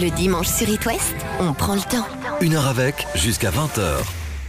Le 0.00 0.08
dimanche 0.08 0.46
sur 0.46 0.66
It 0.66 0.86
West, 0.86 1.14
on 1.40 1.52
prend 1.52 1.74
le 1.74 1.80
temps. 1.80 2.06
Une 2.40 2.54
heure 2.54 2.68
avec, 2.68 3.06
jusqu'à 3.14 3.50
20h. 3.50 3.82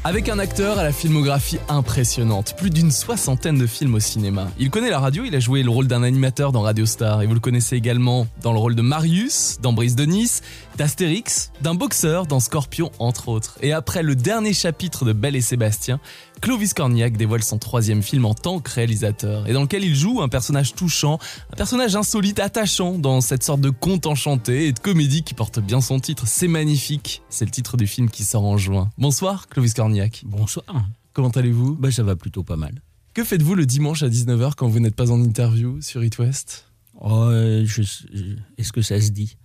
Avec 0.05 0.29
un 0.29 0.39
acteur 0.39 0.79
à 0.79 0.83
la 0.83 0.93
filmographie 0.93 1.59
impressionnante, 1.67 2.55
plus 2.57 2.69
d'une 2.69 2.89
soixantaine 2.89 3.57
de 3.57 3.67
films 3.67 3.95
au 3.95 3.99
cinéma. 3.99 4.47
Il 4.57 4.69
connaît 4.69 4.89
la 4.89 4.99
radio, 4.99 5.25
il 5.25 5.35
a 5.35 5.41
joué 5.41 5.61
le 5.61 5.69
rôle 5.69 5.87
d'un 5.87 6.03
animateur 6.03 6.53
dans 6.53 6.61
Radio 6.61 6.85
Star 6.85 7.21
et 7.21 7.27
vous 7.27 7.33
le 7.33 7.41
connaissez 7.41 7.75
également 7.75 8.27
dans 8.41 8.53
le 8.53 8.59
rôle 8.59 8.75
de 8.75 8.81
Marius, 8.81 9.59
dans 9.61 9.73
Brise 9.73 9.95
de 9.95 10.05
Nice, 10.05 10.41
d'Astérix, 10.77 11.51
d'un 11.61 11.75
boxeur 11.75 12.25
dans 12.25 12.39
Scorpion 12.39 12.91
entre 12.99 13.29
autres. 13.29 13.57
Et 13.61 13.73
après 13.73 14.03
le 14.03 14.15
dernier 14.15 14.53
chapitre 14.53 15.05
de 15.05 15.13
Belle 15.13 15.35
et 15.35 15.41
Sébastien, 15.41 15.99
Clovis 16.41 16.73
Cornillac 16.73 17.17
dévoile 17.17 17.43
son 17.43 17.57
troisième 17.57 18.01
film 18.01 18.25
en 18.25 18.33
tant 18.33 18.59
que 18.59 18.71
réalisateur 18.71 19.47
et 19.47 19.53
dans 19.53 19.61
lequel 19.61 19.83
il 19.83 19.95
joue 19.95 20.21
un 20.21 20.29
personnage 20.29 20.73
touchant, 20.73 21.19
un 21.51 21.55
personnage 21.55 21.95
insolite, 21.95 22.39
attachant 22.39 22.97
dans 22.97 23.21
cette 23.21 23.43
sorte 23.43 23.61
de 23.61 23.69
conte 23.69 24.07
enchanté 24.07 24.67
et 24.67 24.71
de 24.73 24.79
comédie 24.79 25.23
qui 25.23 25.33
porte 25.33 25.59
bien 25.59 25.81
son 25.81 25.99
titre. 25.99 26.27
C'est 26.27 26.47
magnifique. 26.47 27.21
C'est 27.29 27.45
le 27.45 27.51
titre 27.51 27.77
du 27.77 27.87
film 27.87 28.09
qui 28.09 28.23
sort 28.23 28.45
en 28.45 28.57
juin. 28.57 28.89
Bonsoir 28.97 29.47
Clovis 29.47 29.73
Cornillac. 29.73 30.23
Bonsoir. 30.25 30.65
Comment 31.13 31.29
allez-vous? 31.29 31.75
Bah, 31.75 31.91
ça 31.91 32.03
va 32.03 32.15
plutôt 32.15 32.43
pas 32.43 32.55
mal. 32.55 32.81
Que 33.13 33.25
faites-vous 33.25 33.55
le 33.55 33.65
dimanche 33.65 34.03
à 34.03 34.07
19h 34.07 34.53
quand 34.55 34.69
vous 34.69 34.79
n'êtes 34.79 34.95
pas 34.95 35.11
en 35.11 35.21
interview 35.21 35.81
sur 35.81 36.03
It 36.03 36.17
West? 36.17 36.70
Oh, 37.03 37.23
euh, 37.31 37.63
je- 37.65 37.81
je- 37.81 38.35
Est-ce 38.59 38.71
que 38.71 38.81
ça 38.83 39.01
se 39.01 39.09
dit? 39.09 39.35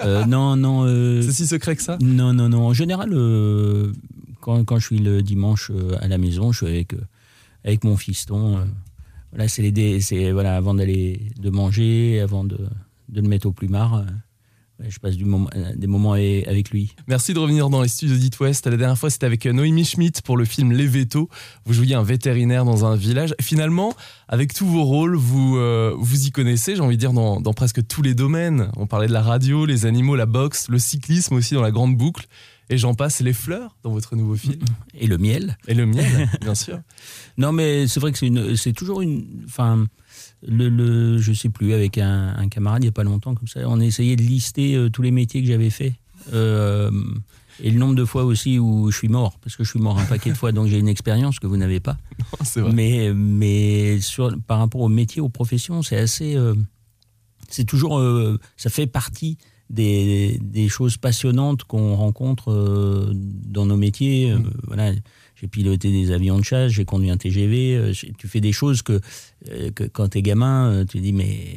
Euh, 0.00 0.24
Non, 0.26 0.56
non. 0.56 0.84
euh, 0.86 1.20
C'est 1.22 1.32
si 1.32 1.46
secret 1.46 1.76
que 1.76 1.82
ça? 1.82 1.98
non, 2.00 2.32
non, 2.32 2.48
non. 2.48 2.66
En 2.66 2.72
général, 2.72 3.10
euh, 3.12 3.92
quand, 4.40 4.64
quand 4.64 4.78
je 4.78 4.86
suis 4.86 4.98
le 4.98 5.22
dimanche 5.22 5.70
euh, 5.70 5.96
à 6.00 6.08
la 6.08 6.16
maison, 6.18 6.52
je 6.52 6.58
suis 6.64 6.66
avec, 6.66 6.94
euh, 6.94 7.00
avec 7.64 7.84
mon 7.84 7.96
fiston. 7.98 8.56
euh, 8.58 8.64
voilà, 9.30 9.46
c'est 9.48 9.60
les 9.62 9.72
dé- 9.72 10.00
c'est 10.00 10.32
voilà, 10.32 10.56
avant 10.56 10.72
d'aller 10.74 11.30
de 11.38 11.50
manger, 11.50 12.20
avant 12.20 12.44
de, 12.44 12.58
de 13.10 13.20
le 13.20 13.28
mettre 13.28 13.46
au 13.46 13.52
plumard. 13.52 14.04
Je 14.88 14.98
passe 14.98 15.16
du 15.16 15.24
moment, 15.24 15.48
euh, 15.54 15.72
des 15.76 15.86
moments 15.86 16.12
avec 16.12 16.70
lui. 16.70 16.94
Merci 17.06 17.34
de 17.34 17.38
revenir 17.38 17.70
dans 17.70 17.82
les 17.82 17.88
studios 17.88 18.16
d'It 18.16 18.38
West. 18.40 18.66
La 18.66 18.76
dernière 18.76 18.98
fois, 18.98 19.10
c'était 19.10 19.26
avec 19.26 19.46
euh, 19.46 19.52
Noémie 19.52 19.84
Schmidt 19.84 20.22
pour 20.22 20.36
le 20.36 20.44
film 20.44 20.72
Les 20.72 20.86
Vétos. 20.86 21.28
Vous 21.64 21.74
jouiez 21.74 21.94
un 21.94 22.02
vétérinaire 22.02 22.64
dans 22.64 22.84
un 22.84 22.96
village. 22.96 23.34
Finalement, 23.40 23.94
avec 24.28 24.54
tous 24.54 24.66
vos 24.66 24.84
rôles, 24.84 25.16
vous 25.16 25.56
euh, 25.56 25.94
vous 25.96 26.26
y 26.26 26.30
connaissez, 26.30 26.76
j'ai 26.76 26.82
envie 26.82 26.96
de 26.96 27.00
dire, 27.00 27.12
dans, 27.12 27.40
dans 27.40 27.52
presque 27.52 27.86
tous 27.86 28.02
les 28.02 28.14
domaines. 28.14 28.70
On 28.76 28.86
parlait 28.86 29.08
de 29.08 29.12
la 29.12 29.22
radio, 29.22 29.66
les 29.66 29.86
animaux, 29.86 30.16
la 30.16 30.26
boxe, 30.26 30.68
le 30.68 30.78
cyclisme 30.78 31.34
aussi 31.34 31.54
dans 31.54 31.62
la 31.62 31.70
grande 31.70 31.96
boucle. 31.96 32.26
Et 32.70 32.78
j'en 32.78 32.94
passe, 32.94 33.20
les 33.20 33.32
fleurs 33.32 33.76
dans 33.82 33.90
votre 33.90 34.16
nouveau 34.16 34.34
film. 34.34 34.60
Et 34.94 35.06
le 35.06 35.18
miel. 35.18 35.58
Et 35.68 35.74
le 35.74 35.84
miel, 35.84 36.28
bien 36.40 36.54
sûr. 36.54 36.80
Non, 37.36 37.52
mais 37.52 37.86
c'est 37.86 38.00
vrai 38.00 38.12
que 38.12 38.56
c'est 38.56 38.72
toujours 38.72 39.02
une, 39.02 39.26
enfin, 39.44 39.86
le, 40.46 40.68
le, 40.68 41.18
je 41.18 41.32
sais 41.32 41.48
plus, 41.48 41.72
avec 41.72 41.98
un, 41.98 42.34
un 42.36 42.48
camarade 42.48 42.82
il 42.82 42.86
y 42.86 42.88
a 42.88 42.92
pas 42.92 43.04
longtemps 43.04 43.34
comme 43.34 43.48
ça, 43.48 43.60
on 43.66 43.80
a 43.80 43.84
essayé 43.84 44.16
de 44.16 44.22
lister 44.22 44.74
euh, 44.74 44.90
tous 44.90 45.02
les 45.02 45.10
métiers 45.10 45.42
que 45.42 45.48
j'avais 45.48 45.70
fait. 45.70 45.94
Euh, 46.32 46.90
et 47.62 47.70
le 47.70 47.78
nombre 47.78 47.94
de 47.94 48.04
fois 48.04 48.24
aussi 48.24 48.58
où 48.58 48.90
je 48.90 48.96
suis 48.96 49.08
mort, 49.08 49.38
parce 49.40 49.56
que 49.56 49.62
je 49.64 49.70
suis 49.70 49.78
mort 49.78 49.98
un 49.98 50.04
paquet 50.06 50.30
de 50.30 50.36
fois, 50.36 50.52
donc 50.52 50.68
j'ai 50.68 50.78
une 50.78 50.88
expérience 50.88 51.38
que 51.38 51.46
vous 51.46 51.56
n'avez 51.56 51.80
pas. 51.80 51.96
Vrai. 52.56 52.72
Mais, 52.72 53.12
mais 53.14 54.00
sur, 54.00 54.34
par 54.46 54.58
rapport 54.58 54.80
au 54.80 54.88
métier, 54.88 55.20
aux 55.20 55.28
professions, 55.28 55.82
c'est 55.82 55.98
assez. 55.98 56.34
euh, 56.34 56.54
c'est 57.48 57.64
toujours. 57.64 57.98
euh, 57.98 58.38
ça 58.56 58.70
fait 58.70 58.86
partie 58.86 59.36
des, 59.70 60.38
des 60.42 60.68
choses 60.68 60.96
passionnantes 60.96 61.64
qu'on 61.64 61.94
rencontre 61.94 63.12
dans 63.14 63.66
nos 63.66 63.76
métiers. 63.76 64.32
Euh, 64.32 64.38
voilà. 64.66 64.92
J'ai 65.42 65.48
piloté 65.48 65.90
des 65.90 66.12
avions 66.12 66.38
de 66.38 66.44
chasse, 66.44 66.70
j'ai 66.70 66.84
conduit 66.84 67.10
un 67.10 67.16
TGV. 67.16 67.74
euh, 67.74 67.92
tu 68.16 68.28
fais 68.28 68.40
des 68.40 68.52
choses 68.52 68.80
que, 68.82 69.00
euh, 69.50 69.72
que 69.72 69.82
quand 69.82 70.08
t'es 70.10 70.22
gamin, 70.22 70.70
euh, 70.70 70.84
tu 70.84 71.00
dis 71.00 71.12
mais 71.12 71.56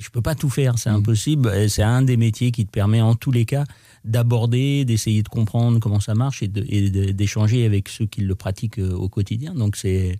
je 0.00 0.08
peux 0.10 0.22
pas 0.22 0.34
tout 0.34 0.50
faire, 0.50 0.76
c'est 0.76 0.90
impossible. 0.90 1.52
Et 1.54 1.68
C'est 1.68 1.84
un 1.84 2.02
des 2.02 2.16
métiers 2.16 2.50
qui 2.50 2.66
te 2.66 2.70
permet 2.72 3.00
en 3.00 3.14
tous 3.14 3.30
les 3.30 3.44
cas 3.44 3.64
d'aborder, 4.04 4.84
d'essayer 4.84 5.22
de 5.22 5.28
comprendre 5.28 5.78
comment 5.78 6.00
ça 6.00 6.14
marche 6.14 6.42
et 6.42 6.48
d'échanger 6.48 7.64
avec 7.64 7.88
ceux 7.88 8.06
qui 8.06 8.22
le 8.22 8.34
pratiquent 8.34 8.78
au 8.78 9.08
quotidien. 9.08 9.54
Donc 9.54 9.76
c'est 9.76 10.18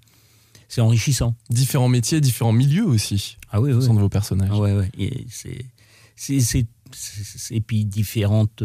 c'est 0.69 0.81
enrichissant. 0.83 1.35
Différents 1.49 1.89
métiers, 1.89 2.21
différents 2.21 2.53
milieux 2.53 2.85
aussi, 2.87 3.37
Ah 3.51 3.61
oui, 3.61 3.73
oui. 3.73 3.83
sein 3.85 3.95
de 3.95 3.99
vos 3.99 4.09
personnages. 4.09 4.51
Ah 4.53 4.59
ouais, 4.61 4.75
ouais. 4.75 4.91
Et 4.97 5.27
c'est 5.29 5.65
c'est 6.15 6.39
c'est 6.39 6.67
c'est- 6.93 7.57
et 7.57 7.61
puis 7.61 7.85
différentes 7.85 8.63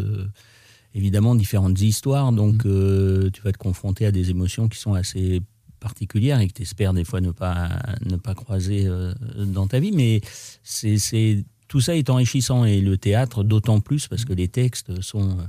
évidemment 0.96 1.36
différentes 1.36 1.80
histoires. 1.82 2.32
Donc 2.32 2.66
euh, 2.66 3.30
tu 3.32 3.42
vas 3.42 3.52
te 3.52 3.58
confronter 3.58 4.08
à 4.08 4.12
des 4.12 4.32
émotions 4.32 4.68
qui 4.68 4.80
sont 4.80 4.94
assez 4.94 5.42
particulières 5.80 6.40
et 6.40 6.48
que 6.48 6.54
tu 6.54 6.64
espères 6.64 6.94
des 6.94 7.04
fois 7.04 7.22
ne 7.22 7.32
pas 7.32 7.70
ne 8.04 8.16
pas 8.16 8.34
croiser 8.34 8.88
euh, 8.88 9.14
dans 9.38 9.68
ta 9.68 9.80
vie. 9.80 9.92
Mais 9.92 10.22
c'est 10.64 10.98
c'est 10.98 11.46
tout 11.68 11.82
ça 11.82 11.96
est 11.96 12.10
enrichissant 12.10 12.66
et 12.66 12.82
le 12.82 12.98
théâtre 12.98 13.44
d'autant 13.44 13.82
plus 13.82 14.08
parce 14.08 14.26
que 14.26 14.34
les 14.34 14.48
textes 14.48 15.02
sont 15.02 15.32
euh, 15.32 15.44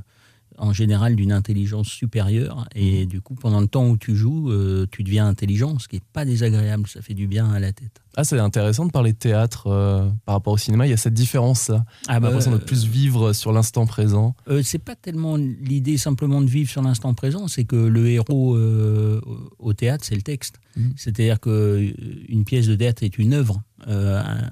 en 0.59 0.72
général 0.72 1.17
d'une 1.17 1.33
intelligence 1.33 1.89
supérieure 1.89 2.67
et 2.75 3.06
du 3.06 3.21
coup 3.21 3.34
pendant 3.34 3.61
le 3.61 3.67
temps 3.69 3.89
où 3.89 3.97
tu 3.97 4.17
joues 4.17 4.50
euh, 4.50 4.87
tu 4.91 5.03
deviens 5.03 5.27
intelligent 5.27 5.78
ce 5.78 5.89
qui 5.89 5.97
est 5.97 6.05
pas 6.12 6.25
désagréable 6.25 6.87
ça 6.89 7.03
fait 7.03 7.15
du 7.15 7.27
bien 7.27 7.50
à 7.50 7.59
la 7.61 7.72
tête 7.72 8.00
Ah, 8.17 8.25
c'est 8.25 8.39
intéressant 8.39 8.87
de 8.87 8.91
parler 8.93 9.12
de 9.12 9.19
théâtre 9.19 9.67
euh, 9.67 10.09
par 10.25 10.34
rapport 10.37 10.55
au 10.55 10.59
cinéma. 10.59 10.87
Il 10.87 10.91
y 10.91 10.94
a 10.94 10.97
cette 10.97 11.12
différence-là. 11.15 11.84
ah 12.09 12.15
J'ai 12.15 12.21
l'impression 12.21 12.53
de 12.53 12.56
plus 12.56 12.87
vivre 12.87 13.34
sur 13.34 13.53
l'instant 13.53 13.84
présent. 13.87 14.34
Euh, 14.49 14.62
c'est 14.65 14.78
pas 14.83 14.97
tellement 14.97 15.37
l'idée 15.37 15.99
simplement 15.99 16.41
de 16.41 16.47
vivre 16.49 16.71
sur 16.71 16.81
l'instant 16.83 17.12
présent, 17.12 17.47
c'est 17.49 17.65
que 17.65 17.77
le 17.77 18.09
héros 18.09 18.56
euh, 18.56 19.21
au 19.59 19.75
théâtre, 19.75 20.05
c'est 20.06 20.15
le 20.15 20.23
texte. 20.23 20.59
Mhm. 20.77 20.93
C'est-à-dire 20.97 21.38
que 21.41 21.50
euh, 21.50 21.93
une 22.28 22.44
pièce 22.44 22.67
de 22.69 22.75
théâtre 22.75 23.03
est 23.03 23.19
une 23.19 23.34
œuvre. 23.34 23.62
Euh, 23.87 24.23
un, 24.23 24.49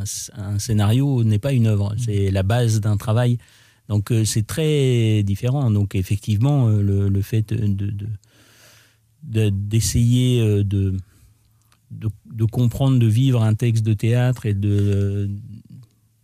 un- 0.00 0.54
un 0.54 0.58
scénario 0.58 1.24
n'est 1.24 1.38
pas 1.38 1.52
une 1.52 1.66
œuvre, 1.66 1.94
c'est 1.98 2.30
la 2.30 2.42
base 2.42 2.80
d'un 2.80 2.96
travail. 2.98 3.38
Donc 3.88 4.10
euh, 4.10 4.24
c'est 4.24 4.46
très 4.46 5.22
différent. 5.22 5.70
Donc 5.70 5.94
effectivement, 5.94 6.68
euh, 6.68 6.82
le, 6.82 7.08
le 7.08 7.22
fait 7.22 7.52
de- 7.52 7.66
de- 7.66 8.06
de- 9.22 9.50
d'essayer 9.50 10.40
euh, 10.40 10.64
de, 10.64 10.96
de, 11.90 12.08
de 12.32 12.44
comprendre, 12.44 12.98
de 12.98 13.06
vivre 13.06 13.42
un 13.42 13.54
texte 13.54 13.84
de 13.84 13.92
théâtre 13.94 14.46
et 14.46 14.54
de, 14.54 15.28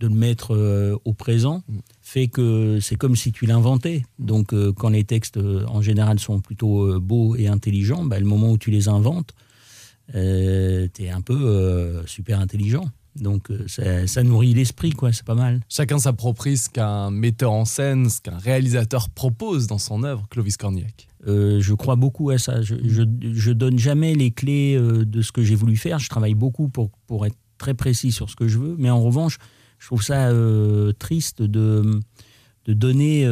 de 0.01 0.07
le 0.07 0.15
mettre 0.15 1.01
au 1.05 1.13
présent 1.13 1.63
fait 2.01 2.29
que 2.29 2.79
c'est 2.81 2.97
comme 2.97 3.17
si 3.17 3.33
tu 3.33 3.45
l'inventais. 3.47 4.05
Donc 4.19 4.55
euh, 4.55 4.73
quand 4.73 4.89
les 4.89 5.05
textes 5.05 5.39
en 5.39 5.83
général 5.83 6.19
sont 6.19 6.41
plutôt 6.41 6.99
beaux 7.01 7.37
et 7.37 7.49
intelligents, 7.49 8.05
bah, 8.05 8.19
le 8.19 8.25
moment 8.25 8.53
où 8.53 8.59
tu 8.59 8.71
les 8.71 8.89
inventes, 8.89 9.35
euh, 10.15 10.89
tu 10.95 11.03
es 11.03 11.11
un 11.11 11.21
peu 11.21 11.37
euh, 11.39 12.07
super 12.07 12.41
intelligent. 12.41 12.89
Donc 13.21 13.51
euh, 13.51 13.65
ça, 13.67 14.07
ça 14.07 14.23
nourrit 14.23 14.55
l'esprit, 14.55 14.91
quoi, 14.91 15.13
c'est 15.13 15.25
pas 15.25 15.35
mal. 15.35 15.61
Chacun 15.69 15.99
s'approprie 15.99 16.57
ce 16.57 16.69
qu'un 16.69 17.11
metteur 17.11 17.53
en 17.53 17.65
scène, 17.65 18.09
ce 18.09 18.21
qu'un 18.21 18.39
réalisateur 18.39 19.11
propose 19.11 19.67
dans 19.67 19.79
son 19.79 20.03
œuvre, 20.05 20.27
Clovis 20.31 20.57
Cornillac. 20.57 21.09
Euh, 21.27 21.61
je 21.61 21.75
crois 21.75 21.97
beaucoup 21.97 22.31
à 22.31 22.39
ça. 22.39 22.63
Je, 22.63 22.77
je, 22.85 23.03
je 23.33 23.53
donne 23.53 23.79
jamais 23.79 24.15
les 24.15 24.31
clés 24.31 24.77
euh, 24.77 25.05
de 25.05 25.23
ce 25.23 25.33
que 25.33 25.43
j'ai 25.43 25.55
voulu 25.55 25.77
faire. 25.77 25.99
Je 25.99 26.09
travaille 26.09 26.35
beaucoup 26.35 26.69
pour, 26.69 26.91
pour 27.07 27.27
être 27.27 27.37
très 27.59 27.75
précis 27.75 28.13
sur 28.13 28.31
ce 28.31 28.37
que 28.37 28.47
je 28.47 28.59
veux. 28.59 28.77
Mais 28.79 28.91
en 28.91 29.03
revanche, 29.03 29.39
je 29.79 29.87
trouve 29.87 30.03
ça 30.03 30.29
euh, 30.29 30.93
triste 30.93 31.43
de, 31.43 32.01
de 32.67 32.73
donner 32.73 33.29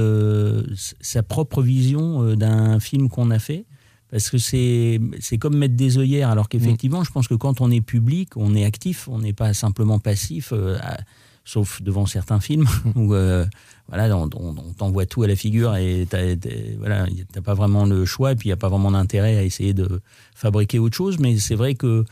sa 1.01 1.23
propre 1.23 1.63
vision 1.63 2.35
d'un 2.35 2.81
film 2.81 3.09
qu'on 3.09 3.31
a 3.31 3.39
fait. 3.39 3.67
Parce 4.11 4.31
que 4.31 4.39
c'est 4.39 5.01
c'est 5.21 5.37
comme 5.39 5.57
mettre 5.57 5.75
des 5.75 5.99
œillères. 5.99 6.31
Alors 6.31 6.49
qu'effectivement, 6.49 7.03
je 7.05 7.11
pense 7.11 7.27
que 7.29 7.35
quand 7.35 7.61
on 7.61 7.71
est 7.71 7.81
public, 7.81 8.37
on 8.37 8.55
est 8.55 8.65
actif, 8.65 9.09
on 9.09 9.19
n'est 9.19 9.33
pas 9.33 9.53
simplement 9.53 9.99
passif, 9.99 10.53
euh, 10.53 10.79
à- 10.81 10.99
sauf 11.45 11.81
devant 11.83 12.07
certains 12.07 12.41
films 12.41 12.67
où 12.97 13.15
euh, 13.15 13.45
voilà, 13.89 14.17
on, 14.17 14.29
on- 14.35 14.57
on 14.59 14.73
t'envoie 14.73 15.07
tout 15.07 15.23
à 15.25 15.27
la 15.29 15.37
figure 15.37 15.75
et 15.77 16.07
t'as 16.09 16.35
voilà, 16.79 17.07
t'as 17.33 17.41
pas 17.41 17.55
vraiment 17.55 17.85
le 17.85 18.05
choix 18.05 18.33
et 18.33 18.37
puis 18.37 18.49
il 18.49 18.51
n'y 18.51 18.55
a 18.55 18.57
pas 18.57 18.69
vraiment 18.69 18.91
d'intérêt 18.93 19.37
à 19.37 19.43
essayer 19.43 19.75
de 19.75 20.01
fabriquer 20.35 20.79
autre 20.79 20.97
chose. 20.97 21.19
Mais 21.19 21.39
c'est 21.39 21.55
vrai 21.57 21.75
que 21.75 22.05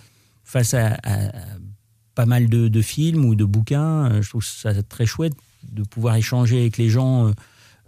face 0.45 0.75
à, 0.75 0.97
pas 2.15 2.27
mal 2.27 2.49
de, 2.49 2.69
de 2.69 2.83
films 2.83 3.25
ou 3.25 3.35
de 3.35 3.45
bouquins, 3.45 4.11
euh, 4.11 4.23
je 4.23 4.29
trouve 4.29 4.45
ça 4.45 4.83
très 4.83 5.07
chouette 5.07 5.35
de 5.73 5.83
pouvoir 5.83 6.17
échanger 6.17 6.61
avec 6.61 6.77
les 6.77 6.89
gens 6.91 7.33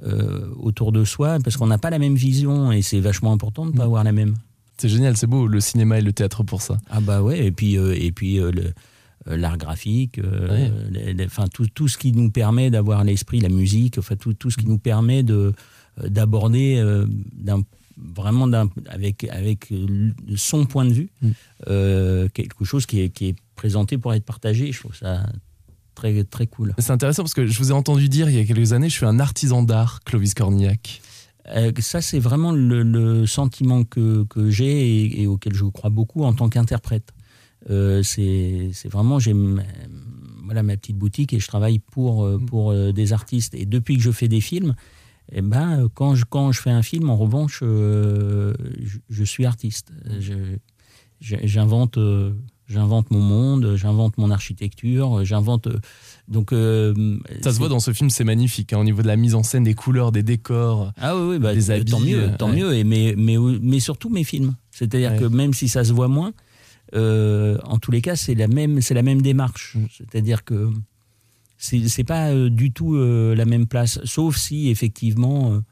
euh, 0.02 0.48
autour 0.58 0.93
de 0.93 1.04
soi 1.04 1.38
parce 1.43 1.56
qu'on 1.56 1.66
n'a 1.69 1.78
pas 1.78 1.90
la 1.90 1.98
même 1.98 2.14
vision 2.16 2.70
et 2.72 2.82
c'est 2.82 3.00
vachement 3.00 3.32
important 3.32 3.64
de 3.66 3.72
ne 3.72 3.76
pas 3.76 3.84
avoir 3.84 4.04
la 4.04 4.12
même. 4.12 4.34
C'est 4.78 4.88
génial, 4.90 5.16
c'est 5.16 5.26
beau, 5.26 5.46
le 5.46 5.60
cinéma 5.60 5.98
et 5.98 6.02
le 6.02 6.12
théâtre 6.12 6.43
pour 6.43 6.60
ça. 6.60 6.76
Ah 6.90 7.00
bah 7.00 7.22
ouais, 7.22 7.46
et 7.46 7.50
puis, 7.50 7.78
euh, 7.78 7.94
et 7.98 8.12
puis 8.12 8.38
euh, 8.38 8.52
l'art 9.26 9.56
graphique, 9.56 10.19
Ouais. 10.22 10.70
les- 10.90 11.14
les- 11.14 11.25
enfin 11.25 11.46
tout, 11.48 11.66
tout 11.66 11.88
ce 11.88 11.96
qui 11.96 12.12
nous 12.12 12.31
permet 12.31 12.70
d'avoir 12.70 13.02
l'esprit, 13.02 13.40
la 13.40 13.48
musique, 13.48 13.96
enfin 13.98 14.16
tout, 14.16 14.34
tout 14.34 14.50
ce 14.50 14.56
qui 14.58 14.66
nous 14.66 14.78
permet 14.78 15.22
de 15.22 15.52
d'aborder 16.06 16.82
vraiment 18.14 18.46
avec 18.90 19.25
avec 19.25 19.72
son 20.37 20.66
point 20.66 20.84
de 20.84 20.92
vue 20.92 21.08
Mm. 21.22 22.28
quelque 22.34 22.64
chose 22.64 22.84
qui 22.84 23.00
est 23.00 23.08
qui 23.08 23.28
est 23.28 23.37
présenté 23.56 23.96
pour 23.96 24.12
être 24.12 24.25
partagé. 24.25 24.70
Je 24.72 24.78
trouve 24.81 24.94
ça 24.94 25.26
très 25.96 26.22
très 26.25 26.46
cool. 26.46 26.75
C'est 26.78 26.93
intéressant 26.93 27.22
parce 27.25 27.34
que 27.34 27.46
je 27.46 27.58
vous 27.58 27.70
ai 27.70 27.72
entendu 27.75 28.08
dire 28.08 28.28
il 28.31 28.37
y 28.37 28.38
a 28.38 28.44
quelques 28.44 28.72
années, 28.72 28.88
je 28.88 28.94
suis 28.94 29.06
un 29.06 29.19
artisan 29.19 29.62
d'art, 29.64 30.00
Clovis 30.04 30.34
Cornillac. 30.34 31.00
Euh, 31.48 31.72
ça, 31.78 32.00
c'est 32.00 32.19
vraiment 32.20 32.52
le, 32.52 32.82
le 32.82 33.26
sentiment 33.26 33.84
que, 33.84 34.25
que 34.25 34.50
j'ai 34.50 34.75
et, 35.04 35.22
et 35.22 35.26
auquel 35.26 35.54
je 35.54 35.64
crois 35.64 35.90
beaucoup 35.90 36.25
en 36.25 36.32
tant 36.32 36.48
qu'interprète. 36.48 37.12
Euh, 37.70 38.02
c'est 38.02 38.70
vraiment, 38.90 39.19
j'ai, 39.19 39.34
voilà 40.44 40.62
ma 40.62 40.76
petite 40.76 40.96
boutique 40.98 41.32
et 41.32 41.40
je 41.40 41.46
travaille 41.48 41.78
pour, 41.81 42.25
euh, 42.25 42.38
Mm. 42.38 42.46
pour 42.46 42.70
euh, 42.70 42.92
des 42.92 43.12
artistes. 43.12 43.54
Et 43.54 43.64
depuis 43.66 43.96
que 43.96 44.02
je 44.02 44.10
fais 44.12 44.28
des 44.28 44.40
films, 44.40 44.75
eh 45.32 45.40
ben, 45.42 45.88
quand, 45.94 46.14
je, 46.14 46.25
quand 46.28 46.52
je 46.52 46.60
fais 46.60 46.70
un 46.70 46.82
film, 46.82 47.10
en 47.10 47.16
revanche, 47.16 47.60
euh, 47.62 48.52
je, 48.81 48.99
je 49.08 49.25
suis 49.25 49.44
artiste. 49.46 49.92
Je- 50.20 50.58
J'invente. 52.68 53.10
mon 53.10 53.20
monde, 53.20 53.74
j'invente 53.76 54.18
mon 54.18 54.30
architecture, 54.30 55.24
j'invente. 55.24 55.68
euh, 55.68 55.78
Donc, 56.28 56.52
euh, 56.52 57.18
Ça 57.42 57.52
se 57.52 57.58
voit 57.58 57.68
dans 57.68 57.78
ce 57.80 57.92
film, 57.92 58.10
c'est 58.10 58.24
magnifique, 58.24 58.72
hein, 58.72 58.78
au 58.78 58.84
niveau 58.84 59.02
de 59.02 59.06
la 59.06 59.16
mise 59.16 59.34
en 59.36 59.42
scène, 59.44 59.62
des 59.64 59.74
couleurs, 59.74 60.10
des 60.10 60.24
décors. 60.24 60.92
Ah 60.96 61.16
oui, 61.16 61.22
oui 61.34 61.38
bah, 61.38 61.54
des 61.54 61.70
euh, 61.70 61.74
habits, 61.76 61.92
tant 61.92 62.00
mieux, 62.00 62.30
tant 62.38 62.50
ouais. 62.50 62.56
mieux. 62.56 62.74
Et 62.74 62.82
mais, 62.84 63.14
mais, 63.16 63.36
mais 63.62 63.78
surtout 63.80 64.10
mes 64.10 64.24
films. 64.24 64.54
C'est-à-dire 64.72 65.12
Ouais. 65.12 65.18
que 65.18 65.24
même 65.26 65.54
si 65.54 65.68
ça 65.68 65.84
se 65.84 65.92
voit 65.92 66.08
moins, 66.08 66.32
euh, 66.94 67.58
en 67.64 67.78
tous 67.78 67.90
les 67.92 68.00
cas, 68.02 68.16
c'est 68.16 68.34
la 68.34 68.48
même, 68.48 68.80
c'est 68.80 68.94
la 68.94 69.02
même 69.02 69.22
démarche. 69.22 69.76
C'est-à-dire 69.96 70.44
que 70.44 70.70
c'est 71.58 71.88
c'est 71.88 72.04
pas 72.04 72.34
du 72.48 72.72
tout 72.72 72.96
la 72.96 73.44
même 73.44 73.66
place, 73.66 74.00
sauf 74.04 74.36
si 74.36 74.68
effectivement. 74.70 75.62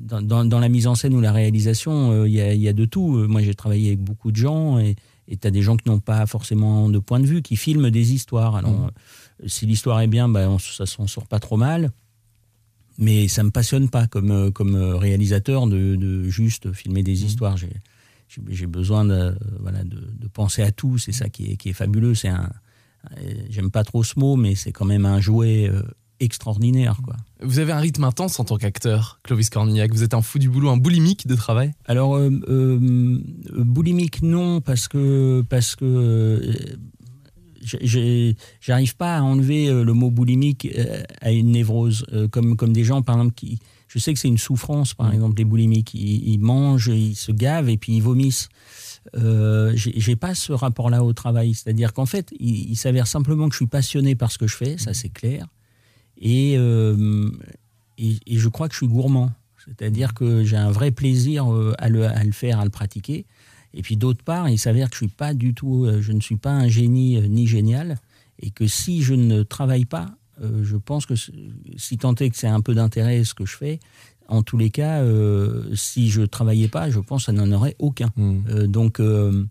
dans, 0.00 0.22
dans- 0.22 0.44
dans 0.46 0.58
la 0.58 0.68
mise 0.70 0.86
en 0.86 0.94
scène 0.94 1.14
ou 1.14 1.20
la 1.20 1.30
réalisation, 1.32 2.24
il 2.24 2.32
y, 2.32 2.40
a, 2.40 2.54
il 2.54 2.60
y 2.62 2.68
a 2.68 2.72
de 2.72 2.86
tout. 2.86 3.08
Moi, 3.28 3.42
j'ai 3.42 3.54
travaillé 3.54 3.88
avec 3.88 4.00
beaucoup 4.00 4.32
de 4.32 4.36
gens 4.36 4.78
et 4.78 4.96
tu 5.28 5.46
as 5.46 5.50
des 5.50 5.62
gens 5.62 5.76
qui 5.76 5.88
n'ont 5.88 5.98
pas 6.00 6.24
forcément 6.26 6.88
de 6.88 6.98
point 7.00 7.18
de 7.20 7.26
vue, 7.26 7.42
qui 7.42 7.56
filment 7.56 7.90
des 7.90 8.12
histoires. 8.12 8.54
Alors, 8.56 8.70
Mhm. 8.78 8.90
euh, 9.44 9.48
si 9.48 9.66
l'histoire 9.66 10.00
est 10.00 10.06
bien, 10.06 10.28
on- 10.32 10.58
ça 10.58 10.86
s'en 10.86 11.06
sort 11.06 11.26
pas 11.26 11.40
trop 11.40 11.56
mal. 11.56 11.90
Mais 12.98 13.28
ça 13.28 13.42
me 13.42 13.50
passionne 13.50 13.88
pas 13.90 14.06
comme, 14.06 14.30
euh, 14.30 14.50
comme 14.50 14.74
euh, 14.74 14.96
réalisateur 14.96 15.66
de, 15.66 15.96
de 15.96 16.24
juste 16.28 16.72
filmer 16.72 17.02
des 17.02 17.16
Mhm. 17.20 17.26
histoires. 17.26 17.56
J'ai- 17.56 17.68
besoin 18.66 19.04
de, 19.04 19.36
voilà, 19.60 19.84
de, 19.84 19.96
de 20.18 20.28
penser 20.28 20.62
à 20.62 20.70
tout. 20.72 20.98
C'est 20.98 21.12
ça 21.12 21.28
qui 21.28 21.52
est, 21.52 21.56
qui 21.56 21.68
est 21.70 21.72
fabuleux. 21.74 22.14
C'est 22.14 22.28
un, 22.28 22.50
j'aime 23.50 23.70
pas 23.70 23.84
trop 23.84 24.02
ce 24.02 24.18
mot, 24.18 24.36
mais 24.36 24.54
c'est 24.54 24.72
quand 24.72 24.84
même 24.84 25.06
un 25.06 25.20
jouet 25.20 25.70
extraordinaire, 26.20 27.00
quoi. 27.04 27.16
Vous 27.42 27.58
avez 27.58 27.72
un 27.72 27.78
rythme 27.80 28.04
intense 28.04 28.40
en 28.40 28.44
tant 28.44 28.56
qu'acteur, 28.56 29.20
Clovis 29.22 29.50
Cornillac. 29.50 29.92
Vous 29.92 30.02
êtes 30.02 30.14
un 30.14 30.22
fou 30.22 30.38
du 30.38 30.48
boulot, 30.48 30.70
un 30.70 30.76
boulimique 30.76 31.26
de 31.26 31.34
travail 31.34 31.72
Alors, 31.86 32.16
euh, 32.16 32.30
euh, 32.48 33.20
boulimique, 33.56 34.22
non, 34.22 34.60
parce 34.60 34.88
que, 34.88 35.44
parce 35.48 35.76
que 35.76 35.84
euh, 35.84 36.76
j'arrive 38.60 38.96
pas 38.96 39.16
à 39.18 39.22
enlever 39.22 39.70
le 39.70 39.92
mot 39.92 40.10
boulimique 40.10 40.68
à 41.20 41.32
une 41.32 41.52
névrose, 41.52 42.06
comme, 42.30 42.56
comme 42.56 42.72
des 42.72 42.84
gens, 42.84 43.02
par 43.02 43.16
exemple, 43.16 43.34
qui. 43.34 43.58
Je 43.88 43.98
sais 44.00 44.12
que 44.12 44.18
c'est 44.18 44.28
une 44.28 44.36
souffrance, 44.38 44.94
par 44.94 45.08
Mm. 45.10 45.14
exemple, 45.14 45.38
les 45.38 45.44
boulimiques. 45.44 45.94
Ils, 45.94 46.28
ils 46.28 46.38
mangent, 46.38 46.88
ils 46.88 47.14
se 47.14 47.32
gavent 47.32 47.68
et 47.68 47.76
puis 47.78 47.96
ils 47.96 48.02
vomissent. 48.02 48.48
Euh, 49.14 49.72
j'ai 49.76 49.92
j'ai 50.00 50.16
pas 50.16 50.34
ce 50.34 50.52
rapport-là 50.52 51.04
au 51.04 51.12
travail. 51.12 51.54
C'est-à-dire 51.54 51.92
qu'en 51.92 52.04
fait, 52.06 52.34
il, 52.40 52.70
il 52.70 52.76
s'avère 52.76 53.06
simplement 53.06 53.48
que 53.48 53.54
je 53.54 53.58
suis 53.58 53.66
passionné 53.68 54.16
par 54.16 54.32
ce 54.32 54.38
que 54.38 54.46
je 54.48 54.56
fais, 54.56 54.76
ça 54.78 54.92
c'est 54.92 55.08
clair. 55.08 55.46
Et, 56.20 56.54
euh, 56.56 57.30
et, 57.98 58.16
et 58.26 58.38
je 58.38 58.48
crois 58.48 58.68
que 58.68 58.74
je 58.74 58.78
suis 58.78 58.88
gourmand. 58.88 59.30
C'est-à-dire 59.64 60.14
que 60.14 60.44
j'ai 60.44 60.56
un 60.56 60.70
vrai 60.70 60.90
plaisir 60.92 61.52
euh, 61.52 61.74
à 61.78 61.88
le, 61.88 62.04
à 62.04 62.22
le 62.22 62.32
faire, 62.32 62.60
à 62.60 62.64
le 62.64 62.70
pratiquer. 62.70 63.26
Et 63.74 63.82
puis 63.82 63.96
d'autre 63.96 64.22
part, 64.22 64.48
il 64.48 64.58
s'avère 64.58 64.88
que 64.88 64.94
je 64.94 65.00
suis 65.04 65.08
pas 65.08 65.34
du 65.34 65.54
tout, 65.54 65.84
euh, 65.84 66.00
je 66.00 66.12
ne 66.12 66.20
suis 66.20 66.36
pas 66.36 66.52
un 66.52 66.68
génie 66.68 67.20
ni 67.28 67.46
génial, 67.46 67.98
et 68.38 68.50
que 68.50 68.66
si 68.66 69.02
je 69.02 69.14
ne 69.14 69.42
travaille 69.42 69.84
pas, 69.86 70.06
je 70.62 70.76
pense 70.76 71.06
que 71.06 71.14
si 71.16 71.96
tant 71.96 72.14
est 72.16 72.28
que 72.28 72.36
c'est 72.36 72.46
un 72.46 72.60
peu 72.60 72.74
d'intérêt 72.74 73.24
ce 73.24 73.32
que 73.32 73.46
je 73.46 73.56
fais, 73.56 73.80
en 74.28 74.42
tous 74.42 74.56
les 74.58 74.70
cas, 74.70 75.02
euh, 75.02 75.74
si 75.74 76.10
je 76.10 76.22
travaillais 76.22 76.68
pas, 76.68 76.90
je 76.90 77.00
pense 77.00 77.22
que 77.22 77.26
ça 77.26 77.32
n'en 77.32 77.50
aurait 77.52 77.76
aucun. 77.78 78.10
Euh, 78.18 78.66
donc, 78.66 79.00
euh, 79.00 79.44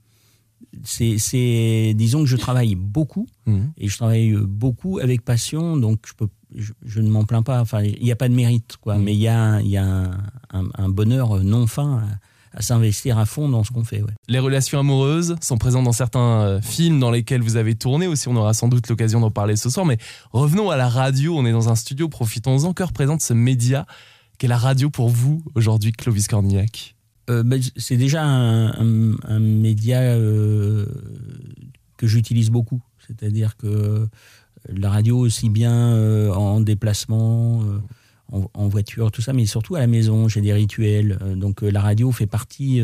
c'est, 0.84 1.94
disons 1.96 2.22
que 2.22 2.30
je 2.30 2.38
travaille 2.38 2.76
beaucoup 2.76 3.28
Mhm. 3.46 3.72
et 3.78 3.88
je 3.88 3.98
travaille 3.98 4.34
beaucoup 4.34 5.00
avec 5.00 5.22
passion, 5.22 5.78
donc 5.78 6.00
je, 6.08 6.14
peux, 6.14 6.28
je, 6.56 6.74
je 6.86 7.02
ne 7.02 7.10
m'en 7.10 7.24
plains 7.26 7.44
pas. 7.44 7.60
Enfin, 7.62 7.82
il 7.84 8.02
n'y 8.04 8.12
a 8.12 8.16
pas 8.16 8.30
de 8.30 8.34
mérite, 8.34 8.78
quoi, 8.82 8.98
Mm. 8.98 9.04
mais 9.04 9.14
il 9.14 9.20
y 9.20 9.28
a, 9.28 9.62
y 9.62 9.78
a 9.78 9.84
un, 9.86 10.12
un- 10.54 10.70
un 10.78 10.90
bonheur 10.90 11.44
non 11.44 11.68
fin 11.68 11.98
à, 12.54 12.58
à 12.58 12.62
s'investir 12.62 13.18
à 13.18 13.26
fond 13.26 13.50
dans 13.50 13.64
ce 13.66 13.72
qu'on 13.72 13.84
fait. 13.84 14.02
Ouais. 14.02 14.14
Les 14.30 14.40
relations 14.40 14.80
amoureuses 14.80 15.36
sont 15.42 15.58
présentes 15.58 15.84
dans 15.84 15.92
certains 15.92 16.42
euh, 16.42 16.62
films 16.62 17.00
dans 17.02 17.12
lesquels 17.12 17.42
vous 17.42 17.58
avez 17.58 17.76
tourné 17.76 18.08
aussi. 18.08 18.30
On 18.30 18.36
aura 18.38 18.54
sans 18.54 18.70
doute 18.70 18.88
l'occasion 18.88 19.20
d'en 19.20 19.32
parler 19.32 19.58
ce 19.58 19.70
soir. 19.70 19.86
Mais 19.86 19.98
revenons 20.32 20.70
à 20.70 20.78
la 20.78 20.88
radio. 20.88 21.38
On 21.38 21.46
est 21.46 21.52
dans 21.52 21.68
un 21.68 21.76
studio. 21.76 22.08
Profitons-en. 22.08 22.72
Que 22.74 22.84
représente 22.84 23.22
ce 23.22 23.34
média 23.34 23.86
qu'est 24.38 24.48
la 24.48 24.58
radio 24.58 24.90
pour 24.90 25.10
vous 25.10 25.44
aujourd'hui, 25.56 25.92
Clovis 25.92 26.28
Cornillac? 26.30 26.96
Euh, 27.30 27.44
ben, 27.44 27.60
c'est 27.76 27.98
déjà 27.98 28.24
un 28.24 29.40
média 29.40 30.00
euh, 30.00 30.86
que 31.98 32.08
j'utilise 32.08 32.50
beaucoup. 32.52 32.82
C'est-à-dire 33.08 33.58
que 33.58 34.08
la 34.70 34.90
radio, 34.90 35.18
aussi 35.20 35.50
bien 35.50 35.94
euh, 35.94 36.32
en 36.32 36.60
déplacement, 36.62 37.64
euh, 37.64 37.80
en, 38.32 38.50
en 38.54 38.68
voiture, 38.68 39.12
tout 39.12 39.22
ça, 39.22 39.34
mais 39.34 39.46
surtout 39.46 39.76
à 39.76 39.80
la 39.80 39.88
maison, 39.88 40.28
j'ai 40.28 40.42
des 40.42 40.54
rituels. 40.54 41.18
Euh, 41.22 41.36
donc 41.36 41.62
la 41.62 41.82
radio 41.82 42.12
fait 42.12 42.28
partie, 42.28 42.82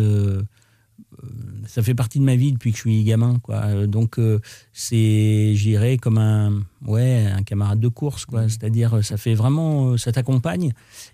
ça 1.68 1.84
fait 1.84 1.96
partie 1.96 2.20
de 2.20 2.24
ma 2.24 2.36
vie 2.36 2.52
depuis 2.52 2.72
que 2.72 2.78
je 2.78 2.82
suis 2.82 3.04
gamin. 3.04 3.40
Quoi. 3.40 3.88
Donc 3.88 4.18
euh, 4.20 4.40
c'est, 4.74 5.56
je 5.56 5.64
dirais, 5.64 5.98
comme 5.98 6.18
un, 6.18 6.64
ouais, 6.86 7.26
un 7.26 7.44
camarade 7.44 7.80
de 7.80 7.88
course. 7.88 8.26
Quoi. 8.26 8.50
C'est-à-dire, 8.50 8.96
euh, 8.96 9.02
ça 9.02 9.18
fait 9.18 9.34
vraiment, 9.34 9.98
ça 9.98 10.12
t'accompagne. 10.12 10.74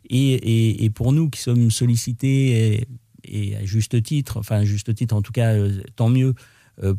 Et, 0.09 0.33
et, 0.33 0.83
et 0.85 0.89
pour 0.89 1.13
nous 1.13 1.29
qui 1.29 1.41
sommes 1.41 1.71
sollicités, 1.71 2.75
et, 2.75 2.87
et 3.23 3.55
à 3.57 3.65
juste 3.65 4.01
titre, 4.03 4.37
enfin 4.37 4.57
à 4.57 4.65
juste 4.65 4.93
titre 4.95 5.15
en 5.15 5.21
tout 5.21 5.33
cas, 5.33 5.53
euh, 5.53 5.81
tant 5.95 6.09
mieux 6.09 6.33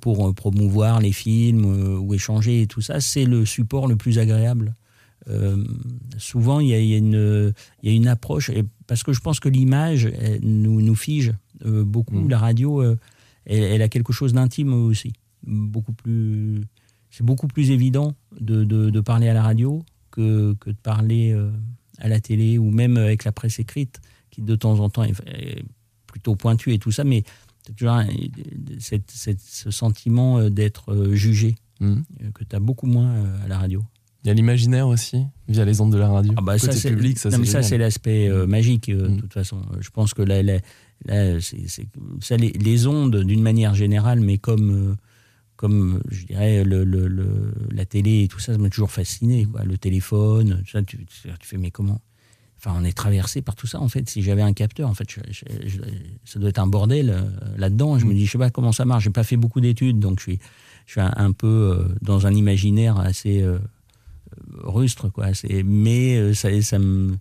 pour 0.01 0.27
euh, 0.27 0.33
promouvoir 0.33 1.01
les 1.01 1.13
films 1.13 1.65
euh, 1.65 1.99
ou 1.99 2.15
échanger 2.15 2.63
et 2.63 2.67
tout 2.67 2.81
ça, 2.81 3.01
c'est 3.01 3.25
le 3.25 3.45
support 3.45 3.87
le 3.87 3.97
plus 3.97 4.19
agréable. 4.19 4.75
Euh, 5.29 5.65
souvent, 6.17 6.61
il 6.61 6.69
y 6.69 6.75
a, 6.75 6.81
y 6.81 6.97
une, 6.97 7.53
il 7.83 7.91
y 7.91 7.93
a 7.93 7.97
une 7.97 8.09
approche, 8.09 8.51
et 8.51 8.65
parce 8.87 9.03
que 9.03 9.13
je 9.13 9.21
pense 9.21 9.41
que 9.41 9.49
l'image 9.49 10.11
nous, 10.43 10.81
nous 10.81 10.95
fige 10.95 11.35
euh, 11.65 11.85
beaucoup. 11.85 12.19
Mm. 12.19 12.29
La 12.29 12.39
radio, 12.39 12.83
euh, 12.83 12.99
elle, 13.45 13.63
elle 13.63 13.83
a 13.83 13.89
quelque 13.89 14.13
chose 14.13 14.33
d'intime 14.33 14.73
aussi. 14.73 15.13
Beaucoup 15.47 15.93
plus, 15.93 16.63
c'est 17.11 17.25
beaucoup 17.25 17.47
plus 17.47 17.71
évident 17.71 18.15
de, 18.41 18.65
de, 18.65 18.91
de 18.91 19.01
parler 19.01 19.29
à 19.29 19.35
la 19.35 19.43
radio 19.43 19.85
que, 20.11 20.55
que 20.55 20.71
de 20.71 20.77
parler 20.83 21.33
euh, 21.33 21.51
à 21.99 22.09
la 22.09 22.21
télé 22.21 22.59
ou 22.59 22.71
même 22.71 22.97
avec 22.97 23.25
la 23.25 23.33
presse 23.33 23.59
écrite, 23.59 24.01
qui 24.31 24.43
de 24.43 24.57
temps 24.57 24.81
en 24.81 24.89
temps 24.89 25.05
est, 25.05 25.21
est 25.27 25.65
plutôt 26.07 26.37
pointue 26.37 26.73
et 26.73 26.79
tout 26.79 26.91
ça, 26.91 27.05
mais 27.05 27.23
c'est 27.69 27.75
toujours 27.77 27.93
un- 27.93 28.07
cette- 28.79 29.11
cette- 29.11 29.41
ce 29.41 29.71
sentiment 29.71 30.39
euh, 30.39 30.49
d'être 30.51 30.93
euh, 30.93 31.15
jugé 31.15 31.55
Mhm. 31.81 32.03
euh, 32.23 32.31
que 32.33 32.43
tu 32.45 32.57
as 32.57 32.61
beaucoup 32.61 32.87
moins 32.87 33.13
à 33.45 33.49
la 33.49 33.59
radio. 33.59 33.85
Il 34.25 34.29
y 34.29 34.31
a 34.31 34.35
l'imaginaire 34.35 34.89
aussi, 34.89 35.23
via 35.49 35.65
les 35.65 35.81
ondes 35.81 35.93
de 35.93 35.99
la 35.99 36.09
radio. 36.09 36.33
Ah 36.37 36.41
bah 36.41 36.59
ça, 36.59 36.69
Côté 36.69 36.79
c'est, 36.81 36.91
public, 36.91 37.19
ça 37.19 37.29
non, 37.29 37.35
c'est 37.37 37.41
mais 37.41 37.47
ça, 37.47 37.53
génial. 37.61 37.65
c'est 37.69 37.79
l'aspect 37.79 38.29
euh, 38.29 38.47
magique, 38.47 38.89
euh, 38.89 39.09
de 39.09 39.21
toute 39.21 39.33
façon. 39.33 39.61
Je 39.81 39.91
pense 39.91 40.13
que 40.15 40.23
là, 40.23 40.43
là, 40.43 40.59
là, 41.05 41.39
ça, 42.21 42.37
les, 42.37 42.51
les 42.51 42.87
ondes, 42.89 43.23
d'une 43.23 43.43
manière 43.43 43.75
générale, 43.75 44.21
mais 44.21 44.39
comme, 44.39 44.71
euh, 44.91 44.95
comme 45.57 46.01
je 46.11 46.27
dirais, 46.27 46.65
le, 46.65 46.85
le- 46.85 47.07
le- 47.09 47.55
la 47.71 47.85
télé 47.85 48.23
et 48.25 48.29
tout 48.29 48.41
ça, 48.41 48.53
ça 48.53 48.59
m'a 48.59 48.71
toujours 48.71 48.91
fasciné. 48.91 49.45
Quoi. 49.45 49.65
Le 49.65 49.79
téléphone, 49.79 50.63
tout 50.65 50.71
ça, 50.73 50.83
tu, 50.83 50.99
tu 51.07 51.29
fais, 51.43 51.57
mais 51.59 51.71
comment 51.71 52.01
Enfin, 52.59 52.75
on 52.77 52.85
est 52.85 52.93
traversé 52.97 53.41
par 53.41 53.55
tout 53.55 53.67
ça. 53.69 53.81
En 53.81 53.89
fait, 53.89 54.11
si 54.11 54.21
j'avais 54.21 54.43
un 54.43 54.53
capteur, 54.53 54.89
en 54.89 54.95
fait, 54.95 55.09
je- 55.11 55.21
je- 55.31 55.69
je- 55.69 55.81
ça 56.25 56.41
doit 56.41 56.49
être 56.49 56.59
un 56.59 56.67
bordel 56.67 57.11
euh, 57.11 57.23
là-dedans. 57.57 57.99
Je 57.99 58.05
me 58.05 58.13
Mm. 58.13 58.17
dis, 58.17 58.27
je 58.27 58.33
sais 58.33 58.39
pas 58.39 58.51
comment 58.51 58.73
ça 58.73 58.85
marche. 58.85 59.05
J'ai 59.05 59.11
pas 59.11 59.23
fait 59.25 59.37
beaucoup 59.37 59.61
d'études, 59.61 60.01
donc 60.01 60.19
je 60.19 60.25
suis, 60.25 60.39
je 60.87 60.93
suis 60.93 61.01
un, 61.01 61.13
un 61.17 61.31
peu 61.33 61.47
euh, 61.47 61.95
dans 62.03 62.27
un 62.27 62.35
imaginaire 62.35 62.99
assez 62.99 63.43
euh, 63.43 63.59
rustre, 64.65 65.09
quoi. 65.09 65.27
Mais 65.65 66.35
ça, 66.35 66.49
ça 66.63 66.79
me, 66.81 67.17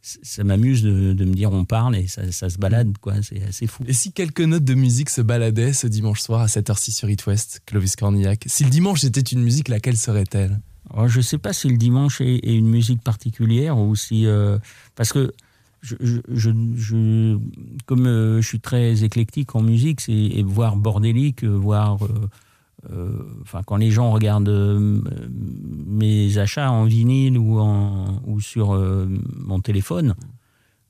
ça 0.00 0.42
m'amuse 0.42 0.82
de, 0.82 1.12
de 1.12 1.24
me 1.24 1.32
dire, 1.34 1.52
on 1.52 1.64
parle 1.64 1.94
et 1.96 2.08
ça, 2.08 2.32
ça 2.32 2.50
se 2.50 2.58
balade, 2.58 2.98
quoi. 3.00 3.22
C'est 3.22 3.42
assez 3.44 3.68
fou. 3.68 3.84
Et 3.86 3.92
si 3.92 4.10
quelques 4.12 4.40
notes 4.40 4.64
de 4.64 4.74
musique 4.74 5.10
se 5.10 5.20
baladaient 5.20 5.72
ce 5.72 5.86
dimanche 5.86 6.20
soir 6.20 6.40
à 6.40 6.46
7h06 6.46 6.90
sur 6.90 7.08
It 7.08 7.24
West, 7.26 7.60
Clovis 7.66 7.94
Cornillac 7.94 8.44
Si 8.48 8.64
le 8.64 8.70
dimanche 8.70 9.04
était 9.04 9.20
une 9.20 9.42
musique, 9.42 9.68
laquelle 9.68 9.96
serait-elle? 9.96 10.60
Alors, 10.90 11.08
je 11.08 11.20
sais 11.20 11.38
pas 11.38 11.52
si 11.52 11.68
le 11.68 11.76
dimanche 11.76 12.20
est, 12.20 12.36
est 12.36 12.54
une 12.54 12.68
musique 12.68 13.02
particulière 13.02 13.78
ou 13.78 13.94
si 13.96 14.26
euh, 14.26 14.58
parce 14.96 15.12
que 15.12 15.32
je, 15.80 15.96
je, 16.00 16.18
je, 16.32 16.50
je- 16.76 17.38
comme 17.86 18.06
euh, 18.06 18.40
je 18.42 18.46
suis 18.46 18.60
très 18.60 19.02
éclectique 19.04 19.54
en 19.56 19.62
musique, 19.62 20.00
c'est 20.00 20.12
et 20.12 20.42
voire 20.42 20.76
bordélique, 20.76 21.44
euh, 21.44 21.60
euh, 22.90 23.12
enfin 23.42 23.62
quand 23.64 23.76
les 23.76 23.90
gens 23.90 24.10
regardent 24.10 24.48
mes 25.86 26.38
achats 26.38 26.70
en 26.70 26.84
vinyle 26.84 27.38
ou 27.38 27.58
en 27.60 28.20
ou 28.26 28.40
sur 28.40 28.72
mon 29.36 29.60
téléphone. 29.60 30.14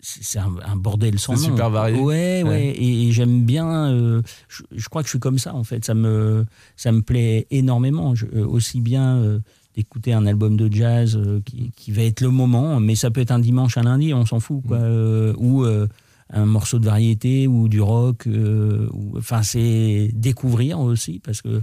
C'est 0.05 0.41
un, 0.41 0.53
un 0.67 0.75
bordel 0.75 1.21
sans 1.21 1.37
C'est 1.37 1.43
nom. 1.47 1.55
super 1.55 1.71
varié. 1.71 1.97
Ouais, 2.01 2.43
ouais. 2.43 2.49
Ouais. 2.49 2.67
Et, 2.77 3.07
et 3.07 3.13
j'aime 3.13 3.45
bien. 3.45 3.87
euh, 3.93 4.21
je, 4.49 4.65
je 4.75 4.89
crois 4.89 5.03
que 5.03 5.07
je 5.07 5.11
suis 5.11 5.21
comme 5.21 5.39
ça 5.39 5.55
en 5.55 5.63
fait. 5.63 5.85
Ça 5.85 5.95
me, 5.95 6.45
ça 6.77 6.91
me 6.91 7.03
plaît 7.03 7.47
énormément. 7.53 8.17
Je- 8.17 8.27
euh, 8.35 8.45
aussi 8.45 8.81
bien 8.81 9.19
euh, 9.19 9.39
d'écouter 9.75 10.13
un 10.13 10.27
album 10.27 10.57
de 10.57 10.71
jazz 10.73 11.17
euh, 11.17 11.41
qui, 11.45 11.71
qui 11.77 11.93
va 11.93 12.03
être 12.03 12.21
le 12.21 12.31
moment, 12.31 12.79
mais 12.81 12.95
ça 12.95 13.11
peut 13.11 13.21
être 13.21 13.31
un 13.31 13.39
dimanche, 13.39 13.77
un 13.79 13.85
lundi, 13.85 14.13
on 14.15 14.27
s'en 14.27 14.39
fout, 14.41 14.63
quoi. 14.67 14.77
Euh, 14.79 15.33
ou 15.39 15.65
euh, 15.65 15.87
un 16.31 16.45
morceau 16.47 16.79
de 16.79 16.85
variété 16.87 17.47
ou 17.47 17.69
du 17.69 17.81
rock. 17.81 18.27
euh, 18.27 18.89
ou- 18.93 19.17
Enfin, 19.19 19.43
c'est 19.43 20.11
découvrir 20.15 20.79
aussi 20.81 21.21
parce 21.25 21.41
que 21.43 21.63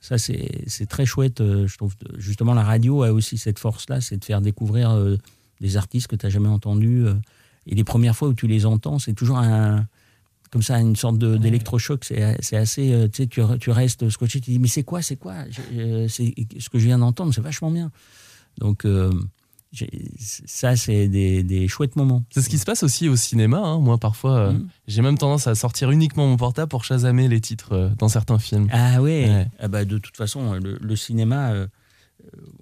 Ça, 0.00 0.18
c'est 0.18 0.62
c'est 0.66 0.86
très 0.86 1.06
chouette, 1.06 1.40
euh, 1.40 1.68
je 1.68 1.76
trouve. 1.76 1.94
Justement, 2.18 2.54
la 2.54 2.64
radio 2.64 3.04
a 3.04 3.12
aussi 3.12 3.38
cette 3.38 3.60
force-là, 3.60 4.00
c'est 4.00 4.16
de 4.16 4.24
faire 4.24 4.40
découvrir 4.40 4.90
euh, 4.90 5.16
des 5.60 5.76
artistes 5.76 6.08
que 6.08 6.16
tu 6.16 6.26
n'as 6.26 6.30
jamais 6.30 6.48
entendus. 6.48 7.06
et 7.68 7.74
les 7.76 7.84
premières 7.84 8.16
fois 8.16 8.26
où 8.28 8.34
tu 8.34 8.48
les 8.48 8.66
entends, 8.66 8.98
c'est 8.98 9.12
toujours 9.14 9.38
un, 9.38 9.86
comme 10.52 10.62
ça, 10.62 10.78
une 10.78 10.94
sorte 10.96 11.18
d'électrochoc. 11.18 12.04
C'est 12.04 12.56
assez. 12.56 12.92
euh, 12.92 13.08
tu 13.08 13.22
sais, 13.22 13.26
tu, 13.26 13.40
tu 13.58 13.70
restes 13.70 14.08
scotché, 14.10 14.40
tu 14.40 14.50
dis, 14.52 14.58
mais 14.60 14.68
c'est 14.68 14.84
quoi, 14.84 15.02
c'est 15.02 15.16
quoi? 15.16 15.34
C'est 16.08 16.34
ce 16.58 16.68
que 16.68 16.78
je 16.78 16.84
viens 16.86 16.98
d'entendre, 16.98 17.32
c'est 17.34 17.40
vachement 17.40 17.70
bien. 17.70 17.90
Donc, 18.58 18.84
euh, 18.84 19.10
ça, 20.18 20.76
c'est 20.76 21.08
des, 21.08 21.42
des 21.42 21.66
chouettes 21.68 21.96
moments. 21.96 22.24
C'est 22.30 22.42
ce 22.42 22.50
qui 22.50 22.58
se 22.58 22.64
passe 22.66 22.82
aussi 22.82 23.08
au 23.08 23.16
cinéma. 23.16 23.58
hein. 23.58 23.78
Moi, 23.80 23.96
parfois, 23.96 24.36
euh, 24.36 24.52
Mhm. 24.52 24.68
j'ai 24.86 25.00
même 25.02 25.16
tendance 25.16 25.46
à 25.46 25.54
sortir 25.54 25.90
uniquement 25.90 26.26
mon 26.26 26.36
portable 26.36 26.68
pour 26.68 26.84
chasamer 26.84 27.28
les 27.28 27.40
titres 27.40 27.72
euh, 27.72 27.88
dans 27.98 28.08
certains 28.08 28.38
films. 28.38 28.68
Ah 28.70 29.00
ouais, 29.00 29.24
Ouais. 29.28 29.46
Ah 29.58 29.68
bah, 29.68 29.86
de 29.86 29.96
toute 29.96 30.16
façon, 30.18 30.52
le, 30.54 30.76
le 30.78 30.96
cinéma, 30.96 31.52
euh, 31.52 31.66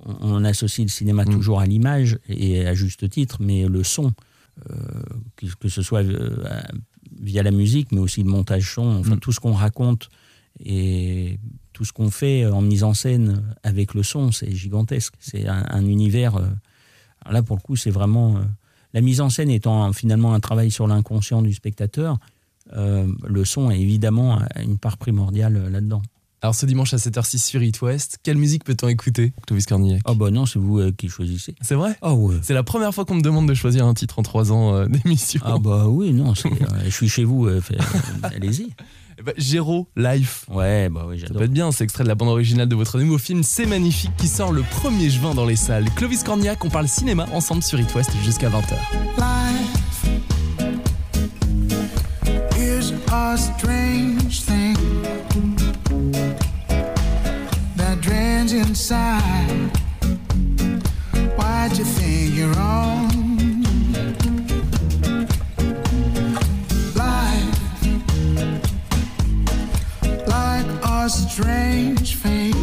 on, 0.07 0.37
on 0.37 0.45
associe 0.45 0.87
le 0.87 0.91
cinéma 0.93 1.25
Mm. 1.25 1.31
toujours 1.31 1.59
à 1.61 1.67
l'image, 1.67 2.19
et 2.29 2.65
à 2.67 2.75
juste 2.75 3.11
titre, 3.11 3.39
mais 3.41 3.67
le 3.67 3.83
son, 3.83 4.13
que, 5.37 5.47
que 5.59 5.69
ce 5.69 5.81
soit 5.83 6.03
via 7.21 7.43
la 7.43 7.51
musique, 7.51 7.93
mais 7.93 8.01
aussi 8.01 8.23
le 8.23 8.31
montage 8.31 8.75
son, 8.75 8.87
enfin 9.01 9.17
Mm. 9.17 9.21
tout 9.21 9.33
ce 9.33 9.41
qu'on 9.41 9.53
raconte 9.53 10.09
et 10.65 11.39
tout 11.73 11.85
ce 11.85 11.93
qu'on 11.93 12.11
fait 12.11 12.47
en 12.47 12.61
mise 12.63 12.83
en 12.83 12.95
scène 12.95 13.43
avec 13.63 13.95
le 13.95 14.03
son, 14.03 14.33
c'est 14.33 14.51
gigantesque. 14.55 15.15
C'est 15.21 15.47
un, 15.47 15.65
un 15.71 15.85
univers. 15.87 16.37
euh, 16.37 16.47
là, 17.31 17.43
pour 17.43 17.57
le 17.57 17.63
coup, 17.63 17.77
c'est 17.77 17.91
vraiment. 17.91 18.37
euh, 18.39 18.41
la 18.93 19.01
mise 19.03 19.21
en 19.21 19.31
scène 19.31 19.51
étant 19.51 19.93
finalement 19.93 20.35
un 20.35 20.41
travail 20.41 20.71
sur 20.73 20.87
l'inconscient 20.89 21.43
du 21.43 21.53
spectateur, 21.53 22.19
euh, 22.73 23.07
le 23.25 23.45
son 23.45 23.71
est 23.71 23.79
évidemment 23.81 24.41
une 24.61 24.79
part 24.79 24.97
primordiale 24.97 25.57
euh, 25.57 25.71
là-dedans. 25.71 26.03
Alors, 26.43 26.55
ce 26.55 26.65
dimanche 26.65 26.95
à 26.95 26.97
7h06 26.97 27.39
sur 27.39 27.63
It 27.63 27.83
West, 27.83 28.19
quelle 28.23 28.39
musique 28.39 28.65
peut-on 28.65 28.89
écouter, 28.89 29.35
Clovis 29.47 29.67
Cornillac? 29.67 30.01
Oh 30.07 30.15
bah 30.15 30.31
non, 30.31 30.47
c'est 30.47 30.59
vous 30.59 30.79
euh, 30.79 30.91
qui 30.91 31.11
choisissez. 31.11 31.55
C'est 31.61 31.75
vrai? 31.75 31.99
Ah 32.01 32.15
ouais. 32.15 32.37
C'est 32.41 32.55
la 32.55 32.63
première 32.63 32.95
fois 32.95 33.05
qu'on 33.05 33.17
me 33.17 33.21
demande 33.21 33.47
de 33.47 33.53
choisir 33.53 33.85
un 33.85 33.93
titre 33.93 34.19
en 34.19 34.23
3 34.23 34.51
ans 34.51 34.75
euh, 34.75 34.87
d'émission. 34.89 35.41
Ah 35.45 35.59
bah 35.59 35.85
oui, 35.87 36.15
non, 36.15 36.31
euh, 36.47 36.69
je 36.87 36.91
suis 36.91 37.11
chez 37.11 37.25
vous, 37.25 37.47
euh, 37.47 37.61
euh, 37.73 37.77
allez-y. 38.23 38.69
Eh 39.19 39.23
ben, 39.23 39.35
Géraud, 39.37 39.87
Life. 39.97 40.47
Ouais, 40.49 40.89
bah 40.89 41.05
oui, 41.07 41.17
Ça 41.21 41.27
j'adore. 41.27 41.41
peut 41.41 41.45
être 41.45 41.53
bien, 41.53 41.71
c'est 41.73 41.85
extrait 41.85 42.05
de 42.05 42.09
la 42.09 42.15
bande 42.15 42.31
originale 42.31 42.67
de 42.71 42.75
votre 42.75 42.99
nouveau 42.99 43.19
film 43.19 43.43
C'est 43.43 43.67
magnifique 43.67 44.13
qui 44.17 44.27
sort 44.29 44.51
le 44.51 44.63
1er 44.63 45.11
juin 45.11 45.35
dans 45.35 45.45
les 45.45 45.57
salles. 45.57 45.85
Clovis 45.95 46.23
Cornillac, 46.23 46.65
on 46.65 46.71
parle 46.71 46.89
cinéma 46.89 47.27
ensemble 47.35 47.63
sur 47.63 47.79
It 47.79 47.95
West 47.95 48.13
jusqu'à 48.25 48.49
20h. 48.49 48.73
Life 49.19 50.07
is 52.57 52.95
a 53.13 53.37
strange 53.37 54.41
drains 58.51 58.69
inside. 58.69 59.71
Why'd 61.37 61.77
you 61.79 61.85
think 61.85 62.35
you're 62.35 62.59
on? 62.59 63.63
Life, 66.95 67.59
like 70.27 70.67
a 70.85 71.09
strange 71.09 72.15
fate 72.17 72.55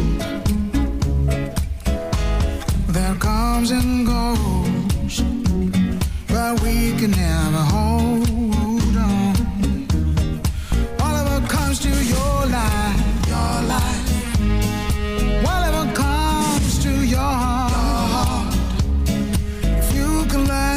that 2.88 3.16
comes 3.20 3.70
and 3.70 4.06
goes 4.06 5.22
but 6.28 6.60
we 6.62 6.92
can 6.98 7.10
never 7.10 7.62
hold 7.72 8.07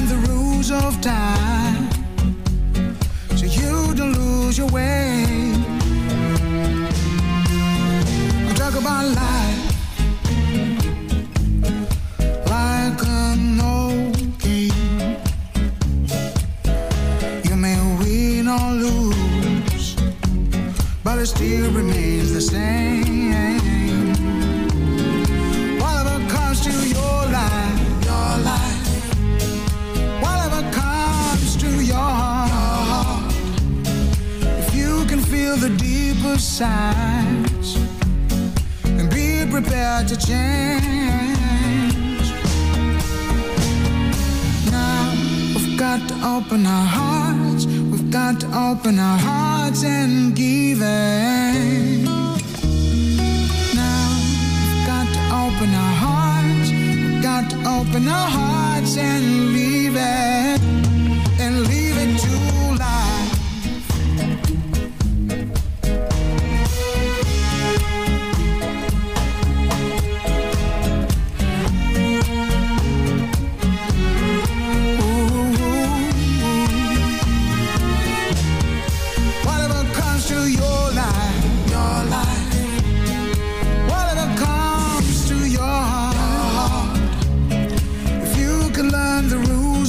the 0.06 0.18
rules 0.30 0.72
of 0.72 1.00
time, 1.02 1.51
signs 36.52 37.78
and 38.84 39.10
be 39.10 39.46
prepared 39.50 40.06
to 40.06 40.18
change. 40.18 40.82
Now 44.70 45.14
we've 45.56 45.80
got 45.80 46.06
to 46.10 46.16
open 46.36 46.66
our 46.66 46.86
hearts. 46.86 47.66
We've 47.66 48.12
got 48.12 48.42
to 48.42 48.48
open 48.48 49.00
our 49.00 49.18
hearts 49.18 49.86
and 49.86 50.36
give 50.36 50.82
it. 50.82 51.31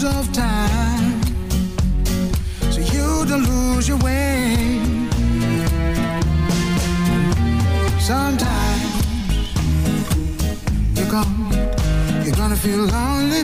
Of 0.04 0.32
time, 0.32 1.22
so 2.70 2.80
you 2.80 3.24
don't 3.26 3.44
lose 3.44 3.86
your 3.86 3.98
way. 3.98 4.80
Sometimes 8.00 8.82
you're 10.96 11.10
gonna, 11.10 12.24
you're 12.24 12.34
gonna 12.34 12.56
feel 12.56 12.78
lonely. 12.78 13.42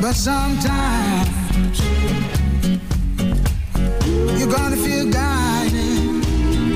But 0.00 0.14
sometimes 0.14 1.80
you're 4.38 4.50
gonna 4.50 4.76
feel 4.76 5.10
guided, 5.10 6.22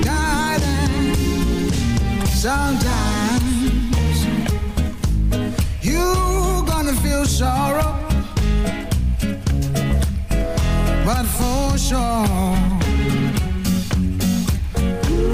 guided. 0.03 1.75
Sometimes 2.27 3.10
feel 7.11 7.25
sorrow, 7.25 7.93
but 11.05 11.25
for 11.37 11.77
sure 11.77 12.55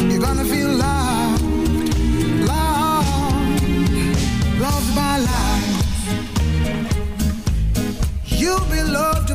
you're 0.09 0.23
gonna 0.27 0.45
feel 0.45 0.71
loved, 0.85 1.43
loved, 2.51 3.61
loved 4.59 4.95
by 4.95 5.17
life. 5.33 5.77
You'll 8.25 8.67
be 8.71 8.81
loved 8.81 9.26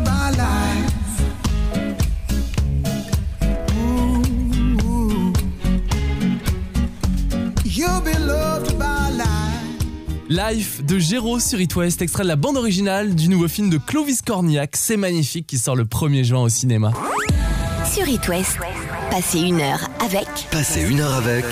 life. 10.33 10.83
De 10.85 10.99
Géraud 10.99 11.39
sur 11.41 11.61
It 11.61 11.77
West, 11.77 12.01
extrait 12.01 12.23
de 12.23 12.29
la 12.29 12.37
bande 12.37 12.57
originale 12.57 13.15
du 13.15 13.29
nouveau 13.29 13.49
film 13.49 13.69
de 13.69 13.77
Clovis 13.77 14.23
Cornillac, 14.23 14.77
C'est 14.77 14.97
magnifique, 14.97 15.47
qui 15.47 15.59
sort 15.59 15.77
le 15.77 15.85
1er 15.85 16.25
juin 16.25 16.41
au 16.41 16.49
cinéma. 16.49 16.93
Sur 17.93 18.09
It 18.09 18.27
West, 18.29 18.59
passez 19.11 19.41
une 19.41 19.61
heure 19.61 19.91
avec 20.01 20.27
Passez 20.51 20.89
une 20.89 21.01
heure 21.01 21.15
avec 21.15 21.45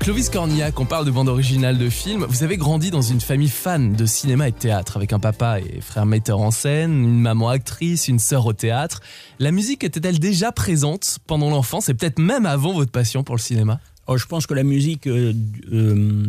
Clovis 0.00 0.28
Cornillac, 0.28 0.78
on 0.78 0.84
parle 0.84 1.06
de 1.06 1.10
bande 1.10 1.30
originale 1.30 1.78
de 1.78 1.88
film. 1.88 2.26
Vous 2.28 2.42
avez 2.42 2.58
grandi 2.58 2.90
dans 2.90 3.00
une 3.00 3.22
famille 3.22 3.48
fan 3.48 3.94
de 3.94 4.04
cinéma 4.04 4.48
et 4.48 4.52
de 4.52 4.58
théâtre, 4.58 4.98
avec 4.98 5.14
un 5.14 5.18
papa 5.18 5.60
et 5.60 5.80
frère 5.80 6.04
metteur 6.04 6.40
en 6.40 6.50
scène, 6.50 6.92
une 6.92 7.20
maman 7.20 7.48
actrice, 7.48 8.08
une 8.08 8.18
sœur 8.18 8.44
au 8.44 8.52
théâtre. 8.52 9.00
La 9.38 9.50
musique 9.50 9.82
était-elle 9.82 10.18
déjà 10.18 10.52
présente 10.52 11.20
pendant 11.26 11.48
l'enfance 11.48 11.88
et 11.88 11.94
peut-être 11.94 12.18
même 12.18 12.44
avant 12.44 12.74
votre 12.74 12.92
passion 12.92 13.24
pour 13.24 13.34
le 13.34 13.40
cinéma? 13.40 13.80
Oh, 14.06 14.18
je 14.18 14.26
pense 14.26 14.46
que 14.46 14.52
la 14.52 14.64
musique, 14.64 15.06
euh, 15.06 15.32
euh, 15.72 16.26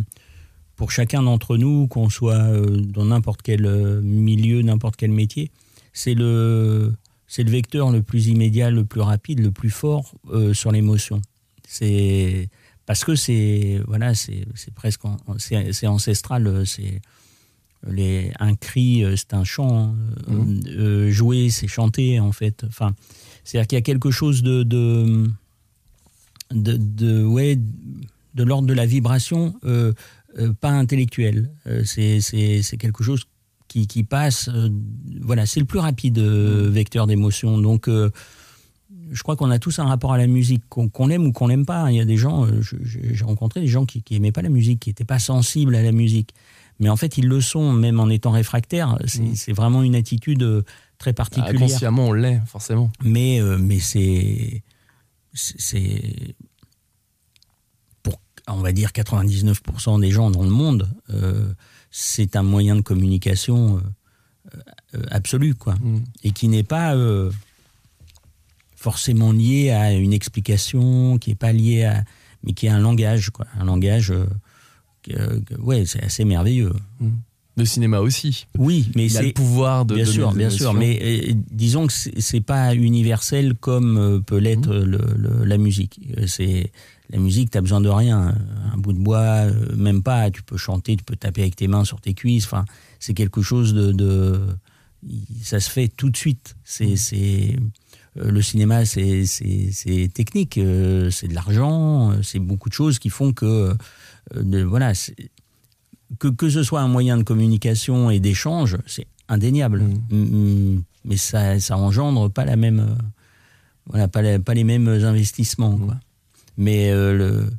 pour 0.76 0.92
chacun 0.92 1.24
d'entre 1.24 1.58
nous, 1.58 1.88
qu'on 1.88 2.10
soit 2.10 2.36
euh, 2.36 2.66
dans 2.82 3.06
n'importe 3.06 3.42
quel 3.42 3.66
euh, 3.66 4.02
milieu, 4.02 4.62
n'importe 4.62 4.96
quel 4.98 5.12
métier, 5.12 5.52
c'est 5.94 6.14
le, 6.14 6.94
c'est 7.28 7.44
le 7.44 7.52
vecteur 7.52 7.92
le 7.92 8.02
plus 8.02 8.28
immédiat, 8.28 8.70
le 8.72 8.84
plus 8.86 9.02
rapide, 9.02 9.40
le 9.40 9.52
plus 9.52 9.70
fort 9.70 10.14
euh, 10.32 10.54
sur 10.54 10.72
l'émotion. 10.72 11.22
C'est 11.68 12.50
parce 12.86 13.04
que 13.04 13.16
c'est 13.16 13.80
voilà, 13.88 14.14
c'est 14.14 14.46
c'est 14.54 14.74
presque 14.74 15.02
c'est 15.38 15.74
c'est 15.74 15.88
ancestral. 15.88 16.64
C'est 16.68 17.02
les 17.88 18.32
un 18.40 18.56
cri, 18.56 19.04
c'est 19.16 19.34
un 19.34 19.44
chant. 19.44 19.96
hein. 20.28 20.46
Euh, 20.68 21.10
jouer, 21.12 21.50
c'est 21.50 21.68
chanter 21.68 22.20
en 22.20 22.32
fait. 22.32 22.64
Enfin, 22.68 22.94
c'est-à-dire 23.44 23.68
qu'il 23.68 23.78
y 23.78 23.80
a 23.80 23.84
quelque 23.84 24.12
chose 24.12 24.44
de, 24.44 24.64
de 24.64 25.28
de, 26.52 26.78
de, 26.78 27.24
ouais, 27.24 27.58
de 28.36 28.44
l'ordre 28.44 28.68
de 28.68 28.74
la 28.74 28.86
vibration, 28.86 29.56
euh, 29.66 29.94
pas 30.60 30.70
intellectuelle. 30.72 31.52
Euh, 31.68 31.84
c'est, 31.86 32.78
quelque 32.78 33.04
chose 33.04 33.24
qui, 33.68 33.88
qui 33.88 34.04
passe. 34.04 34.50
euh, 34.50 34.70
voilà, 35.22 35.46
c'est 35.46 35.60
le 35.60 35.66
plus 35.66 35.80
rapide 35.80 36.20
euh, 36.20 36.70
vecteur 36.70 37.08
d'émotion. 37.08 37.58
Donc, 37.58 37.88
euh, 37.88 38.10
je 39.12 39.22
crois 39.24 39.36
qu'on 39.36 39.52
a 39.52 39.60
tous 39.60 39.80
un 39.80 39.86
rapport 39.86 40.14
à 40.14 40.18
la 40.18 40.28
musique, 40.28 40.64
qu'on, 40.70 40.90
qu'on 40.90 41.08
l'aime 41.08 41.26
ou 41.28 41.32
qu'on 41.32 41.48
l'aime 41.48 41.66
pas. 41.66 41.92
Il 41.92 41.96
y 41.98 42.00
a 42.02 42.06
des 42.06 42.18
gens, 42.18 42.46
euh, 42.46 42.62
j'ai 42.62 43.24
rencontré 43.24 43.62
des 43.62 43.68
gens 43.68 43.86
qui, 43.86 44.02
qui 44.02 44.16
aimaient 44.16 44.32
pas 44.32 44.42
la 44.42 44.50
musique, 44.50 44.80
qui 44.80 44.90
n'étaient 44.90 45.06
pas 45.06 45.20
sensibles 45.20 45.76
à 45.76 45.84
la 45.84 45.92
musique. 45.92 46.34
Mais 46.80 46.90
en 46.90 46.96
fait, 46.98 47.18
ils 47.18 47.28
le 47.28 47.40
sont, 47.40 47.72
même 47.72 48.00
en 48.00 48.10
étant 48.10 48.32
réfractaires. 48.32 48.98
C'est, 49.06 49.22
Mm. 49.52 49.54
vraiment 49.54 49.82
une 49.84 49.96
attitude 49.96 50.44
euh, 50.44 50.64
très 50.98 51.14
particulière 51.14 51.60
Consciemment, 51.60 52.08
on 52.10 52.14
l'est, 52.14 52.42
forcément. 52.48 52.92
mais 53.04 53.40
euh, 53.42 53.58
mais 53.58 53.80
c'est 53.80 54.64
on 58.48 58.62
va 58.62 58.72
dire 58.72 58.90
99% 58.92 60.00
des 60.02 60.12
gens 60.12 60.30
dans 60.32 60.44
le 60.44 60.50
monde 60.50 60.90
euh, 61.12 61.54
c'est 61.92 62.36
un 62.36 62.44
moyen 62.44 62.76
de 62.76 62.82
communication 62.82 63.78
euh, 63.78 64.58
euh, 64.96 65.02
absolu 65.12 65.56
quoi 65.56 65.76
Mm. 65.76 66.04
et 66.24 66.32
qui 66.32 66.48
n'est 66.48 66.64
pas 66.64 66.96
euh, 66.96 67.32
forcément 68.76 69.32
lié 69.32 69.72
à 69.72 69.94
une 69.94 70.14
explication 70.14 71.18
qui 71.18 71.32
est 71.32 71.36
pas 71.36 71.54
lié 71.54 71.86
à 71.86 72.04
mais 72.44 72.54
qui 72.54 72.68
est 72.68 72.70
un 72.70 72.80
langage 72.80 73.30
quoi 73.32 73.48
un 73.60 73.66
langage 73.66 74.14
ouais 75.60 75.86
c'est 75.86 76.04
assez 76.04 76.26
merveilleux 76.26 76.74
Le 77.58 77.66
cinéma 77.66 78.00
aussi. 78.02 78.48
oui 78.58 78.92
mais 78.96 79.16
a 79.16 79.22
le 79.22 79.28
c'est 79.28 79.34
pouvoir 79.34 79.86
de 79.86 79.96
bien 79.96 80.06
sûr, 80.06 80.34
bien 80.34 80.50
sûr, 80.50 80.74
mais 80.74 81.00
euh, 81.02 81.34
disons 81.52 81.88
que 81.88 81.94
c'est 81.94 82.20
c'est 82.20 82.42
pas 82.42 82.76
universel 82.76 83.56
comme 83.56 83.98
euh, 83.98 84.20
peut 84.20 84.38
l'être 84.38 84.74
le- 84.74 85.46
la 85.46 85.58
musique. 85.58 86.00
C'est 86.28 86.72
la 87.10 87.20
musique, 87.20 87.52
t'as 87.52 87.62
besoin 87.62 87.82
de 87.82 87.90
rien, 87.90 88.36
un 88.74 88.78
bout 88.78 88.94
de 88.94 89.00
bois, 89.00 89.20
euh, 89.48 89.76
même 89.76 90.02
pas. 90.04 90.32
Tu 90.32 90.42
peux 90.44 90.58
chanter, 90.58 90.96
tu 90.98 91.04
peux 91.04 91.16
taper 91.16 91.42
avec 91.42 91.56
tes 91.56 91.68
mains 91.68 91.84
sur 91.86 92.02
tes 92.02 92.14
cuisses. 92.14 92.46
Enfin, 92.46 92.66
c'est 93.00 93.14
quelque 93.14 93.42
chose 93.42 93.74
de, 93.74 93.92
de- 93.92 94.40
ça 95.44 95.60
se 95.60 95.70
fait 95.70 95.88
tout 95.88 96.10
de 96.10 96.18
suite. 96.18 96.56
C'est, 96.64 96.96
c'est 96.96 97.56
euh, 98.18 98.32
le 98.32 98.42
cinéma, 98.42 98.86
c'est, 98.86 99.26
c'est, 99.26 99.70
c'est 99.72 100.10
technique, 100.14 100.58
euh, 100.58 101.10
c'est 101.12 101.28
de 101.28 101.34
l'argent, 101.36 102.14
c'est 102.24 102.40
beaucoup 102.40 102.70
de 102.70 102.74
choses 102.74 102.98
qui 102.98 103.10
font 103.10 103.34
que, 103.34 103.76
de- 104.36 104.64
voilà, 104.64 104.94
que, 106.20 106.28
que 106.30 106.50
ce 106.50 106.64
soit 106.64 106.82
un 106.82 106.88
moyen 106.88 107.18
de 107.18 107.24
communication 107.24 108.10
et 108.10 108.20
d'échange, 108.20 108.78
c'est 108.88 109.06
indéniable. 109.28 109.84
Mm. 110.10 110.18
Mm, 110.76 110.84
Mais 111.06 111.18
ça, 111.18 111.60
ça 111.60 111.78
engendre 111.78 112.32
pas 112.32 112.46
la 112.46 112.56
même, 112.56 112.98
voilà, 113.86 114.08
pas, 114.08 114.22
la- 114.24 114.40
pas 114.40 114.54
les 114.56 114.64
mêmes 114.64 114.88
investissements. 114.88 115.78
Mm. 115.78 115.86
Quoi. 115.86 115.96
Mais 116.58 116.90
euh, 116.92 117.14
le, 117.14 117.50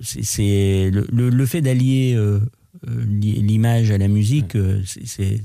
c'est, 0.00 0.90
le, 0.92 1.06
le, 1.12 1.28
le 1.30 1.46
fait 1.46 1.60
d'allier 1.60 2.14
euh, 2.16 2.40
euh, 2.88 3.04
li- 3.06 3.42
l'image 3.42 3.90
à 3.90 3.98
la 3.98 4.08
musique, 4.08 4.56
c'est, 4.84 5.42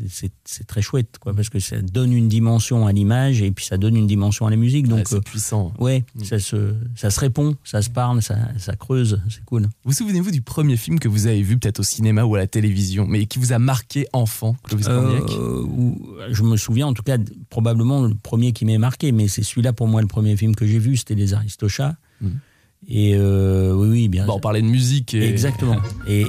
très 0.67 0.81
chouette, 0.81 1.17
quoi, 1.19 1.33
parce 1.33 1.49
que 1.49 1.59
ça 1.59 1.81
donne 1.81 2.13
une 2.13 2.29
dimension 2.29 2.87
à 2.87 2.93
l'image 2.93 3.41
et 3.41 3.51
puis 3.51 3.65
ça 3.65 3.77
donne 3.77 3.97
une 3.97 4.07
dimension 4.07 4.45
à 4.47 4.49
la 4.49 4.55
musique. 4.55 4.85
Ouais, 4.85 4.91
Donc, 4.99 5.07
c'est 5.09 5.15
euh, 5.17 5.21
puissant. 5.21 5.73
ouais, 5.79 6.05
Mm. 6.15 6.23
ça, 6.23 6.39
se, 6.39 6.73
ça 6.95 7.09
se 7.09 7.19
répond, 7.19 7.55
ça 7.65 7.81
se 7.81 7.89
parle, 7.89 8.21
ça, 8.21 8.37
ça 8.57 8.75
creuse, 8.77 9.19
c'est 9.29 9.43
cool. 9.43 9.67
Vous 9.83 9.91
souvenez-vous 9.91 10.31
du 10.31 10.41
premier 10.41 10.77
film 10.77 10.99
que 10.99 11.09
vous 11.09 11.27
avez 11.27 11.41
vu, 11.41 11.57
peut-être 11.57 11.81
au 11.81 11.83
cinéma 11.83 12.23
ou 12.23 12.35
à 12.35 12.37
la 12.37 12.47
télévision, 12.47 13.05
mais 13.07 13.25
qui 13.25 13.39
vous 13.39 13.51
a 13.51 13.59
marqué 13.59 14.07
enfant, 14.13 14.55
Clovis 14.63 14.87
Euh, 14.87 15.61
ou- 15.63 16.07
je 16.29 16.43
me 16.43 16.55
souviens 16.55 16.87
en 16.87 16.93
tout 16.93 17.03
cas 17.03 17.17
probablement 17.49 18.05
le 18.07 18.15
premier 18.15 18.53
qui 18.53 18.63
m'est 18.63 18.77
marqué, 18.77 19.11
mais 19.11 19.27
c'est 19.27 19.43
celui-là 19.43 19.73
pour 19.73 19.87
moi 19.87 20.01
le 20.01 20.07
premier 20.07 20.37
film 20.37 20.55
que 20.55 20.65
j'ai 20.65 20.79
vu, 20.79 20.95
c'était 20.95 21.15
Les 21.15 21.33
Aristochats. 21.33 21.97
Mhm. 22.21 22.39
Et 22.87 23.15
euh, 23.15 23.73
oui, 23.73 23.87
oui, 23.89 24.07
bien. 24.09 24.25
Bon, 24.25 24.35
on 24.35 24.39
parlait 24.39 24.61
de 24.61 24.67
musique 24.67 25.13
et... 25.13 25.27
Exactement. 25.27 25.77
Et, 26.07 26.21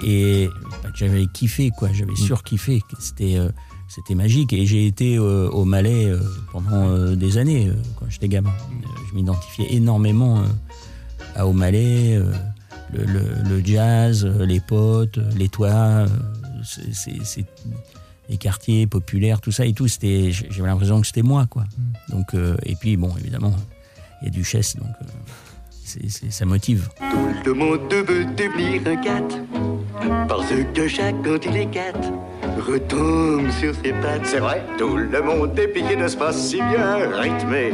et 0.44 0.48
bah, 0.82 0.88
j'avais 0.94 1.26
kiffé, 1.26 1.70
quoi. 1.70 1.90
J'avais 1.92 2.12
Mm. 2.12 2.16
surkiffé. 2.16 2.80
C'était, 2.98 3.36
euh, 3.36 3.50
c'était 3.88 4.14
magique. 4.14 4.52
Et 4.54 4.64
j'ai 4.64 4.86
été 4.86 5.16
euh, 5.18 5.48
au 5.50 5.64
Malais 5.66 6.10
pendant 6.52 7.14
des 7.14 7.36
années 7.38 7.70
quand 7.98 8.06
j'étais 8.08 8.28
gamin. 8.28 8.52
Je 9.10 9.14
m'identifiais 9.14 9.74
énormément 9.74 10.42
à 11.34 11.46
au 11.46 11.52
Malais, 11.52 12.18
le, 12.94 13.04
le- 13.04 13.48
le 13.48 13.64
jazz, 13.64 14.24
les 14.24 14.60
potes, 14.60 15.18
les 15.36 15.48
toits, 15.50 16.06
c'est, 16.64 17.44
les 18.30 18.38
quartiers 18.38 18.86
populaires, 18.86 19.40
tout 19.42 19.52
ça 19.52 19.66
et 19.66 19.74
tout. 19.74 19.88
C'était, 19.88 20.32
j'avais 20.32 20.68
l'impression 20.68 21.00
que 21.02 21.06
c'était 21.06 21.22
moi, 21.22 21.46
quoi. 21.46 21.64
Donc, 22.08 22.32
euh, 22.34 22.56
et 22.64 22.74
puis 22.76 22.96
bon, 22.96 23.14
évidemment, 23.18 23.54
il 24.22 24.24
y 24.24 24.28
a 24.28 24.30
Duchesse, 24.30 24.76
donc 24.76 24.88
c'est, 25.86 26.10
c'est- 26.10 26.30
ça 26.30 26.44
motive. 26.44 26.88
Tout 27.44 27.50
le 27.50 27.54
monde 27.54 27.80
veut 27.92 28.24
devenir 28.24 28.82
un 28.86 28.96
cat. 28.96 29.22
Parce 30.28 30.46
que 30.74 30.88
chaque 30.88 31.14
quand 31.24 31.38
il 31.46 31.56
est 31.56 31.70
cat 31.70 31.92
Retombe 32.66 33.50
sur 33.60 33.74
ses 33.74 33.92
pattes. 33.92 34.24
C'est 34.24 34.38
vrai, 34.40 34.62
tout 34.78 34.96
le 34.96 35.22
monde 35.22 35.58
est 35.58 35.68
piqué 35.68 35.96
de 35.96 36.08
ce 36.08 36.16
pas 36.16 36.32
si 36.32 36.56
bien 36.56 37.08
rythmé. 37.20 37.70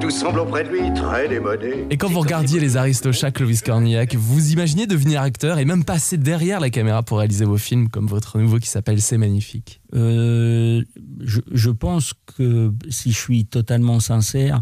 Tout 0.00 0.10
semble 0.10 0.40
auprès 0.40 0.64
de 0.64 0.68
lui 0.68 0.92
très 0.94 1.28
démodé. 1.28 1.86
Et 1.90 1.96
quand 1.96 2.08
vous 2.08 2.20
regardiez 2.20 2.60
les 2.60 2.76
Aristochats, 2.76 3.30
Clovis 3.30 3.62
Cornillac, 3.62 4.14
vous 4.14 4.52
imaginiez 4.52 4.86
devenir 4.86 5.22
acteur 5.22 5.58
et 5.58 5.64
même 5.64 5.84
passer 5.84 6.16
derrière 6.16 6.60
la 6.60 6.70
caméra 6.70 7.02
pour 7.02 7.18
réaliser 7.18 7.44
vos 7.44 7.56
films, 7.58 7.88
comme 7.88 8.06
votre 8.06 8.38
nouveau 8.38 8.58
qui 8.58 8.68
s'appelle 8.68 9.00
C'est 9.00 9.18
magnifique. 9.18 9.80
Euh, 9.94 10.82
je, 11.20 11.40
je 11.50 11.70
pense 11.70 12.14
que 12.36 12.72
si 12.90 13.12
je 13.12 13.18
suis 13.18 13.44
totalement 13.46 13.98
sincère, 14.00 14.60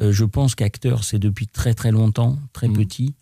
euh, 0.00 0.12
je 0.12 0.24
pense 0.24 0.54
qu'acteur 0.54 1.04
c'est 1.04 1.18
depuis 1.18 1.46
très 1.48 1.74
très 1.74 1.90
longtemps, 1.92 2.38
très 2.52 2.68
Mhm. 2.68 2.74
petit, 2.76 3.14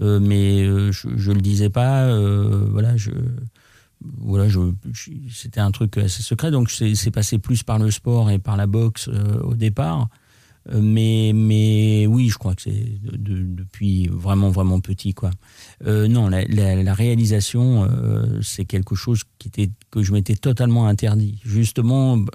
Euh, 0.00 0.18
mais 0.20 0.62
euh, 0.64 0.90
je, 0.90 1.08
je 1.16 1.30
le 1.32 1.40
disais 1.40 1.70
pas. 1.70 2.06
voilà, 2.70 2.96
je 2.96 3.10
voilà, 4.18 4.48
je, 4.48 4.58
je- 4.92 5.10
c'était 5.32 5.60
un 5.60 5.70
truc 5.70 5.96
assez 5.98 6.22
secret, 6.22 6.50
donc 6.50 6.70
c'est 6.70 6.94
c'est 6.94 7.10
passé 7.10 7.38
plus 7.38 7.62
par 7.62 7.78
le 7.78 7.90
sport 7.90 8.30
et 8.30 8.38
par 8.38 8.56
la 8.56 8.66
boxe 8.66 9.08
au 9.44 9.54
départ. 9.54 10.08
Mais 10.74 11.32
mais 11.34 12.06
oui, 12.06 12.28
je 12.28 12.36
crois 12.38 12.54
que 12.54 12.62
c'est 12.62 13.00
de- 13.02 13.16
de- 13.16 13.42
depuis 13.44 14.08
vraiment 14.08 14.50
vraiment 14.50 14.80
petit 14.80 15.14
quoi. 15.14 15.30
Non, 15.86 16.28
la, 16.28 16.44
la- 16.44 16.82
la 16.82 16.94
réalisation, 16.94 17.88
c'est 18.42 18.64
quelque 18.66 18.94
chose 18.94 19.22
qui 19.38 19.48
était 19.48 19.70
que 19.90 20.02
je 20.02 20.12
m'étais 20.12 20.34
totalement 20.36 20.86
interdit. 20.86 21.40
Justement, 21.44 22.18
b- 22.18 22.28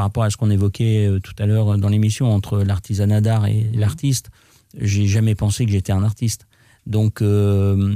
par 0.00 0.06
rapport 0.06 0.22
à 0.22 0.30
ce 0.30 0.38
qu'on 0.38 0.48
évoquait 0.48 1.06
euh, 1.06 1.20
tout 1.20 1.34
à 1.38 1.44
l'heure 1.44 1.76
dans 1.76 1.90
l'émission 1.90 2.32
entre 2.32 2.62
l'artisanat 2.62 3.20
d'art 3.20 3.44
et 3.44 3.66
l'artiste, 3.74 4.30
j'ai 4.78 5.06
jamais 5.06 5.34
pensé 5.34 5.66
que 5.66 5.72
j'étais 5.72 5.92
un 5.92 6.02
artiste. 6.02 6.46
Donc, 6.86 7.20
euh, 7.20 7.94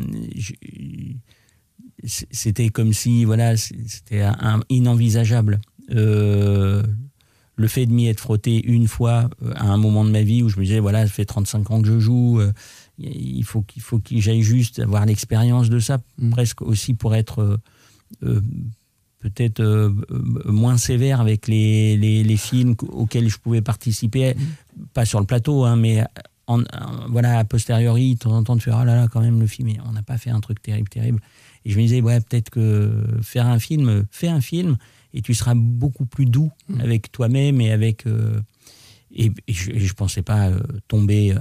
c'était 2.31 2.69
comme 2.69 2.93
si, 2.93 3.25
voilà, 3.25 3.57
c'était 3.57 4.23
inenvisageable. 4.69 5.62
Euh, 5.93 6.83
le 7.57 7.69
fait 7.69 7.87
de 7.87 7.93
m'y 7.93 8.07
être 8.09 8.21
frotté 8.21 8.62
une 8.67 8.87
fois 8.87 9.31
euh, 9.43 9.55
à 9.57 9.69
un 9.69 9.79
moment 9.79 10.05
de 10.05 10.11
ma 10.11 10.21
vie 10.21 10.43
où 10.43 10.51
je 10.51 10.59
me 10.59 10.64
disais, 10.64 10.81
voilà, 10.81 11.07
ça 11.07 11.12
fait 11.12 11.25
35 11.25 11.71
ans 11.71 11.81
que 11.81 11.88
je 11.88 11.99
joue, 11.99 12.38
euh, 12.38 12.53
il 12.99 13.45
faut 13.45 13.62
qu'il 13.62 13.81
faut 13.81 13.99
que 13.99 14.21
j'aille 14.21 14.43
juste 14.43 14.79
avoir 14.79 15.07
l'expérience 15.07 15.71
de 15.71 15.79
ça, 15.79 16.03
Mm. 16.19 16.31
presque 16.31 16.61
aussi 16.61 16.93
pour 16.93 17.14
être 17.14 17.40
euh, 17.40 17.57
euh, 18.25 18.43
peut-être 19.25 19.61
euh, 19.61 19.91
euh, 20.11 20.53
moins 20.53 20.77
sévère 20.77 21.21
avec 21.21 21.49
les, 21.49 21.97
les, 21.97 22.23
les 22.23 22.37
films 22.37 22.75
auxquels 22.89 23.29
je 23.29 23.39
pouvais 23.39 23.63
participer, 23.63 24.35
pas 24.93 25.05
sur 25.07 25.19
le 25.19 25.27
plateau, 25.27 25.65
hein, 25.65 25.77
mais 25.77 26.05
en, 26.47 26.61
en- 26.61 27.09
voilà, 27.09 27.39
a 27.39 27.45
posteriori, 27.45 28.15
de 28.15 28.19
temps 28.19 28.33
en 28.37 28.45
temps, 28.45 28.55
de 28.57 28.63
faire, 28.63 28.77
ah 28.77 28.85
là 28.85 28.97
là, 28.97 29.09
quand 29.09 29.23
même, 29.23 29.41
le 29.41 29.47
film, 29.47 29.71
on 29.89 29.93
n'a 29.93 30.03
pas 30.03 30.19
fait 30.19 30.31
un 30.31 30.41
truc 30.41 30.61
terrible, 30.61 30.89
terrible. 30.91 31.21
Et 31.65 31.71
je 31.71 31.77
me 31.79 31.83
disais, 31.83 32.03
ouais, 32.03 32.21
peut-être 32.21 32.51
que 32.51 33.03
faire 33.23 33.47
un 33.47 33.59
film, 33.59 34.05
fais 34.11 34.29
un 34.29 34.43
film, 34.43 34.77
et 35.15 35.23
tu 35.23 35.33
seras 35.33 35.55
beaucoup 35.55 36.05
plus 36.05 36.27
doux 36.27 36.51
avec 36.81 37.11
toi-même 37.11 37.61
et 37.63 37.73
avec. 37.73 38.07
euh, 38.07 38.41
et, 39.17 39.31
et 39.47 39.53
je, 39.53 39.71
je 39.79 39.93
pensais 39.95 40.23
pas 40.23 40.49
euh, 40.49 40.59
tomber 40.89 41.35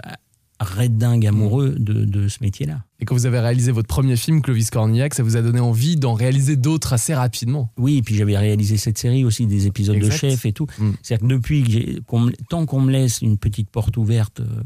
red 0.59 0.97
dingue 0.97 1.25
amoureux 1.25 1.75
de, 1.77 2.05
de 2.05 2.27
ce 2.27 2.37
métier-là. 2.41 2.83
Et 2.99 3.05
quand 3.05 3.15
vous 3.15 3.25
avez 3.25 3.39
réalisé 3.39 3.71
votre 3.71 3.87
premier 3.87 4.15
film, 4.15 4.41
Clovis 4.41 4.69
Cornillac, 4.69 5.13
ça 5.13 5.23
vous 5.23 5.35
a 5.35 5.41
donné 5.41 5.59
envie 5.59 5.95
d'en 5.97 6.13
réaliser 6.13 6.55
d'autres 6.55 6.93
assez 6.93 7.13
rapidement. 7.13 7.71
Oui, 7.77 7.97
et 7.97 8.01
puis 8.01 8.15
j'avais 8.15 8.37
réalisé 8.37 8.77
cette 8.77 8.97
série 8.97 9.25
aussi, 9.25 9.45
des 9.45 9.67
épisodes 9.67 9.95
Exact. 9.95 10.11
de 10.13 10.17
chef 10.17 10.45
et 10.45 10.53
tout. 10.53 10.67
Mm. 10.79 10.91
C'est-à-dire 11.01 11.27
que 11.27 11.33
depuis 11.33 11.63
que 11.63 12.15
me- 12.17 12.31
tant 12.49 12.65
qu'on 12.65 12.81
me 12.81 12.91
laisse 12.91 13.21
une 13.21 13.37
petite 13.37 13.69
porte 13.69 13.97
ouverte 13.97 14.39
euh, 14.39 14.63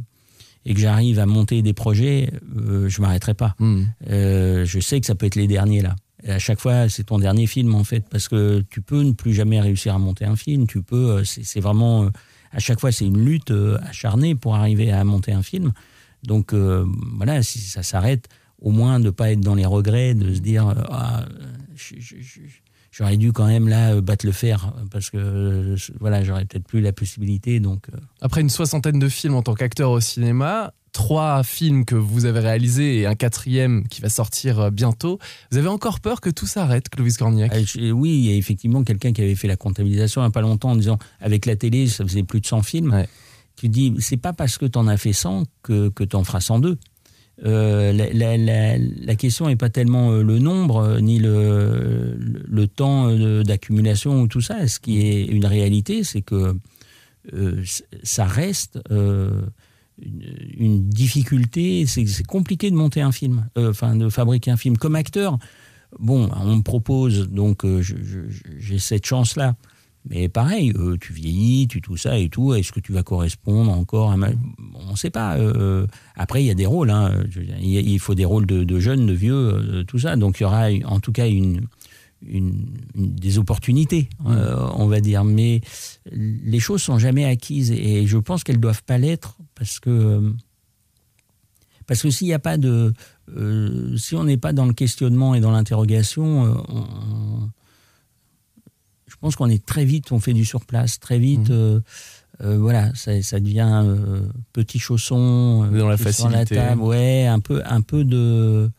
et 0.65 0.73
que 0.73 0.79
j'arrive 0.79 1.17
à 1.19 1.25
monter 1.25 1.61
des 1.61 1.73
projets, 1.73 2.31
euh, 2.57 2.89
je 2.89 3.01
m'arrêterai 3.01 3.33
pas. 3.33 3.55
Hmm. 3.57 3.83
Euh, 4.09 4.65
je 4.65 4.79
sais 4.81 4.99
que 4.99 5.05
ça 5.05 5.15
peut 5.15 5.25
être 5.25 5.35
les 5.35 5.47
derniers 5.47 5.81
là. 5.81 5.95
Et 6.23 6.31
à 6.31 6.39
chaque 6.39 6.59
fois, 6.59 6.89
c'est 6.89 7.05
ton 7.05 7.19
dernier 7.19 7.47
film 7.47 7.73
en 7.73 7.83
fait, 7.85 8.03
parce 8.09 8.27
que 8.27 8.63
tu 8.69 8.81
peux 8.81 9.01
ne 9.01 9.13
plus 9.13 9.33
jamais 9.33 9.61
réussir 9.61 9.95
à 9.95 9.99
monter 9.99 10.25
un 10.25 10.35
film. 10.35 10.67
Tu 10.67 10.81
peux, 10.81 11.11
euh, 11.11 11.23
c'est 11.23 11.59
vraiment, 11.61 12.09
à 12.51 12.59
chaque 12.59 12.79
fois, 12.79 12.91
c'est 12.91 13.05
une 13.05 13.23
lutte 13.23 13.51
euh, 13.51 13.77
acharnée 13.89 14.35
pour 14.35 14.55
arriver 14.55 14.91
à 14.91 15.03
monter 15.03 15.31
un 15.33 15.43
film. 15.43 15.73
Donc 16.23 16.53
euh, 16.53 16.85
voilà, 17.15 17.43
si 17.43 17.59
ça 17.59 17.83
s'arrête, 17.83 18.27
au 18.59 18.71
moins 18.71 18.99
de 18.99 19.09
pas 19.09 19.31
être 19.31 19.41
dans 19.41 19.55
les 19.55 19.65
regrets, 19.65 20.13
de 20.15 20.33
se 20.33 20.39
dire, 20.39 20.67
euh, 20.67 20.73
ah, 20.89 21.25
je- 21.75 21.95
j'aurais 22.97 23.17
dû 23.17 23.31
quand 23.33 23.47
même 23.47 23.67
là 23.67 23.93
euh, 23.93 24.01
battre 24.01 24.25
le 24.25 24.31
fer, 24.31 24.73
parce 24.91 25.09
que 25.09 25.17
euh, 25.17 25.75
voilà, 25.99 26.23
j'aurais 26.23 26.45
peut-être 26.45 26.65
plus 26.67 26.81
la 26.81 26.93
possibilité. 26.93 27.59
Donc 27.59 27.87
euh, 27.93 27.97
Après 28.21 28.41
une 28.41 28.49
soixantaine 28.49 28.99
de 28.99 29.09
films 29.09 29.35
en 29.35 29.41
tant 29.43 29.53
qu'acteur 29.53 29.91
au 29.91 29.99
cinéma, 29.99 30.73
trois 30.93 31.43
films 31.43 31.85
que 31.85 31.93
vous 31.95 32.25
avez 32.25 32.39
réalisés 32.39 32.99
et 32.99 33.05
un 33.05 33.13
quatrième 33.13 33.87
qui 33.87 34.01
va 34.01 34.09
sortir 34.09 34.59
euh, 34.59 34.69
bientôt, 34.71 35.19
vous 35.51 35.57
avez 35.59 35.67
encore 35.67 35.99
peur 35.99 36.21
que 36.21 36.29
tout 36.31 36.47
s'arrête, 36.47 36.89
Clovis 36.89 37.17
Cornillac? 37.17 37.53
Euh, 37.53 37.63
je- 37.65 37.91
Oui, 37.91 38.09
il 38.11 38.25
y 38.25 38.33
a 38.33 38.35
effectivement 38.35 38.83
quelqu'un 38.83 39.13
qui 39.13 39.21
avait 39.21 39.35
fait 39.35 39.47
la 39.47 39.57
comptabilisation 39.57 40.21
il 40.21 40.25
n'y 40.25 40.29
a 40.29 40.31
pas 40.31 40.41
longtemps 40.41 40.71
en 40.71 40.75
disant 40.75 40.97
avec 41.21 41.45
la 41.45 41.55
télé, 41.55 41.87
ça 41.87 42.03
faisait 42.03 42.23
plus 42.23 42.41
de 42.41 42.47
100 42.47 42.63
films. 42.63 42.93
Ouais. 42.93 43.07
Tu 43.57 43.69
dis, 43.69 43.93
c'est 43.99 44.17
pas 44.17 44.33
parce 44.33 44.57
que 44.59 44.65
tu 44.67 44.77
en 44.77 44.87
as 44.87 44.97
fait 44.97 45.13
100 45.13 45.43
que, 45.63 45.89
que 45.89 46.03
tu 46.03 46.15
en 46.15 46.23
feras 46.23 46.41
102. 46.41 46.77
Euh, 47.45 47.93
la, 47.93 49.15
question 49.15 49.47
n'est 49.47 49.55
pas 49.55 49.69
tellement 49.69 50.11
euh, 50.11 50.23
le 50.23 50.39
nombre 50.39 50.77
euh, 50.77 50.99
ni 50.99 51.19
le, 51.19 52.65
temps 52.75 53.11
d'accumulation 53.43 54.21
ou 54.21 54.27
tout 54.27 54.41
ça. 54.41 54.67
Ce 54.67 54.79
qui 54.79 55.01
est 55.01 55.25
une 55.25 55.45
réalité, 55.45 56.03
c'est 56.03 56.21
que 56.21 56.55
ça 58.03 58.25
reste 58.25 58.79
une, 58.89 59.51
une 60.57 60.89
difficulté. 60.89 61.85
C'est 61.85 62.25
compliqué 62.25 62.69
de 62.71 62.75
monter 62.75 63.01
un 63.01 63.11
film, 63.11 63.47
enfin 63.55 63.95
de 63.95 64.09
fabriquer 64.09 64.51
un 64.51 64.57
film. 64.57 64.77
Comme 64.77 64.95
acteur, 64.95 65.37
bon, 65.99 66.29
on 66.35 66.57
me 66.57 66.61
propose, 66.61 67.29
donc 67.29 67.65
j'ai 68.59 68.79
cette 68.79 69.05
chance-là. 69.05 69.55
Mais 70.09 70.29
pareil, 70.29 70.71
euh, 70.77 70.95
tu 70.99 71.11
vieillis, 71.13 71.67
tu 71.67 71.81
tout 71.81 71.97
ça 71.97 72.17
et 72.17 72.29
tout. 72.29 72.53
Est-ce 72.53 72.71
que 72.71 72.79
tu 72.79 72.93
vas 72.93 73.03
correspondre 73.03 73.71
encore 73.71 74.11
à 74.11 74.17
ma... 74.17 74.29
On 74.75 74.91
ne 74.91 74.95
sait 74.95 75.09
pas. 75.09 75.37
euh, 75.37 75.85
après, 76.15 76.43
il 76.43 76.47
y 76.47 76.51
a 76.51 76.53
des 76.55 76.65
rôles. 76.65 76.89
hein, 76.89 77.11
il 77.61 77.99
faut 77.99 78.15
des 78.15 78.25
rôles 78.25 78.45
de, 78.45 78.79
jeunes, 78.79 79.05
de 79.05 79.13
vieux, 79.13 79.33
euh, 79.53 79.83
tout 79.83 79.99
ça. 79.99 80.15
Donc 80.15 80.39
il 80.39 80.43
y 80.43 80.45
aura 80.45 80.67
en 80.85 80.99
tout 80.99 81.11
cas 81.11 81.25
des 82.95 83.37
opportunités, 83.37 84.09
euh, 84.25 84.55
on 84.75 84.87
va 84.87 85.01
dire. 85.01 85.23
Mais 85.23 85.61
les 86.11 86.59
choses 86.59 86.81
sont 86.81 86.97
jamais 86.99 87.25
acquises 87.25 87.71
et 87.71 88.07
je 88.07 88.17
pense 88.17 88.43
qu'elles 88.43 88.59
doivent 88.59 88.83
pas 88.83 88.97
l'être 88.97 89.37
parce 89.55 89.79
que 89.79 90.33
parce 91.85 92.01
que 92.01 92.09
s'il 92.09 92.27
n'y 92.27 92.33
a 92.33 92.39
pas 92.39 92.57
de 92.57 92.93
si 93.97 94.15
on 94.15 94.23
n'est 94.23 94.37
pas 94.37 94.53
dans 94.53 94.65
le 94.65 94.73
questionnement 94.73 95.35
et 95.35 95.41
dans 95.41 95.51
l'interrogation, 95.51 96.63
on- 96.69 97.49
je 99.17 99.21
pense 99.21 99.35
qu'on 99.35 99.49
est 99.49 99.65
très 99.65 99.83
vite, 99.85 100.11
on 100.11 100.19
fait 100.19 100.33
du 100.33 100.45
surplace, 100.45 100.99
très 100.99 101.17
vite. 101.19 101.49
Mhm. 101.49 101.55
euh, 101.55 101.79
euh, 102.43 102.57
voilà, 102.59 102.93
ça, 102.93 103.19
ça 103.23 103.39
devient 103.39 103.81
euh, 103.83 104.21
petit 104.53 104.77
chausson 104.77 105.67
Dans 105.71 105.87
la 105.87 105.95
est 105.95 106.11
sur 106.11 106.29
la 106.29 106.37
facilité. 106.45 106.55
table, 106.55 106.81
ouais, 106.83 107.25
un 107.25 107.39
peu, 107.39 107.61
un 107.65 107.81
peu 107.81 108.03
de 108.03 108.69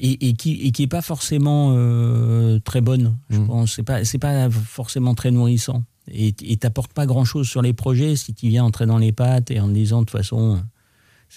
et, 0.00 0.28
et 0.28 0.32
qui 0.32 0.54
et 0.66 0.72
qui 0.72 0.84
est 0.84 0.88
pas 0.88 1.02
forcément 1.02 1.74
euh, 1.76 2.58
très 2.60 2.80
bonne. 2.80 3.16
Je 3.30 3.38
Mhm. 3.38 3.46
pense, 3.46 3.74
c'est 3.74 3.82
pas 3.82 4.04
c'est 4.04 4.18
pas 4.18 4.48
forcément 4.50 5.14
très 5.14 5.30
nourrissant 5.30 5.84
et 6.10 6.32
t'apportes 6.56 6.92
pas 6.92 7.06
grand 7.06 7.24
chose 7.24 7.46
sur 7.48 7.62
les 7.62 7.72
projets 7.74 8.16
si 8.16 8.34
tu 8.34 8.48
viens 8.48 8.64
entrer 8.64 8.86
dans 8.86 8.98
les 8.98 9.12
pattes 9.12 9.50
et 9.50 9.60
en 9.60 9.68
te 9.68 9.72
disant 9.74 10.00
de 10.00 10.06
toute 10.06 10.16
façon, 10.18 10.60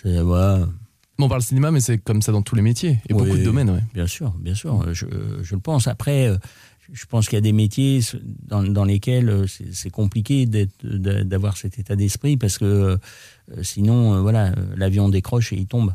ouais, 0.05 0.61
On 1.19 1.29
parle 1.29 1.41
cinéma, 1.43 1.71
mais 1.71 1.79
c'est 1.81 1.97
comme 1.99 2.21
ça 2.21 2.31
dans 2.31 2.41
tous 2.41 2.55
les 2.55 2.61
métiers 2.61 2.99
et 3.07 3.13
Oui. 3.13 3.23
beaucoup 3.25 3.37
de 3.37 3.43
domaines. 3.43 3.69
Ouais. 3.69 3.83
Bien 3.93 4.07
sûr, 4.07 4.31
bien 4.39 4.55
sûr, 4.55 4.93
je, 4.93 5.05
je 5.43 5.55
le 5.55 5.61
pense. 5.61 5.87
Après, 5.87 6.29
je 6.91 7.05
pense 7.05 7.27
qu'il 7.27 7.35
y 7.35 7.37
a 7.37 7.41
des 7.41 7.53
métiers 7.53 7.99
dans, 8.47 8.63
dans 8.63 8.85
lesquels 8.85 9.29
euh, 9.29 9.45
c'est 9.71 9.89
compliqué 9.89 10.45
d'avoir 10.83 11.57
cet 11.57 11.79
état 11.79 11.95
d'esprit 11.95 12.37
parce 12.37 12.57
que 12.57 12.65
euh, 12.65 12.97
sinon, 13.63 14.15
euh, 14.15 14.21
voilà, 14.21 14.53
l'avion 14.75 15.09
décroche 15.09 15.53
et 15.53 15.57
il 15.57 15.67
tombe. 15.67 15.93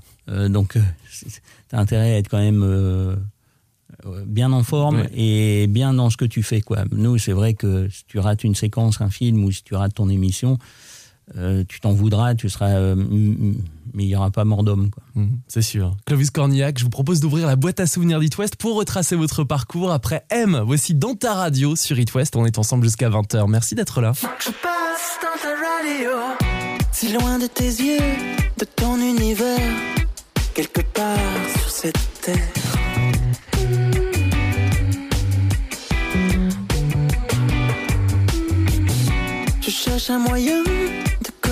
Donc, 0.48 0.74
tu 0.74 1.76
as 1.76 1.78
intérêt 1.78 2.12
à 2.12 2.18
être 2.18 2.28
quand 2.28 2.38
même 2.38 3.16
bien 4.26 4.52
en 4.52 4.62
forme 4.62 5.00
Ouais. 5.00 5.10
et 5.14 5.66
bien 5.66 5.92
dans 5.92 6.08
ce 6.08 6.16
que 6.16 6.24
tu 6.24 6.44
fais. 6.44 6.60
Quoi. 6.60 6.84
Nous, 6.92 7.18
c'est 7.18 7.32
vrai 7.32 7.54
que 7.54 7.88
si 7.88 8.04
tu 8.06 8.20
rates 8.20 8.44
une 8.44 8.54
séquence, 8.54 9.00
un 9.00 9.10
film 9.10 9.42
ou 9.44 9.50
si 9.50 9.64
tu 9.64 9.74
rates 9.74 9.94
ton 9.94 10.08
émission, 10.08 10.58
euh, 11.36 11.64
tu 11.68 11.80
t'en 11.80 11.92
voudras, 11.92 12.34
tu 12.34 12.48
seras, 12.48 12.70
euh, 12.70 12.94
mais 12.96 14.04
il 14.04 14.06
n'y 14.06 14.16
aura 14.16 14.30
pas 14.30 14.44
mort 14.44 14.62
d'homme. 14.64 14.90
quoi. 14.90 15.02
Mhm, 15.14 15.38
C'est 15.48 15.62
sûr. 15.62 15.96
Clovis 16.06 16.30
Cornillac, 16.30 16.78
je 16.78 16.84
vous 16.84 16.90
propose 16.90 17.20
d'ouvrir 17.20 17.46
la 17.46 17.56
boîte 17.56 17.80
à 17.80 17.86
souvenirs 17.86 18.20
d'It 18.20 18.36
West 18.38 18.56
pour 18.56 18.76
retracer 18.76 19.16
votre 19.16 19.44
parcours. 19.44 19.92
Après 19.92 20.24
M, 20.30 20.62
voici 20.66 20.94
dans 20.94 21.14
ta 21.14 21.34
radio 21.34 21.76
sur 21.76 21.98
It 21.98 22.12
West. 22.14 22.36
On 22.36 22.44
est 22.46 22.58
ensemble 22.58 22.84
jusqu'à 22.84 23.08
20h. 23.10 23.48
Merci 23.48 23.74
d'être 23.74 24.00
là. 24.00 24.12
Je 24.14 24.50
passe 24.50 25.18
dans 25.22 25.40
ta 25.40 25.54
radio, 25.54 26.10
si 26.92 27.12
loin 27.12 27.38
de 27.38 27.46
tes 27.46 27.64
yeux, 27.64 27.98
de 28.58 28.64
ton 28.64 28.96
univers, 28.96 29.58
quelque 30.54 30.82
part 30.82 31.16
sur 31.58 31.70
cette 31.70 32.20
terre. 32.22 32.36
Je 39.60 39.70
cherche 39.70 40.10
un 40.10 40.18
moyen 40.18 40.62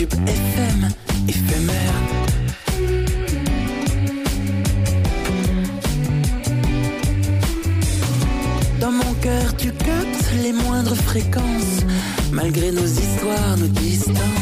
FM 0.00 0.88
éphémère. 1.28 1.92
Dans 8.80 8.90
mon 8.90 9.12
cœur, 9.20 9.54
tu 9.58 9.70
captes 9.72 10.32
les 10.42 10.54
moindres 10.54 10.96
fréquences, 10.96 11.84
malgré 12.32 12.72
nos 12.72 12.86
histoires, 12.86 13.56
nos 13.58 13.68
distances. 13.68 14.41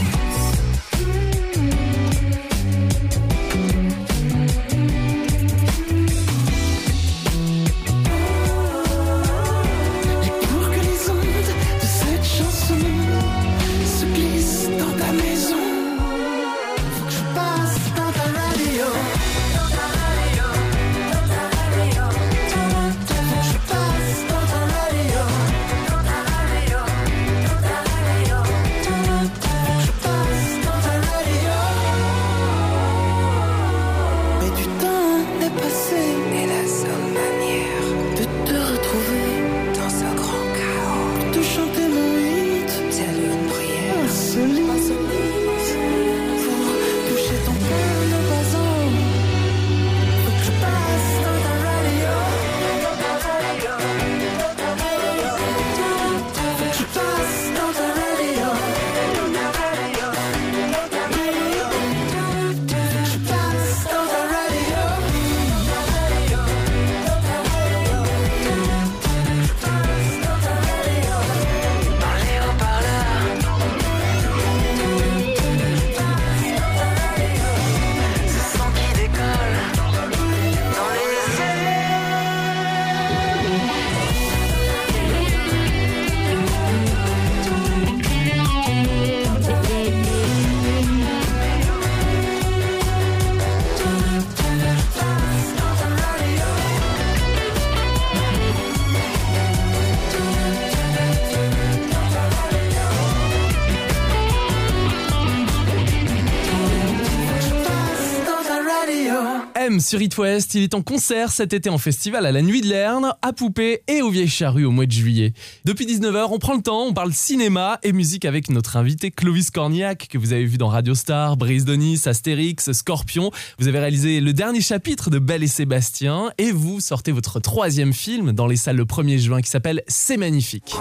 M 109.55 109.81
sur 109.81 110.01
It 110.01 110.17
West, 110.17 110.55
il 110.55 110.63
est 110.63 110.75
en 110.75 110.83
concert 110.83 111.31
cet 111.31 111.53
été 111.53 111.69
en 111.69 111.79
festival 111.79 112.25
à 112.25 112.33
la 112.33 112.43
Nuit 112.43 112.61
de 112.61 112.69
Lerne, 112.69 113.15
à 113.23 113.33
Poupée 113.33 113.83
et 113.89 114.03
aux 114.03 114.11
Vieilles 114.11 114.29
Charrues 114.29 114.65
au 114.65 114.71
mois 114.71 114.87
de 114.87 114.93
juillet. 114.93 115.33
Depuis 115.65 115.87
19h, 115.87 116.29
on 116.31 116.39
prend 116.39 116.55
le 116.55 116.63
temps, 116.63 116.85
on 116.87 116.93
parle 116.93 117.13
cinéma 117.13 117.79
et 117.83 117.93
musique 117.93 118.25
avec 118.25 118.51
notre 118.51 118.77
invité 118.77 119.11
Clovis 119.11 119.51
Cornillac 119.51 120.09
que 120.09 120.19
vous 120.19 120.33
avez 120.33 120.45
vu 120.45 120.57
dans 120.57 120.69
Radio 120.69 120.95
Star, 120.95 121.37
Brise 121.37 121.65
de 121.65 121.75
Nice, 121.75 122.07
Astérix, 122.07 122.73
Scorpion. 122.73 123.31
Vous 123.59 123.69
avez 123.69 123.79
réalisé 123.79 124.21
le 124.21 124.33
dernier 124.33 124.61
chapitre 124.61 125.11
de 125.11 125.19
Belle 125.19 125.43
et 125.43 125.49
Sébastien 125.49 126.31
et 126.39 126.53
vous 126.53 126.81
sortez 126.81 127.13
votre 127.13 127.41
troisième 127.41 127.93
film 127.93 128.33
dans 128.33 128.47
les 128.47 128.57
salles 128.57 128.77
le 128.77 128.85
1er 128.85 129.19
juin 129.19 129.43
qui 129.43 129.51
s'appelle 129.51 129.83
C'est 129.89 130.17
magnifique. 130.17 130.75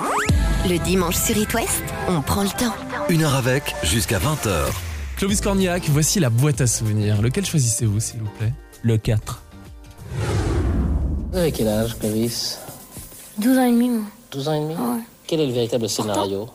Le 0.67 0.77
dimanche 0.77 1.15
sur 1.15 1.37
It 1.37 1.53
West, 1.53 1.83
on 2.07 2.21
prend 2.21 2.43
le 2.43 2.49
temps. 2.49 2.73
Une 3.09 3.23
heure 3.23 3.35
avec, 3.35 3.75
jusqu'à 3.83 4.19
20h. 4.19 4.88
Clovis 5.19 5.41
Cornillac, 5.41 5.83
voici 5.89 6.19
la 6.21 6.29
boîte 6.29 6.61
à 6.61 6.67
souvenirs. 6.67 7.21
Lequel 7.21 7.45
choisissez-vous 7.45 7.99
s'il 7.99 8.21
vous 8.21 8.29
plaît? 8.39 8.53
Le 8.83 8.97
4. 8.97 9.41
Vous 11.31 11.37
avez 11.37 11.51
quel 11.51 11.67
âge, 11.67 11.97
Clovis? 11.99 12.57
12 13.37 13.57
ans 13.57 13.65
et 13.65 13.71
demi, 13.71 13.89
moi. 13.89 14.03
12 14.31 14.47
ans 14.47 14.53
et 14.53 14.59
demi? 14.61 14.73
Ouais. 14.75 15.01
Quel 15.27 15.41
est 15.41 15.47
le 15.47 15.51
véritable 15.51 15.89
scénario? 15.89 16.47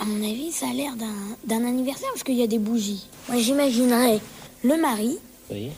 À 0.00 0.04
mon 0.04 0.22
avis, 0.22 0.52
ça 0.52 0.66
a 0.68 0.72
l'air 0.72 0.94
d'un- 0.94 1.36
d'un 1.44 1.66
anniversaire 1.66 2.08
parce 2.12 2.22
qu'il 2.22 2.36
y 2.36 2.42
a 2.44 2.46
des 2.46 2.60
bougies. 2.60 3.08
Moi, 3.28 3.40
j'imaginerais 3.40 4.20
le 4.62 4.76
mari 4.80 5.18
Oui. 5.50 5.70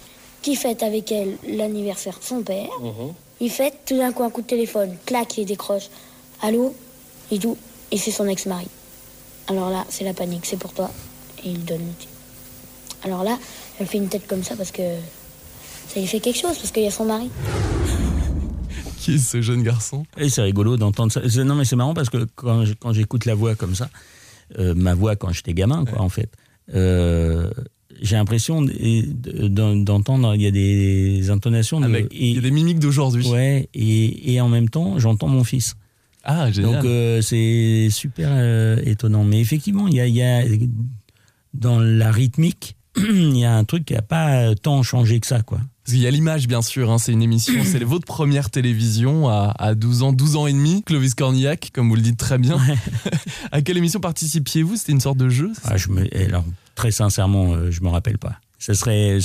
qui 0.42 0.54
fête 0.54 0.82
avec 0.82 1.10
elle 1.12 1.36
l'anniversaire 1.48 2.18
de 2.18 2.24
son 2.24 2.42
père. 2.42 2.68
Mhm. 2.80 3.14
Il 3.40 3.50
fête 3.50 3.80
tout 3.86 3.96
d'un 3.96 4.12
coup 4.12 4.22
un 4.22 4.30
coup 4.30 4.42
de 4.42 4.46
téléphone, 4.46 4.96
clac, 5.06 5.36
il 5.38 5.46
décroche. 5.46 5.88
Allô? 6.42 6.74
Et 7.32 7.38
tout. 7.38 7.56
Et 7.90 7.96
c'est 7.96 8.10
son 8.12 8.28
ex-mari. 8.28 8.68
Alors 9.48 9.70
là, 9.70 9.84
c'est 9.88 10.04
la 10.04 10.12
panique, 10.14 10.44
c'est 10.46 10.58
pour 10.58 10.72
toi. 10.74 10.90
Et 11.44 11.48
il 11.48 11.64
donne 11.64 11.78
le. 11.80 12.13
Alors 13.04 13.22
là, 13.24 13.38
elle 13.78 13.86
fait 13.86 13.98
une 13.98 14.08
tête 14.08 14.26
comme 14.26 14.42
ça 14.42 14.56
parce 14.56 14.70
que 14.70 14.82
ça 15.88 16.00
lui 16.00 16.06
fait 16.06 16.20
quelque 16.20 16.38
chose, 16.38 16.56
parce 16.56 16.70
qu'il 16.70 16.82
y 16.82 16.86
a 16.86 16.90
son 16.90 17.04
mari. 17.04 17.28
Qui 18.98 19.14
est 19.16 19.18
ce 19.18 19.42
jeune 19.42 19.62
garçon? 19.62 20.04
Et 20.16 20.30
c'est 20.30 20.40
rigolo 20.42 20.76
d'entendre 20.78 21.12
ça. 21.12 21.20
Non, 21.44 21.54
mais 21.54 21.64
c'est 21.66 21.76
marrant 21.76 21.92
parce 21.94 22.08
que 22.08 22.26
quand, 22.34 22.64
je- 22.64 22.72
quand 22.72 22.92
j'écoute 22.94 23.26
la 23.26 23.34
voix 23.34 23.54
comme 23.54 23.74
ça, 23.74 23.90
euh, 24.58 24.74
ma 24.74 24.94
voix 24.94 25.14
quand 25.16 25.30
j'étais 25.32 25.52
gamin, 25.52 25.84
quoi, 25.84 26.00
en 26.00 26.08
fait, 26.08 26.30
euh, 26.74 27.50
j'ai 28.00 28.16
l'impression 28.16 28.62
d'entendre, 28.62 30.34
il 30.34 30.40
y 30.42 30.46
a 30.46 30.50
des 30.50 31.28
intonations. 31.30 31.80
De, 31.80 31.84
Ah, 31.84 31.88
mec, 31.88 32.06
et, 32.10 32.28
Il 32.30 32.34
y 32.36 32.38
a 32.38 32.40
des 32.40 32.50
mimiques 32.50 32.78
d'aujourd'hui. 32.78 33.28
ouais, 33.28 33.68
et, 33.74 34.32
et 34.34 34.40
en 34.40 34.48
même 34.48 34.70
temps, 34.70 34.98
j'entends 34.98 35.28
mon 35.28 35.44
fils. 35.44 35.74
Ah, 36.24 36.50
génial. 36.50 36.76
Donc 36.76 36.84
euh, 36.86 37.20
c'est 37.20 37.88
super 37.90 38.30
euh, 38.32 38.80
étonnant. 38.86 39.24
Mais 39.24 39.40
effectivement, 39.40 39.86
il 39.88 39.94
y 39.96 40.00
a, 40.00 40.06
il 40.06 40.14
y 40.16 40.22
a 40.22 40.42
dans 41.52 41.78
la 41.78 42.10
rythmique, 42.10 42.76
il 42.96 43.36
y 43.36 43.44
a 43.44 43.54
un 43.54 43.64
truc 43.64 43.84
qui 43.84 43.94
n'a 43.94 44.02
pas 44.02 44.54
tant 44.54 44.82
changé 44.82 45.20
que 45.20 45.26
ça, 45.26 45.42
quoi. 45.42 45.58
Parce 45.84 45.92
qu'il 45.92 46.02
y 46.02 46.06
a 46.06 46.10
l'image, 46.10 46.48
bien 46.48 46.62
sûr, 46.62 46.90
hein, 46.90 46.98
c'est 46.98 47.12
une 47.12 47.22
émission, 47.22 47.54
c'est 47.64 47.82
votre 47.84 48.06
première 48.06 48.50
télévision 48.50 49.28
à, 49.28 49.54
à 49.58 49.74
12 49.74 50.02
ans, 50.02 50.12
12 50.12 50.36
ans 50.36 50.46
et 50.46 50.52
demi, 50.52 50.82
Clovis 50.82 51.14
Cornillac, 51.14 51.70
comme 51.72 51.88
vous 51.88 51.96
le 51.96 52.02
dites 52.02 52.18
très 52.18 52.38
bien. 52.38 52.58
à 53.52 53.62
quelle 53.62 53.76
émission 53.76 54.00
participiez-vous? 54.00 54.76
C'était 54.76 54.92
une 54.92 55.00
sorte 55.00 55.18
de 55.18 55.28
jeu 55.28 55.52
Ah, 55.64 55.76
je 55.76 55.88
me, 55.88 56.06
alors, 56.16 56.44
très 56.74 56.90
sincèrement, 56.90 57.52
euh, 57.52 57.70
je 57.70 57.82
me 57.82 57.88
rappelle 57.88 58.18
pas. 58.18 58.38
Ce 58.64 58.72
serait, 58.72 59.18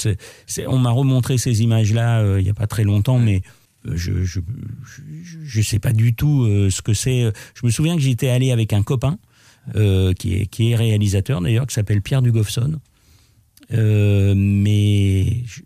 on 0.67 0.77
m'a 0.79 0.91
remontré 0.91 1.37
ces 1.37 1.61
images-là 1.61 2.19
euh, 2.19 2.41
il 2.41 2.47
y 2.47 2.49
a 2.49 2.53
pas 2.53 2.67
très 2.67 2.83
longtemps, 2.83 3.19
mais 3.19 3.41
euh, 3.87 3.93
je, 3.95 4.25
je, 4.25 4.41
je, 4.83 5.37
je 5.45 5.61
sais 5.61 5.79
pas 5.79 5.93
du 5.93 6.13
tout 6.13 6.43
euh, 6.43 6.69
ce 6.69 6.81
que 6.81 6.93
c'est. 6.93 7.31
Je 7.53 7.65
me 7.65 7.71
souviens 7.71 7.95
que 7.95 8.01
j'étais 8.01 8.27
allé 8.27 8.51
avec 8.51 8.73
un 8.73 8.83
copain 8.83 9.17
qui 9.73 10.33
est 10.33 10.47
qui 10.47 10.71
est 10.71 10.75
réalisateur 10.75 11.39
d'ailleurs, 11.39 11.67
qui 11.67 11.75
s'appelle 11.75 12.01
Pierre 12.01 12.21
Dugoffson. 12.21 12.79
Euh, 13.73 14.33
mais 14.35 15.43
je, 15.45 15.61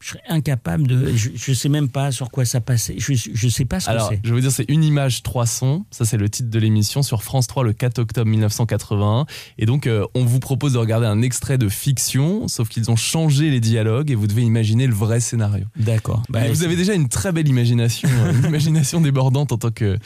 je 0.00 0.08
serais 0.10 0.20
incapable 0.28 0.86
de. 0.86 1.12
Je, 1.14 1.30
je 1.34 1.52
sais 1.52 1.68
même 1.68 1.88
pas 1.88 2.12
sur 2.12 2.30
quoi 2.30 2.44
ça 2.44 2.60
passait. 2.60 2.94
Je, 2.98 3.14
je 3.14 3.48
sais 3.48 3.64
pas 3.64 3.80
ce 3.80 3.90
Alors, 3.90 4.10
que 4.10 4.14
c'est. 4.14 4.20
je 4.24 4.32
veux 4.32 4.40
dire, 4.40 4.52
c'est 4.52 4.68
une 4.68 4.84
image, 4.84 5.22
trois 5.22 5.44
sons. 5.46 5.84
Ça, 5.90 6.04
c'est 6.04 6.16
le 6.16 6.28
titre 6.28 6.50
de 6.50 6.58
l'émission 6.58 7.02
sur 7.02 7.22
France 7.22 7.46
3 7.48 7.64
le 7.64 7.72
4 7.72 7.98
octobre 7.98 8.30
1981. 8.30 9.26
Et 9.58 9.66
donc, 9.66 9.86
euh, 9.86 10.06
on 10.14 10.24
vous 10.24 10.38
propose 10.38 10.74
de 10.74 10.78
regarder 10.78 11.06
un 11.06 11.20
extrait 11.20 11.58
de 11.58 11.68
fiction, 11.68 12.46
sauf 12.48 12.68
qu'ils 12.68 12.90
ont 12.90 12.96
changé 12.96 13.50
les 13.50 13.60
dialogues 13.60 14.10
et 14.10 14.14
vous 14.14 14.28
devez 14.28 14.42
imaginer 14.42 14.86
le 14.86 14.94
vrai 14.94 15.20
scénario. 15.20 15.64
D'accord. 15.76 16.22
Bah, 16.28 16.48
vous 16.48 16.62
avez 16.62 16.76
déjà 16.76 16.94
une 16.94 17.08
très 17.08 17.32
belle 17.32 17.48
imagination, 17.48 18.08
euh, 18.08 18.32
une 18.32 18.44
imagination 18.48 19.00
débordante 19.00 19.50
en 19.52 19.58
tant 19.58 19.70
que 19.72 19.98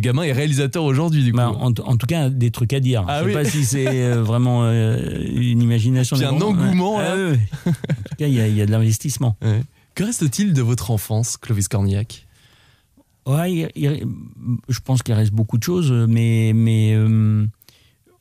gamin 0.00 0.22
et 0.22 0.32
réalisateur 0.32 0.84
aujourd'hui, 0.84 1.22
du 1.24 1.32
coup. 1.32 1.36
Bah, 1.38 1.50
en, 1.50 1.66
en 1.68 1.96
tout 1.96 2.06
cas, 2.06 2.30
des 2.30 2.50
trucs 2.50 2.72
à 2.72 2.80
dire. 2.80 3.04
Ah 3.08 3.18
je 3.20 3.24
sais 3.24 3.26
oui. 3.28 3.32
pas 3.34 3.44
si 3.44 3.64
c'est 3.64 3.86
euh, 4.04 4.22
vraiment 4.22 4.64
euh, 4.64 5.18
une 5.34 5.60
imagination. 5.62 6.16
Puis 6.16 6.24
un 6.24 6.40
engouement, 6.40 6.98
là. 7.00 7.14
Ah, 7.16 7.68
en 7.70 7.72
tout 7.72 8.16
cas, 8.18 8.26
il 8.26 8.34
y, 8.34 8.40
a- 8.40 8.48
il 8.48 8.56
y 8.56 8.62
a 8.62 8.66
de 8.66 8.70
l'investissement. 8.70 9.36
Ouais. 9.42 9.62
Que 9.94 10.04
reste-t-il 10.04 10.54
de 10.54 10.62
votre 10.62 10.90
enfance, 10.90 11.36
Clovis 11.36 11.68
Cornillac? 11.68 12.26
Ouais, 13.26 13.52
il- 13.52 13.70
il- 13.76 14.06
je 14.68 14.80
pense 14.80 15.02
qu'il 15.02 15.14
reste 15.14 15.32
beaucoup 15.32 15.58
de 15.58 15.62
choses, 15.62 15.92
mais, 16.08 16.52
mais 16.54 16.94
euh, 16.94 17.46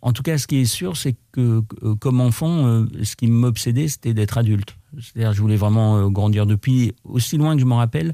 en 0.01 0.11
tout 0.13 0.21
cas, 0.21 0.37
ce 0.37 0.45
qui 0.47 0.57
est 0.57 0.65
sûr, 0.65 0.97
c'est 0.97 1.15
que 1.31 1.61
comme 1.99 2.21
enfant, 2.21 2.67
euh, 2.67 2.85
ce 3.03 3.15
qui 3.15 3.27
m'obsédait, 3.27 3.87
c'était 3.87 4.13
d'être 4.13 4.37
adulte. 4.37 4.75
C'est-à-dire, 4.99 5.33
je 5.33 5.41
voulais 5.41 5.55
vraiment 5.55 5.97
euh, 5.97 6.09
grandir 6.09 6.45
depuis 6.45 6.93
aussi 7.05 7.37
loin 7.37 7.55
que 7.55 7.61
je 7.61 7.65
m'en 7.65 7.77
rappelle, 7.77 8.13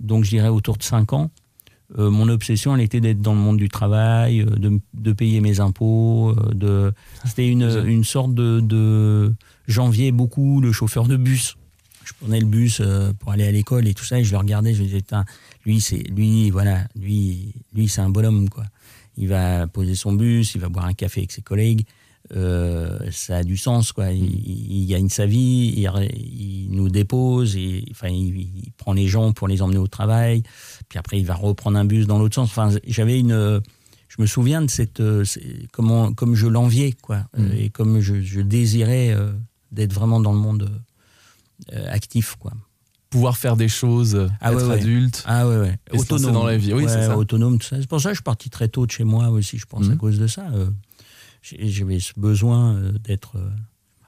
donc 0.00 0.24
je 0.24 0.30
dirais 0.30 0.48
autour 0.48 0.76
de 0.78 0.82
5 0.82 1.12
ans. 1.12 1.30
Euh, 1.98 2.10
mon 2.10 2.28
obsession, 2.28 2.74
elle 2.76 2.82
était 2.82 3.00
d'être 3.00 3.20
dans 3.20 3.34
le 3.34 3.40
monde 3.40 3.56
du 3.56 3.68
travail, 3.68 4.42
euh, 4.42 4.44
de, 4.44 4.80
de 4.94 5.12
payer 5.12 5.40
mes 5.40 5.58
impôts. 5.60 6.30
euh, 6.30 6.54
de... 6.54 6.92
C'était 7.24 7.48
une, 7.48 7.62
une 7.86 8.04
sorte 8.04 8.32
de, 8.34 8.60
de... 8.60 9.34
J'enviais 9.66 10.12
beaucoup 10.12 10.60
le 10.60 10.72
chauffeur 10.72 11.06
de 11.06 11.16
bus. 11.16 11.56
Je 12.04 12.12
prenais 12.20 12.40
le 12.40 12.46
bus 12.46 12.80
euh, 12.80 13.12
pour 13.18 13.32
aller 13.32 13.46
à 13.46 13.52
l'école 13.52 13.86
et 13.86 13.94
tout 13.94 14.04
ça, 14.04 14.18
et 14.20 14.24
je 14.24 14.32
le 14.32 14.38
regardais, 14.38 14.74
je 14.74 14.82
me 14.82 14.86
disais, 14.86 15.02
lui, 15.66 15.80
c'est 15.80 16.02
lui, 16.10 16.50
voilà, 16.50 16.86
lui, 16.98 17.54
lui, 17.74 17.88
c'est 17.88 18.00
un 18.00 18.10
bonhomme, 18.10 18.48
quoi. 18.48 18.64
Il 19.16 19.28
va 19.28 19.66
poser 19.66 19.94
son 19.94 20.12
bus, 20.12 20.54
il 20.54 20.60
va 20.60 20.68
boire 20.68 20.86
un 20.86 20.94
café 20.94 21.20
avec 21.20 21.32
ses 21.32 21.42
collègues. 21.42 21.84
Euh, 22.36 22.98
ça 23.10 23.38
a 23.38 23.42
du 23.42 23.56
sens, 23.56 23.92
quoi. 23.92 24.12
Il, 24.12 24.22
il 24.24 24.86
gagne 24.86 25.08
sa 25.08 25.26
vie, 25.26 25.74
il, 25.76 25.90
il 26.14 26.68
nous 26.70 26.88
dépose, 26.88 27.56
et, 27.56 27.84
enfin, 27.90 28.08
il, 28.08 28.36
il 28.38 28.70
prend 28.76 28.92
les 28.92 29.08
gens 29.08 29.32
pour 29.32 29.48
les 29.48 29.62
emmener 29.62 29.78
au 29.78 29.88
travail. 29.88 30.42
Puis 30.88 30.98
après, 30.98 31.18
il 31.18 31.26
va 31.26 31.34
reprendre 31.34 31.76
un 31.78 31.84
bus 31.84 32.06
dans 32.06 32.18
l'autre 32.18 32.36
sens. 32.36 32.48
Enfin, 32.50 32.70
j'avais 32.86 33.18
une. 33.18 33.60
Je 34.08 34.22
me 34.22 34.26
souviens 34.26 34.62
de 34.62 34.70
cette. 34.70 35.00
euh, 35.00 35.24
Comment, 35.72 36.12
comme 36.12 36.34
je 36.34 36.46
l'enviais, 36.46 36.92
quoi. 36.92 37.24
Euh, 37.38 37.52
Et 37.56 37.70
comme 37.70 38.00
je, 38.00 38.20
je 38.20 38.40
désirais 38.40 39.10
euh, 39.10 39.32
d'être 39.72 39.92
vraiment 39.92 40.20
dans 40.20 40.32
le 40.32 40.38
monde 40.38 40.70
euh, 41.72 41.86
actif, 41.90 42.36
quoi. 42.38 42.52
Pouvoir 43.08 43.36
faire 43.38 43.56
des 43.56 43.66
choses, 43.68 44.28
Ah 44.40 44.52
être 44.52 44.68
ouais, 44.68 44.74
adulte. 44.74 45.24
Ah 45.26 45.48
ouais, 45.48 45.56
ouais. 45.56 45.78
Lancer 45.92 46.30
dans 46.32 46.44
la 46.46 46.56
vie, 46.56 46.72
oui, 46.74 46.84
ça. 46.86 47.16
Autonome, 47.18 47.58
tout 47.58 47.66
ça. 47.66 47.76
C'est 47.80 47.88
pour 47.88 48.00
ça 48.00 48.10
que 48.10 48.14
je 48.14 48.18
suis 48.18 48.22
parti 48.22 48.50
très 48.50 48.68
tôt 48.68 48.86
de 48.86 48.90
chez 48.92 49.02
moi 49.02 49.30
aussi, 49.30 49.58
je 49.58 49.66
pense, 49.66 49.88
à 49.90 49.96
cause 49.96 50.18
de 50.20 50.28
ça. 50.28 50.46
J'avais 51.42 52.00
ce 52.00 52.12
besoin 52.16 52.74
euh, 52.76 52.92
d'être. 53.02 53.36
euh, 53.36 53.48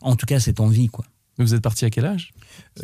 En 0.01 0.17
tout 0.17 0.27
cas, 0.27 0.41
cette 0.41 0.61
envie, 0.61 0.89
quoi. 0.89 1.05
Vous 1.39 1.55
êtes 1.55 1.63
parti 1.63 1.87
à 1.87 1.91
quel 1.91 2.05
âge? 2.05 2.31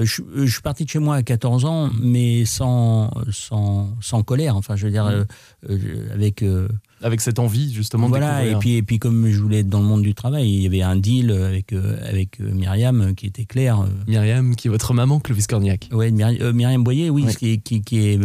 Euh, 0.01 0.07
je, 0.07 0.23
je 0.35 0.51
suis 0.51 0.63
parti 0.63 0.85
de 0.87 0.89
chez 0.89 0.99
moi 0.99 1.17
à 1.17 1.23
14 1.23 1.67
ans, 1.67 1.91
mais 2.01 2.47
sans, 2.47 3.11
sans, 3.31 3.95
sans 4.01 4.23
colère. 4.23 4.57
Enfin, 4.57 4.75
je 4.75 4.87
veux 4.87 4.91
dire, 4.91 5.05
euh, 5.07 5.25
avec. 6.15 6.43
euh, 6.43 6.67
Avec 7.03 7.21
cette 7.21 7.39
envie, 7.39 7.73
justement, 7.75 8.07
de 8.07 8.09
voilà, 8.11 8.47
et 8.47 8.57
puis, 8.57 8.77
et 8.77 8.83
puis 8.83 8.99
comme 8.99 9.29
je 9.29 9.39
voulais 9.39 9.59
être 9.59 9.69
dans 9.69 9.81
le 9.81 9.85
monde 9.87 10.01
du 10.03 10.15
travail, 10.15 10.49
il 10.51 10.63
y 10.63 10.67
avait 10.67 10.81
un 10.81 10.97
deal 10.97 11.31
avec, 11.31 11.75
euh, 11.75 11.99
avec 12.09 12.41
Myriam 12.41 13.15
qui 13.15 13.27
était 13.27 13.45
clair. 13.45 13.85
Myriam, 14.07 14.57
qui 14.57 14.69
est 14.69 14.71
votre 14.71 14.95
maman, 14.95 15.21
Clovis 15.21 15.47
Cornillac. 15.47 15.91
Ouais, 15.93 16.11
Myri- 16.11 16.43
Myriam 16.55 16.83
Boyer, 16.83 17.11
oui, 17.11 17.25
Ouais. 17.25 17.35
qui, 17.35 17.51
est- 17.53 17.59
qui, 17.59 17.83
qui 17.83 17.99
est 17.99 18.19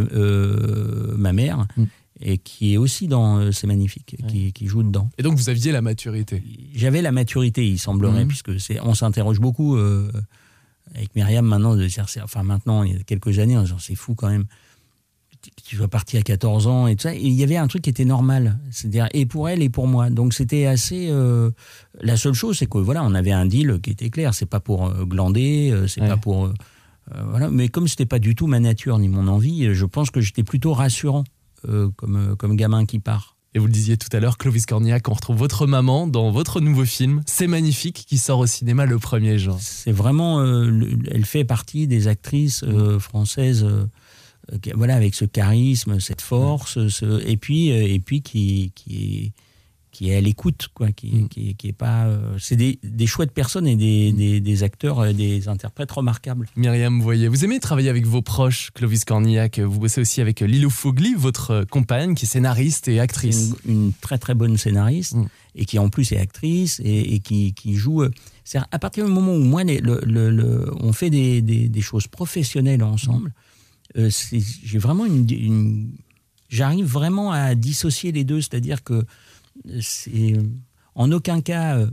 ma 1.17 1.33
mère 1.33 1.67
Mm. 1.75 1.83
Et 2.25 2.37
qui 2.37 2.73
est 2.73 2.77
aussi 2.77 3.07
dans 3.07 3.37
euh, 3.37 3.51
C'est 3.51 3.67
magnifique, 3.67 4.15
qui, 4.27 4.53
qui 4.53 4.65
joue 4.67 4.81
dedans. 4.81 5.09
Et 5.17 5.23
donc, 5.23 5.35
vous 5.37 5.49
aviez 5.49 5.71
la 5.71 5.81
maturité. 5.81 6.41
J'avais 6.73 7.01
la 7.01 7.11
maturité, 7.11 7.67
il 7.67 7.77
semblerait, 7.77 8.21
Mhm. 8.23 8.27
puisque 8.29 8.59
c'est, 8.59 8.79
on 8.81 8.95
s'interroge 8.95 9.39
beaucoup 9.39 9.75
euh, 9.75 10.09
avec 10.95 11.13
Myriam 11.15 11.45
maintenant, 11.45 11.75
de 11.75 11.85
dire, 11.85 12.07
c'est- 12.09 12.21
enfin 12.21 12.43
maintenant, 12.43 12.83
il 12.83 12.93
y 12.93 12.95
a 12.95 13.03
quelques 13.03 13.39
années, 13.39 13.61
c'est 13.79 13.95
fou 13.95 14.15
quand 14.15 14.29
même. 14.29 14.45
Tu- 15.65 15.75
sois 15.75 15.89
parti 15.89 16.15
à 16.17 16.21
14 16.21 16.67
ans 16.67 16.87
et 16.87 16.95
tout 16.95 17.01
ça. 17.01 17.13
Et 17.13 17.19
il 17.21 17.33
y 17.33 17.43
avait 17.43 17.57
un 17.57 17.67
truc 17.67 17.81
qui 17.81 17.89
était 17.89 18.05
normal, 18.05 18.57
c'est-à-dire 18.71 19.09
et 19.13 19.25
pour 19.25 19.49
elle 19.49 19.61
et 19.61 19.67
pour 19.69 19.87
moi. 19.87 20.09
Donc 20.09 20.33
c'était 20.33 20.65
assez. 20.67 21.09
euh, 21.09 21.51
la 21.99 22.15
seule 22.15 22.33
chose, 22.33 22.57
c'est 22.57 22.65
que 22.69 22.77
voilà, 22.77 23.03
on 23.03 23.13
avait 23.13 23.33
un 23.33 23.45
deal 23.45 23.79
qui 23.83 23.89
était 23.89 24.09
clair. 24.09 24.33
C'est 24.33 24.45
pas 24.45 24.61
pour 24.61 24.85
euh, 24.87 25.03
glander, 25.03 25.83
c'est 25.87 25.99
Ouais. 25.99 26.07
pas 26.07 26.15
pour. 26.15 26.45
euh, 26.45 26.53
voilà. 27.27 27.49
Mais 27.49 27.67
comme 27.67 27.89
c'était 27.89 28.05
pas 28.05 28.19
du 28.19 28.35
tout 28.35 28.47
ma 28.47 28.61
nature 28.61 28.97
ni 28.99 29.09
mon 29.09 29.27
envie, 29.27 29.73
je 29.73 29.85
pense 29.85 30.11
que 30.11 30.21
j'étais 30.21 30.43
plutôt 30.43 30.71
rassurant 30.71 31.25
euh, 31.67 31.89
comme 31.95 32.15
euh, 32.15 32.35
comme 32.35 32.55
gamin 32.55 32.85
qui 32.85 32.99
part. 32.99 33.35
Et 33.55 33.59
vous 33.59 33.67
le 33.67 33.71
disiez 33.71 33.97
tout 33.97 34.07
à 34.15 34.19
l'heure, 34.19 34.39
Clovis 34.39 34.65
Cornillac, 34.65 35.07
on 35.09 35.13
retrouve 35.13 35.37
votre 35.37 35.67
maman 35.67 36.07
dans 36.07 36.31
votre 36.31 36.59
nouveau 36.59 36.85
film, 36.85 37.21
C'est 37.27 37.45
magnifique, 37.45 38.05
qui 38.07 38.17
sort 38.17 38.39
au 38.39 38.47
cinéma 38.47 38.87
le 38.87 38.97
1er 38.97 39.37
juin. 39.37 39.57
C'est 39.59 39.91
vraiment, 39.91 40.39
euh, 40.39 40.65
le- 40.65 40.97
elle 41.11 41.23
fait 41.25 41.43
partie 41.45 41.85
des 41.85 42.07
actrices 42.07 42.63
euh, 42.63 42.97
françaises, 42.99 43.63
euh, 43.63 43.85
voilà, 44.73 44.95
avec 44.95 45.13
ce 45.13 45.25
charisme, 45.25 45.99
cette 45.99 46.21
force, 46.21 46.87
ce- 46.87 47.21
et 47.27 47.37
puis, 47.37 47.67
et 47.69 47.99
puis 47.99 48.23
qui, 48.23 48.71
qui, 48.73 49.33
qui 49.93 50.09
est 50.09 50.15
à 50.17 50.21
l'écoute, 50.21 50.67
quoi, 50.73 50.91
qui, 50.91 51.27
qui, 51.29 51.55
qui 51.55 51.67
est 51.69 51.71
pas. 51.71 52.07
euh, 52.07 52.35
c'est 52.39 52.55
des, 52.57 52.79
des 52.83 53.07
chouettes 53.07 53.31
personnes 53.31 53.67
et 53.67 53.75
des, 53.75 54.11
des, 54.11 54.39
des 54.41 54.63
acteurs, 54.63 54.99
euh, 54.99 55.13
des 55.13 55.47
interprètes 55.47 55.91
remarquables. 55.91 56.47
Myriam 56.57 56.99
Voyer, 56.99 57.27
vous 57.29 57.45
aimez 57.45 57.59
travailler 57.59 57.89
avec 57.89 58.05
vos 58.07 58.21
proches, 58.23 58.71
Clovis 58.73 59.05
Cornillac. 59.05 59.59
Vous 59.59 59.79
bossez 59.79 60.01
aussi 60.01 60.19
avec 60.19 60.41
Lilo 60.41 60.69
Fogli, 60.71 61.13
votre 61.13 61.51
euh, 61.51 61.63
compagne, 61.65 62.15
qui 62.15 62.25
est 62.25 62.27
scénariste 62.27 62.87
et 62.87 62.99
actrice. 62.99 63.53
une, 63.65 63.71
une 63.85 63.93
très 63.93 64.17
très 64.17 64.33
bonne 64.33 64.57
scénariste 64.57 65.13
Mm. 65.15 65.25
et 65.55 65.65
qui 65.65 65.77
en 65.79 65.89
plus 65.89 66.11
est 66.11 66.17
actrice 66.17 66.81
et, 66.83 67.13
et 67.13 67.19
qui, 67.19 67.53
qui 67.53 67.75
joue. 67.75 68.01
euh, 68.01 68.09
c'est 68.43 68.57
à 68.71 68.79
partir 68.79 69.05
du 69.05 69.11
moment 69.11 69.33
où 69.35 69.39
moi, 69.43 69.63
les- 69.63 69.79
le, 69.79 70.01
le- 70.05 70.31
le- 70.31 70.71
on 70.81 70.91
fait 70.91 71.09
des, 71.11 71.41
choses 71.81 72.07
professionnelles 72.07 72.83
ensemble, 72.83 73.31
euh, 73.97 74.09
c'est- 74.09 74.41
j'ai 74.65 74.79
vraiment 74.79 75.05
une, 75.05 75.27
une- 75.29 75.91
j'arrive 76.49 76.85
vraiment 76.85 77.31
à 77.31 77.53
dissocier 77.55 78.11
les 78.11 78.23
deux, 78.23 78.41
c'est-à-dire 78.41 78.83
que 78.83 79.05
c'est 79.81 80.33
en 80.95 81.11
aucun 81.11 81.41
cas. 81.41 81.77
euh, 81.77 81.87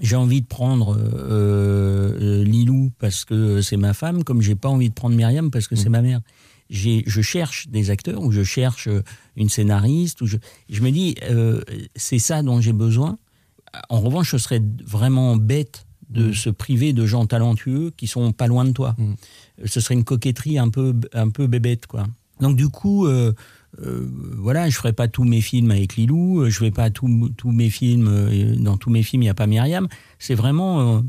j'ai 0.00 0.14
envie 0.14 0.42
de 0.42 0.46
prendre 0.46 0.96
euh, 0.96 2.16
euh, 2.20 2.44
Lilou 2.44 2.92
parce 3.00 3.24
que 3.24 3.60
c'est 3.62 3.76
ma 3.76 3.94
femme, 3.94 4.22
comme 4.22 4.40
j'ai 4.42 4.54
pas 4.54 4.68
envie 4.68 4.88
de 4.90 4.94
prendre 4.94 5.16
Myriam 5.16 5.50
parce 5.50 5.66
que 5.66 5.74
c'est 5.74 5.88
ma 5.88 6.02
mère. 6.02 6.20
J'ai, 6.70 7.02
je 7.06 7.20
cherche 7.20 7.66
des 7.68 7.90
acteurs 7.90 8.22
ou 8.22 8.30
je 8.30 8.44
cherche 8.44 8.86
euh, 8.86 9.02
une 9.34 9.48
scénariste 9.48 10.20
ou 10.20 10.26
je, 10.26 10.36
je 10.68 10.82
me 10.82 10.90
dis 10.92 11.16
euh, 11.28 11.62
c'est 11.96 12.20
ça 12.20 12.42
dont 12.42 12.60
j'ai 12.60 12.72
besoin. 12.74 13.18
En 13.88 14.00
revanche, 14.00 14.30
ce 14.30 14.38
serait 14.38 14.62
vraiment 14.84 15.36
bête 15.36 15.84
de 16.10 16.32
se 16.32 16.48
priver 16.50 16.92
de 16.92 17.04
gens 17.04 17.26
talentueux 17.26 17.90
qui 17.96 18.06
sont 18.06 18.30
pas 18.32 18.46
loin 18.46 18.64
de 18.64 18.72
toi. 18.72 18.94
Mm. 18.98 19.14
Ce 19.64 19.80
serait 19.80 19.94
une 19.94 20.04
coquetterie 20.04 20.58
un 20.60 20.68
peu 20.68 20.94
un 21.12 21.30
peu 21.30 21.48
bébête 21.48 21.86
quoi. 21.88 22.06
Donc 22.40 22.56
du 22.56 22.68
coup. 22.68 23.06
euh, 23.06 23.32
euh, 23.82 24.08
voilà, 24.36 24.68
je 24.68 24.76
ferai 24.76 24.92
pas 24.92 25.08
tous 25.08 25.24
mes 25.24 25.40
films 25.40 25.70
avec 25.70 25.96
Lilou, 25.96 26.40
euh, 26.40 26.50
je 26.50 26.60
vais 26.60 26.70
pas 26.70 26.90
tous 26.90 27.30
tous 27.36 27.50
mes 27.52 27.70
films, 27.70 28.08
euh, 28.08 28.56
dans 28.56 28.76
tous 28.76 28.90
mes 28.90 29.02
films, 29.02 29.22
il 29.22 29.26
n'y 29.26 29.30
a 29.30 29.34
pas 29.34 29.46
Myriam. 29.46 29.88
C'est 30.18 30.34
vraiment. 30.34 30.96
euh, 30.98 31.00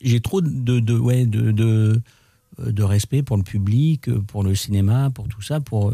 j'ai- 0.00 0.20
trop 0.20 0.40
de, 0.40 0.80
de, 0.80 0.98
ouais, 0.98 1.26
de, 1.26 1.50
de, 1.52 2.00
de 2.58 2.82
respect 2.82 3.22
pour 3.22 3.36
le 3.36 3.42
public, 3.42 4.10
pour 4.26 4.42
le 4.42 4.54
cinéma, 4.54 5.10
pour 5.10 5.28
tout 5.28 5.42
ça, 5.42 5.60
pour, 5.60 5.92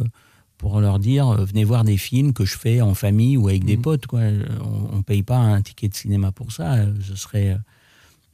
pour 0.59 0.81
leur 0.81 0.99
dire 0.99 1.33
venez 1.45 1.65
voir 1.65 1.85
des 1.85 1.97
films 1.97 2.33
que 2.33 2.45
je 2.45 2.57
fais 2.57 2.81
en 2.81 2.95
famille 2.95 3.37
ou 3.37 3.49
avec 3.49 3.65
des 3.65 3.77
potes. 3.83 4.07
Quoi. 4.07 4.21
On 4.93 4.97
ne 4.99 5.03
paye 5.03 5.23
pas 5.23 5.37
un 5.39 5.61
ticket 5.63 5.89
de 5.89 5.95
cinéma 5.95 6.33
pour 6.33 6.53
ça. 6.53 6.87
Ce 7.07 7.17
serait. 7.17 7.59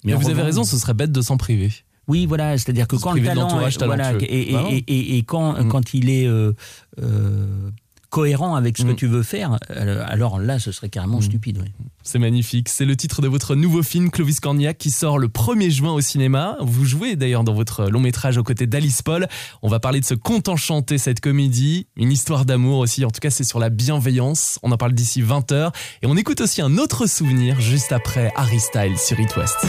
Mais 0.05 0.13
vous 0.15 0.29
avez 0.29 0.43
raison, 0.43 0.65
ce 0.65 0.77
serait 0.79 0.95
bête 0.95 1.13
de 1.13 1.21
s'en 1.23 1.37
priver. 1.37 1.73
Oui, 2.09 2.27
voilà, 2.27 2.59
c'est-à-dire 2.59 2.87
que 2.89 2.97
quand 2.97 3.13
le 3.13 3.23
talent, 3.23 3.61
est- 3.61 3.85
voilà, 3.85 4.13
et, 4.21 4.53
Bah 4.53 4.65
et- 4.71 4.77
et- 4.87 5.17
et 5.19 5.23
quand, 5.23 5.53
Mm. 5.65 5.69
quand 5.69 5.95
il 5.95 6.11
est 6.11 6.27
euh, 6.27 6.53
euh, 7.01 7.71
cohérent 8.11 8.57
avec 8.57 8.77
ce 8.77 8.83
que 8.83 8.93
Mm. 8.93 8.97
tu 8.97 9.07
veux 9.07 9.23
faire, 9.23 9.59
euh, 9.71 10.05
alors 10.07 10.39
là, 10.39 10.59
ce 10.59 10.71
serait 10.71 10.91
carrément 10.91 11.19
Mm. 11.19 11.23
stupide. 11.23 11.59
oui. 11.63 11.71
C'est 12.03 12.19
magnifique. 12.19 12.69
C'est 12.69 12.85
le 12.85 12.97
titre 12.97 13.23
de 13.23 13.29
votre 13.29 13.55
nouveau 13.55 13.83
film, 13.85 14.11
Clovis 14.11 14.41
Cornillac, 14.41 14.77
qui 14.77 14.91
sort 14.91 15.19
le 15.21 15.29
1er 15.29 15.71
juin 15.71 15.93
au 15.93 16.01
cinéma. 16.01 16.57
Vous 16.61 16.85
jouez 16.85 17.15
d'ailleurs 17.15 17.45
dans 17.45 17.55
votre 17.55 17.85
long 17.89 18.01
métrage 18.01 18.37
aux 18.39 18.43
côtés 18.43 18.67
d'Alice 18.67 19.03
Paul. 19.03 19.29
On 19.63 19.69
va 19.69 19.79
parler 19.79 20.01
de 20.01 20.05
ce 20.05 20.15
conte 20.15 20.49
enchanté, 20.49 20.99
cette 20.99 21.21
comédie. 21.21 21.87
Une 21.97 22.11
histoire 22.11 22.45
d'amour 22.45 22.79
aussi. 22.79 23.05
En 23.05 23.11
tout 23.13 23.21
cas, 23.21 23.31
c'est 23.31 23.45
sur 23.45 23.61
la 23.61 23.71
bienveillance. 23.71 24.59
On 24.65 24.73
en 24.73 24.77
parle 24.77 24.93
d'ici 24.95 25.23
20h. 25.23 25.71
Et 26.03 26.07
on 26.09 26.17
écoute 26.17 26.41
aussi 26.41 26.61
un 26.61 26.77
autre 26.77 27.07
souvenir 27.07 27.61
juste 27.61 27.93
après 27.93 28.33
Harry 28.35 28.59
Styles 28.61 28.99
sur 28.99 29.19
It 29.21 29.35
West. 29.37 29.65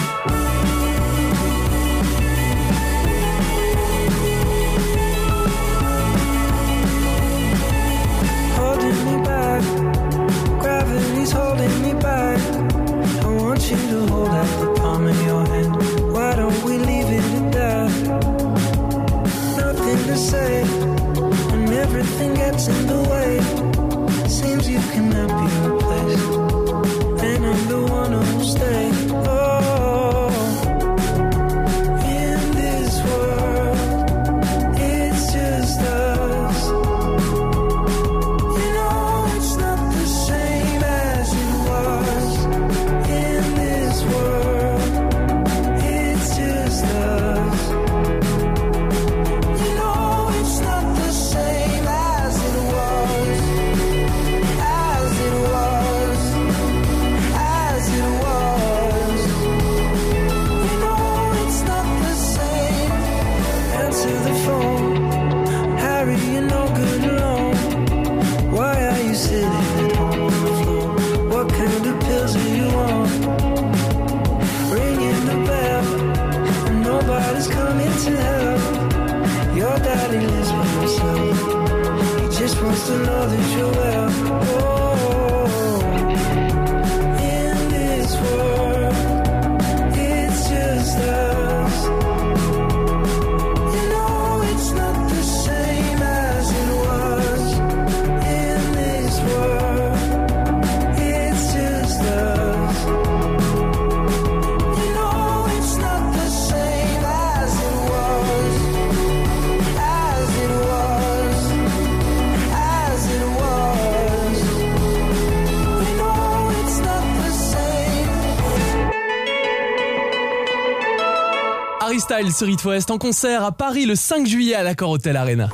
Sur 122.32 122.48
It 122.50 122.63
West 122.65 122.90
en 122.90 122.98
concert 122.98 123.44
à 123.44 123.52
Paris 123.52 123.86
le 123.86 123.96
5 123.96 124.26
juillet 124.26 124.56
à 124.56 124.63
l'Accor 124.63 124.90
Hotel 124.90 125.17
Arena. 125.17 125.50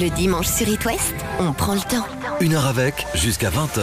Le 0.00 0.08
dimanche 0.10 0.46
sur 0.48 0.68
It 0.68 0.84
West, 0.84 1.14
on 1.38 1.52
prend 1.52 1.74
le 1.74 1.80
temps. 1.80 2.04
Une 2.40 2.54
heure 2.54 2.66
avec, 2.66 3.06
jusqu'à 3.14 3.48
20h. 3.50 3.80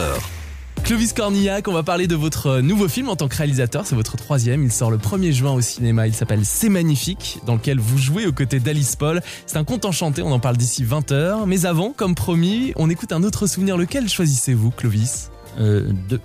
Clovis 0.84 1.14
Cornillac, 1.14 1.68
on 1.68 1.74
va 1.74 1.84
parler 1.84 2.08
de 2.08 2.16
votre 2.16 2.60
nouveau 2.60 2.88
film 2.90 3.08
en 3.10 3.16
tant 3.16 3.28
que 3.28 3.36
réalisateur. 3.38 3.86
C'est 3.86 3.96
votre 3.96 4.18
troisième. 4.18 4.64
Il 4.64 4.72
sort 4.72 4.92
le 4.92 4.98
1er 4.98 5.32
juin 5.32 5.52
au 5.54 5.62
cinéma. 5.62 6.06
Il 6.08 6.14
s'appelle 6.14 6.42
C'est 6.44 6.70
magnifique, 6.70 7.40
dans 7.46 7.54
lequel 7.54 7.80
vous 7.80 7.98
jouez 7.98 8.26
aux 8.28 8.34
côtés 8.34 8.60
d'Alice 8.60 8.96
Paul. 8.96 9.22
C'est 9.46 9.58
un 9.58 9.64
conte 9.64 9.86
enchanté. 9.86 10.22
On 10.22 10.32
en 10.32 10.40
parle 10.40 10.58
d'ici 10.58 10.84
20h. 10.84 11.46
Mais 11.48 11.66
avant, 11.66 11.92
comme 11.96 12.14
promis, 12.16 12.74
on 12.76 12.90
écoute 12.90 13.14
un 13.14 13.24
autre 13.24 13.48
souvenir. 13.48 13.78
Lequel 13.78 14.10
choisissez-vous, 14.10 14.72
Clovis? 14.72 15.30
Euh, 15.60 15.88
de- 16.10 16.20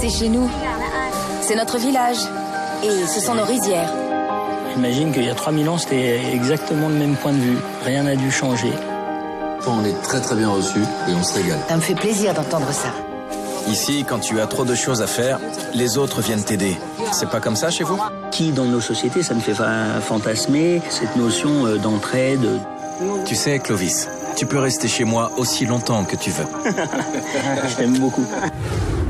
C'est 0.00 0.10
chez 0.10 0.28
nous. 0.28 0.48
C'est 1.42 1.56
notre 1.56 1.78
village. 1.78 2.18
Et 2.84 3.06
ce 3.06 3.20
sont 3.20 3.34
nos 3.34 3.44
rizières. 3.44 3.90
J'imagine 4.74 5.12
qu'il 5.12 5.24
y 5.24 5.30
a 5.30 5.34
3000 5.34 5.68
ans, 5.68 5.78
c'était 5.78 6.20
exactement 6.32 6.88
le 6.88 6.94
même 6.94 7.16
point 7.16 7.32
de 7.32 7.38
vue. 7.38 7.58
Rien 7.84 8.04
n'a 8.04 8.16
dû 8.16 8.30
changer. 8.30 8.72
On 9.66 9.84
est 9.84 10.00
très 10.02 10.20
très 10.20 10.36
bien 10.36 10.48
reçus 10.48 10.80
et 11.08 11.12
on 11.14 11.22
se 11.22 11.34
régale. 11.34 11.58
Ça 11.68 11.76
me 11.76 11.80
fait 11.80 11.94
plaisir 11.94 12.32
d'entendre 12.34 12.72
ça. 12.72 12.88
Ici, 13.68 14.04
quand 14.08 14.18
tu 14.20 14.40
as 14.40 14.46
trop 14.46 14.64
de 14.64 14.74
choses 14.74 15.02
à 15.02 15.06
faire, 15.06 15.38
les 15.74 15.98
autres 15.98 16.22
viennent 16.22 16.42
t'aider. 16.42 16.78
C'est 17.12 17.28
pas 17.28 17.40
comme 17.40 17.56
ça 17.56 17.70
chez 17.70 17.84
vous? 17.84 17.98
Qui 18.30 18.52
dans 18.52 18.64
nos 18.64 18.80
sociétés, 18.80 19.22
ça 19.22 19.34
me 19.34 19.40
fait 19.40 19.52
fa- 19.54 20.00
fantasmer 20.00 20.80
cette 20.88 21.14
notion 21.16 21.66
euh, 21.66 21.76
d'entraide? 21.76 22.48
Tu 23.26 23.34
sais, 23.34 23.58
Clovis, 23.58 24.08
tu 24.36 24.46
peux 24.46 24.58
rester 24.58 24.88
chez 24.88 25.04
moi 25.04 25.30
aussi 25.36 25.66
longtemps 25.66 26.04
que 26.04 26.16
tu 26.16 26.30
veux. 26.30 26.46
Je 27.68 27.74
t'aime 27.76 27.98
beaucoup. 27.98 28.24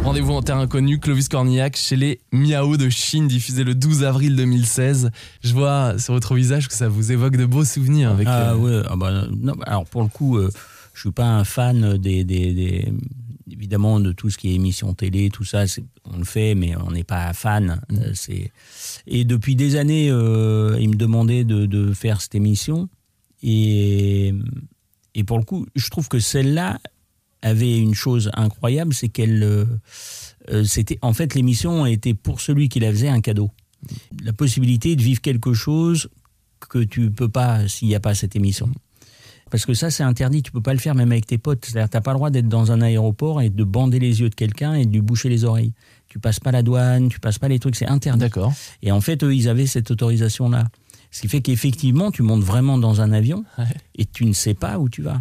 Rendez-vous 0.04 0.32
en 0.32 0.42
terre 0.42 0.56
inconnue, 0.56 0.98
Clovis 0.98 1.28
Cornillac, 1.28 1.76
chez 1.76 1.96
les 1.96 2.20
Miao 2.32 2.76
de 2.76 2.88
Chine, 2.88 3.28
diffusé 3.28 3.64
le 3.64 3.74
12 3.74 4.02
avril 4.04 4.34
2016. 4.34 5.10
Je 5.42 5.52
vois 5.52 5.98
sur 5.98 6.14
votre 6.14 6.34
visage 6.34 6.68
que 6.68 6.74
ça 6.74 6.88
vous 6.88 7.12
évoque 7.12 7.36
de 7.36 7.44
beaux 7.44 7.64
souvenirs 7.64 8.10
avec. 8.10 8.26
Ah 8.28 8.52
euh, 8.52 8.56
ouais, 8.56 8.86
ah 8.90 8.96
bah, 8.96 9.26
non, 9.30 9.54
alors 9.66 9.84
pour 9.86 10.02
le 10.02 10.08
coup, 10.08 10.38
euh, 10.38 10.50
je 10.94 11.00
suis 11.00 11.10
pas 11.12 11.26
un 11.26 11.44
fan 11.44 11.98
des, 11.98 12.24
des, 12.24 12.54
des, 12.54 12.92
évidemment 13.52 14.00
de 14.00 14.12
tout 14.12 14.30
ce 14.30 14.38
qui 14.38 14.50
est 14.50 14.54
émission 14.54 14.94
télé, 14.94 15.28
tout 15.30 15.44
ça, 15.44 15.64
on 16.04 16.18
le 16.18 16.24
fait, 16.24 16.54
mais 16.54 16.74
on 16.76 16.90
n'est 16.90 17.04
pas 17.04 17.32
fan. 17.32 17.80
Euh, 17.92 18.10
c'est 18.14 18.52
et 19.06 19.24
depuis 19.24 19.54
des 19.54 19.76
années, 19.76 20.10
euh, 20.10 20.76
il 20.80 20.90
me 20.90 20.96
demandait 20.96 21.44
de, 21.44 21.66
de 21.66 21.92
faire 21.92 22.20
cette 22.20 22.34
émission 22.34 22.88
et 23.42 24.34
et 25.14 25.24
pour 25.24 25.38
le 25.38 25.44
coup, 25.44 25.66
je 25.74 25.88
trouve 25.90 26.08
que 26.08 26.20
celle-là 26.20 26.78
avait 27.42 27.78
une 27.78 27.94
chose 27.94 28.30
incroyable, 28.34 28.94
c'est 28.94 29.08
qu'elle 29.08 29.42
euh, 29.42 29.64
euh, 30.50 30.64
c'était 30.64 30.98
en 31.02 31.12
fait 31.12 31.34
l'émission 31.34 31.86
était 31.86 32.14
pour 32.14 32.40
celui 32.40 32.68
qui 32.68 32.80
la 32.80 32.90
faisait 32.90 33.08
un 33.08 33.20
cadeau, 33.20 33.50
la 34.22 34.32
possibilité 34.32 34.96
de 34.96 35.02
vivre 35.02 35.20
quelque 35.20 35.54
chose 35.54 36.08
que 36.68 36.78
tu 36.78 37.10
peux 37.10 37.28
pas 37.28 37.66
s'il 37.68 37.88
n'y 37.88 37.94
a 37.94 38.00
pas 38.00 38.14
cette 38.14 38.36
émission. 38.36 38.70
Parce 39.50 39.66
que 39.66 39.74
ça, 39.74 39.90
c'est 39.90 40.04
interdit, 40.04 40.42
tu 40.42 40.52
peux 40.52 40.60
pas 40.60 40.72
le 40.72 40.78
faire 40.78 40.94
même 40.94 41.10
avec 41.10 41.26
tes 41.26 41.38
potes. 41.38 41.64
C'est-à-dire, 41.64 41.90
t'as 41.90 42.00
pas 42.00 42.12
le 42.12 42.18
droit 42.18 42.30
d'être 42.30 42.48
dans 42.48 42.70
un 42.70 42.80
aéroport 42.80 43.42
et 43.42 43.50
de 43.50 43.64
bander 43.64 43.98
les 43.98 44.20
yeux 44.20 44.30
de 44.30 44.34
quelqu'un 44.34 44.74
et 44.74 44.86
de 44.86 44.92
lui 44.92 45.00
boucher 45.00 45.28
les 45.28 45.44
oreilles. 45.44 45.72
Tu 46.08 46.20
passes 46.20 46.38
pas 46.38 46.52
la 46.52 46.62
douane, 46.62 47.08
tu 47.08 47.18
passes 47.18 47.40
pas 47.40 47.48
les 47.48 47.58
trucs, 47.58 47.74
c'est 47.74 47.88
interdit. 47.88 48.20
D'accord. 48.20 48.52
Et 48.82 48.92
en 48.92 49.00
fait, 49.00 49.24
eux, 49.24 49.34
ils 49.34 49.48
avaient 49.48 49.66
cette 49.66 49.90
autorisation-là. 49.90 50.68
Ce 51.10 51.22
qui 51.22 51.28
fait 51.28 51.40
qu'effectivement, 51.40 52.12
tu 52.12 52.22
montes 52.22 52.42
vraiment 52.44 52.78
dans 52.78 53.00
un 53.00 53.12
avion 53.12 53.44
et 53.96 54.06
tu 54.06 54.24
ne 54.24 54.32
sais 54.32 54.54
pas 54.54 54.78
où 54.78 54.88
tu 54.88 55.02
vas. 55.02 55.20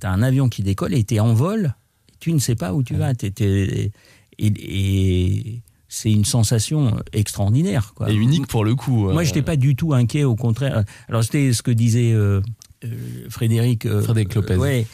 Tu 0.00 0.06
as 0.06 0.10
un 0.12 0.22
avion 0.22 0.48
qui 0.48 0.62
décolle 0.62 0.94
et 0.94 1.04
tu 1.04 1.14
es 1.16 1.20
en 1.20 1.34
vol, 1.34 1.74
tu 2.20 2.32
ne 2.32 2.38
sais 2.38 2.54
pas 2.54 2.72
où 2.74 2.82
tu 2.82 2.94
vas. 2.94 3.12
Et 3.12 3.92
et 4.38 5.62
c'est 5.88 6.10
une 6.12 6.24
sensation 6.24 7.00
extraordinaire. 7.12 7.92
Quoi. 7.94 8.10
Et 8.10 8.14
unique 8.14 8.46
pour 8.48 8.64
le 8.64 8.74
coup. 8.74 9.04
Moi, 9.10 9.22
euh, 9.22 9.24
je 9.24 9.28
n'étais 9.30 9.42
pas 9.42 9.56
du 9.56 9.76
tout 9.76 9.94
inquiet, 9.94 10.24
au 10.24 10.34
contraire. 10.36 10.84
Alors, 11.08 11.22
c'était 11.24 11.52
ce 11.52 11.62
que 11.62 11.70
disait 11.70 12.12
euh, 12.12 12.40
euh, 12.84 12.88
Frédéric. 13.30 13.88
Frédéric 14.02 14.34
Lopez. 14.34 14.56
ouais, 14.56 14.86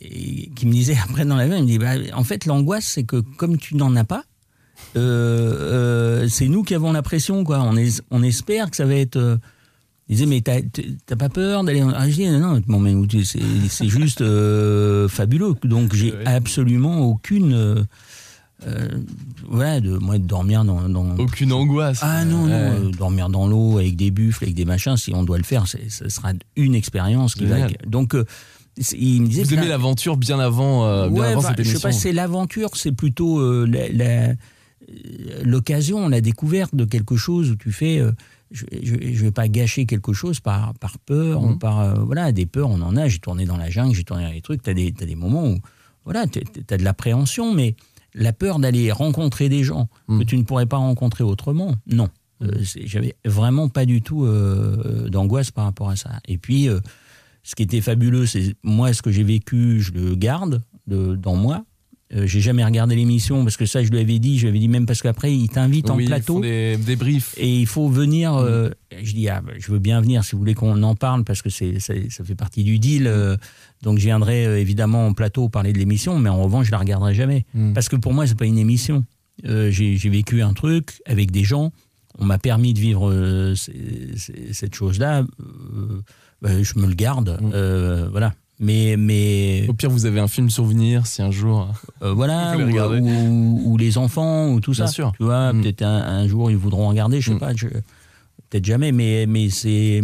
qui 0.00 0.66
me 0.66 0.72
disait 0.72 0.96
après 1.04 1.24
dans 1.24 1.36
l'avion, 1.36 1.56
il 1.56 1.62
me 1.62 1.66
dit, 1.68 1.78
bah, 1.78 1.92
en 2.14 2.24
fait, 2.24 2.46
l'angoisse, 2.46 2.86
c'est 2.86 3.04
que 3.04 3.16
comme 3.20 3.56
tu 3.58 3.76
n'en 3.76 3.94
as 3.94 4.04
pas, 4.04 4.24
euh, 4.96 6.22
euh, 6.22 6.28
c'est 6.28 6.48
nous 6.48 6.62
qui 6.64 6.74
avons 6.74 6.92
la 6.92 7.02
pression, 7.02 7.44
quoi. 7.44 7.60
On, 7.62 7.76
es- 7.76 8.00
on 8.10 8.22
espère 8.22 8.70
que 8.70 8.76
ça 8.76 8.84
va 8.86 8.94
être. 8.94 9.38
Il 10.12 10.16
disait, 10.16 10.26
mais 10.26 10.42
t'as 10.42 11.16
pas 11.16 11.30
peur 11.30 11.64
d'aller 11.64 11.82
en. 11.82 11.90
Je 12.04 12.14
dis, 12.14 12.26
non, 12.28 12.60
non, 12.66 12.78
mais 12.78 12.94
c'est 13.70 13.88
juste 13.88 14.20
euh, 14.20 15.08
fabuleux. 15.08 15.54
Donc, 15.64 15.94
j'ai 15.94 16.12
absolument 16.26 17.00
aucune. 17.00 17.54
euh, 17.54 17.82
euh, 18.66 18.88
voilà, 19.48 19.80
de, 19.80 19.96
moi, 19.96 20.18
de 20.18 20.24
dormir 20.26 20.64
dans. 20.66 20.86
dans 20.88 21.16
Aucune 21.16 21.50
angoisse. 21.54 22.00
ah 22.02 22.26
non, 22.26 22.46
non, 22.46 22.88
Ouais. 22.88 22.90
dormir 22.98 23.30
dans 23.30 23.46
l'eau 23.48 23.78
avec 23.78 23.96
des 23.96 24.10
buffles, 24.10 24.44
avec 24.44 24.54
des 24.54 24.66
machins, 24.66 24.98
si 24.98 25.14
on 25.14 25.22
doit 25.24 25.38
le 25.38 25.44
faire, 25.44 25.66
ce 25.66 26.08
sera 26.10 26.32
une 26.56 26.74
expérience 26.74 27.34
qui 27.34 27.46
va. 27.46 27.68
Donc, 27.86 28.14
il 28.94 29.22
me 29.22 29.28
disait. 29.28 29.44
Vous 29.44 29.54
aimez 29.54 29.68
l'aventure 29.68 30.18
bien 30.18 30.38
avant, 30.38 31.08
bien 31.08 31.20
Ouais, 31.22 31.26
avant 31.28 31.40
cette 31.40 31.56
je 31.56 31.60
émission. 31.62 31.78
sais 31.78 31.88
pas, 31.88 31.92
c'est 31.92 32.12
l'aventure, 32.12 32.68
c'est 32.74 32.92
plutôt 32.92 33.64
la- 33.64 33.88
la- 33.88 34.34
l'occasion, 35.44 36.08
la 36.08 36.20
découverte 36.20 36.74
de 36.74 36.84
quelque 36.84 37.16
chose 37.16 37.50
où 37.50 37.56
tu 37.56 37.72
fais. 37.72 37.98
euh, 37.98 38.12
je, 38.52 38.64
je 38.82 39.24
vais 39.24 39.30
pas 39.32 39.48
gâcher 39.48 39.86
quelque 39.86 40.12
chose 40.12 40.40
par, 40.40 40.74
par 40.74 40.98
peur 40.98 41.40
Mhm. 41.42 41.50
ou 41.52 41.58
par 41.58 41.80
euh, 41.80 41.94
voilà 41.94 42.32
des 42.32 42.46
peurs 42.46 42.70
on 42.70 42.80
en 42.82 42.96
a 42.96 43.08
j'ai 43.08 43.18
tourné 43.18 43.44
dans 43.46 43.56
la 43.56 43.70
jungle 43.70 43.94
j'ai 43.94 44.04
tourné 44.04 44.24
dans 44.24 44.30
les 44.32 44.42
trucs 44.42 44.62
t'as 44.62 44.74
des 44.74 44.92
t'as 44.92 45.06
des 45.06 45.14
moments 45.16 45.46
où 45.48 45.58
voilà 46.04 46.26
t'as 46.26 46.40
t'as 46.66 46.76
de 46.76 46.84
l'appréhension 46.84 47.54
mais 47.54 47.74
la 48.14 48.32
peur 48.32 48.58
d'aller 48.58 48.92
rencontrer 48.92 49.48
des 49.48 49.64
gens 49.64 49.88
Mhm. 50.08 50.18
que 50.20 50.24
tu 50.24 50.36
ne 50.38 50.42
pourrais 50.44 50.66
pas 50.66 50.76
rencontrer 50.78 51.24
autrement 51.24 51.74
non 51.86 52.08
Euh, 52.42 52.64
c'est- 52.64 52.86
j'avais 52.88 53.14
vraiment 53.24 53.68
pas 53.68 53.86
du 53.86 54.02
tout 54.02 54.24
euh, 54.24 55.08
d'angoisse 55.08 55.52
par 55.52 55.64
rapport 55.64 55.90
à 55.90 55.94
ça 55.96 56.18
et 56.26 56.38
puis 56.38 56.68
ce 57.44 57.54
qui 57.54 57.62
était 57.62 57.80
fabuleux, 57.80 58.26
c'est 58.26 58.54
moi, 58.62 58.92
ce 58.92 59.00
que 59.02 59.10
j'ai 59.12 59.24
vécu, 59.24 59.80
je 59.80 59.92
le 59.92 60.14
garde 60.16 60.62
de, 60.86 61.16
dans 61.16 61.34
moi. 61.36 61.64
Euh, 62.14 62.26
j'ai 62.26 62.40
jamais 62.40 62.62
regardé 62.64 62.94
l'émission 62.94 63.42
parce 63.42 63.56
que 63.56 63.64
ça, 63.64 63.82
je 63.82 63.88
lui 63.90 63.98
avais 63.98 64.18
dit, 64.18 64.36
je 64.36 64.42
lui 64.42 64.48
avais 64.50 64.58
dit 64.58 64.68
même 64.68 64.84
parce 64.84 65.00
qu'après, 65.00 65.34
il 65.34 65.48
t'invite 65.48 65.88
en 65.88 65.96
Oui, 65.96 66.04
plateau 66.06 66.40
des, 66.40 66.76
des 66.76 66.94
briefs. 66.96 67.34
et 67.38 67.48
il 67.60 67.66
faut 67.66 67.88
venir. 67.88 68.34
euh, 68.34 68.68
je 69.02 69.14
dis, 69.14 69.28
ah, 69.30 69.40
bah, 69.40 69.52
je 69.58 69.72
veux 69.72 69.78
bien 69.78 70.00
venir 70.02 70.22
si 70.22 70.32
vous 70.32 70.38
voulez 70.38 70.52
qu'on 70.54 70.82
en 70.82 70.94
parle 70.94 71.24
parce 71.24 71.40
que 71.40 71.48
c'est, 71.48 71.78
ça 71.80 71.94
fait 72.24 72.34
partie 72.34 72.64
du 72.64 72.78
deal. 72.78 73.06
euh, 73.06 73.36
donc 73.82 73.98
je 73.98 74.04
viendrai 74.04 74.46
euh, 74.46 74.60
évidemment 74.60 75.06
en 75.06 75.14
plateau 75.14 75.48
parler 75.48 75.72
de 75.72 75.78
l'émission, 75.78 76.18
mais 76.18 76.28
en 76.28 76.42
revanche, 76.42 76.66
je 76.66 76.72
la 76.72 76.78
regarderai 76.78 77.14
jamais 77.14 77.46
Mm. 77.54 77.72
parce 77.72 77.88
que 77.88 77.96
pour 77.96 78.12
moi, 78.12 78.26
c'est 78.26 78.38
pas 78.38 78.46
une 78.46 78.58
émission. 78.58 79.04
J'ai, 79.44 79.96
vécu 80.10 80.42
un 80.42 80.52
truc 80.52 81.00
avec 81.06 81.30
des 81.30 81.44
gens. 81.44 81.72
On 82.18 82.26
m'a 82.26 82.36
permis 82.38 82.74
de 82.74 82.78
vivre 82.78 83.54
cette 83.56 84.74
chose-là. 84.74 85.24
bah, 86.42 86.62
je 86.62 86.78
me 86.78 86.86
le 86.86 86.94
garde. 86.94 87.38
euh, 87.54 88.08
voilà. 88.10 88.34
Mais, 88.62 88.96
mais 88.96 89.66
Au 89.68 89.74
pire, 89.74 89.90
vous 89.90 90.06
avez 90.06 90.20
un 90.20 90.28
film 90.28 90.48
souvenir 90.48 91.06
si 91.06 91.20
un 91.20 91.30
jour. 91.32 91.68
euh, 92.02 92.12
voilà, 92.12 92.52
Vous 92.52 92.60
pouvez 92.60 92.64
ou, 92.64 92.66
regarder. 92.68 93.00
ou- 93.00 93.62
ou 93.72 93.76
les 93.76 93.98
enfants, 93.98 94.52
ou 94.52 94.60
tout 94.60 94.70
Bien 94.70 94.86
ça. 94.86 94.92
sûr. 94.92 95.12
Tu 95.18 95.24
vois, 95.24 95.52
Mm. 95.52 95.60
peut-être 95.62 95.82
un, 95.82 96.00
un 96.02 96.28
jour 96.28 96.50
ils 96.50 96.56
voudront 96.56 96.88
regarder, 96.88 97.20
je 97.20 97.30
sais 97.30 97.34
Mm. 97.34 97.40
pas, 97.40 97.54
je- 97.56 97.66
peut-être 98.48 98.64
jamais, 98.64 98.92
mais, 98.92 99.26
mais 99.26 99.50
c'est. 99.50 100.00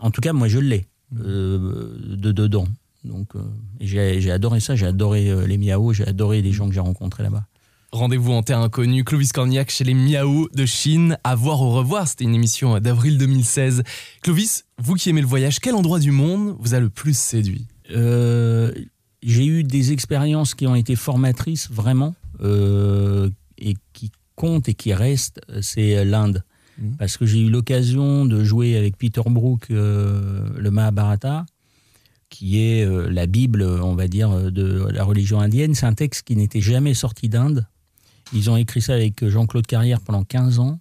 En 0.00 0.10
tout 0.10 0.20
cas, 0.20 0.32
moi 0.32 0.48
je 0.48 0.58
l'ai 0.58 0.86
Mm. 1.12 1.20
euh, 1.24 1.96
de 2.16 2.32
dedans. 2.32 2.66
Donc, 3.04 3.28
euh, 3.36 3.40
j'ai 3.80 4.30
adoré 4.30 4.60
ça, 4.60 4.74
j'ai 4.76 4.86
adoré 4.86 5.30
euh, 5.30 5.46
les 5.46 5.56
miaos, 5.56 5.92
j'ai 5.94 6.06
adoré 6.06 6.42
les 6.42 6.52
gens 6.52 6.68
que 6.68 6.74
j'ai 6.74 6.80
rencontrés 6.80 7.22
là-bas. 7.22 7.44
Rendez-vous 7.92 8.32
en 8.32 8.42
terre 8.42 8.58
inconnue, 8.58 9.02
Clovis 9.04 9.32
Cornillac 9.32 9.70
chez 9.70 9.84
les 9.84 9.94
Miao 9.94 10.48
de 10.54 10.66
Chine. 10.66 11.16
À 11.24 11.34
voir 11.34 11.60
au 11.62 11.70
revoir, 11.70 12.06
c'était 12.06 12.24
une 12.24 12.34
émission 12.34 12.78
d'avril 12.78 13.18
2016. 13.18 13.82
Clovis, 14.22 14.64
vous 14.78 14.94
qui 14.94 15.10
aimez 15.10 15.22
le 15.22 15.26
voyage, 15.26 15.58
quel 15.60 15.74
endroit 15.74 15.98
du 15.98 16.10
monde 16.12 16.54
vous 16.60 16.74
a 16.74 16.78
le 16.80 16.88
plus 16.90 17.16
séduit? 17.16 17.66
Euh, 17.92 18.72
j'ai 19.22 19.46
eu 19.46 19.64
des 19.64 19.92
expériences 19.92 20.54
qui 20.54 20.66
ont 20.66 20.74
été 20.74 20.96
formatrices 20.96 21.70
vraiment 21.70 22.14
euh, 22.40 23.28
et 23.58 23.74
qui 23.92 24.10
comptent 24.34 24.68
et 24.68 24.74
qui 24.74 24.94
restent, 24.94 25.40
c'est 25.60 26.04
l'Inde. 26.04 26.42
Mhm. 26.78 26.96
Parce 26.96 27.16
que 27.16 27.26
j'ai 27.26 27.40
eu 27.40 27.50
l'occasion 27.50 28.24
de 28.24 28.42
jouer 28.42 28.76
avec 28.76 28.96
Peter 28.96 29.22
Brook 29.26 29.66
euh, 29.70 30.48
le 30.56 30.70
Mahabharata, 30.70 31.44
qui 32.30 32.62
est 32.62 32.86
la 33.10 33.26
Bible, 33.26 33.62
on 33.62 33.96
va 33.96 34.06
dire, 34.06 34.52
de 34.52 34.86
la 34.92 35.02
religion 35.02 35.40
indienne. 35.40 35.74
C'est 35.74 35.86
un 35.86 35.94
texte 35.94 36.22
qui 36.22 36.36
n'était 36.36 36.60
jamais 36.60 36.94
sorti 36.94 37.28
d'Inde. 37.28 37.66
Ils 38.32 38.48
ont 38.50 38.56
écrit 38.56 38.80
ça 38.80 38.94
avec 38.94 39.26
Jean-Claude 39.26 39.66
Carrière 39.66 40.00
pendant 40.00 40.22
15 40.22 40.60
ans. 40.60 40.78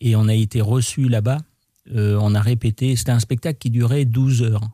Et 0.00 0.16
on 0.16 0.28
a 0.28 0.34
été 0.34 0.62
reçus 0.62 1.10
là-bas. 1.10 1.42
On 1.94 2.34
a 2.34 2.40
répété. 2.40 2.96
C'était 2.96 3.12
un 3.12 3.20
spectacle 3.20 3.58
qui 3.58 3.68
durait 3.68 4.06
12 4.06 4.44
heures. 4.44 4.70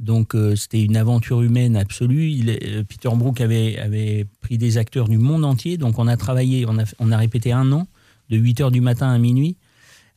Donc 0.00 0.34
euh, 0.34 0.56
c'était 0.56 0.82
une 0.82 0.96
aventure 0.96 1.42
humaine 1.42 1.76
absolue. 1.76 2.30
Il 2.30 2.50
euh, 2.50 2.82
Peter 2.88 3.10
Brook 3.14 3.40
avait, 3.40 3.78
avait 3.78 4.26
pris 4.40 4.56
des 4.56 4.78
acteurs 4.78 5.08
du 5.08 5.18
monde 5.18 5.44
entier. 5.44 5.76
Donc 5.76 5.98
on 5.98 6.08
a 6.08 6.16
travaillé, 6.16 6.64
on 6.66 6.78
a, 6.78 6.84
on 6.98 7.12
a 7.12 7.18
répété 7.18 7.52
un 7.52 7.70
an, 7.72 7.86
de 8.30 8.38
8 8.38 8.62
heures 8.62 8.70
du 8.70 8.80
matin 8.80 9.10
à 9.10 9.18
minuit, 9.18 9.58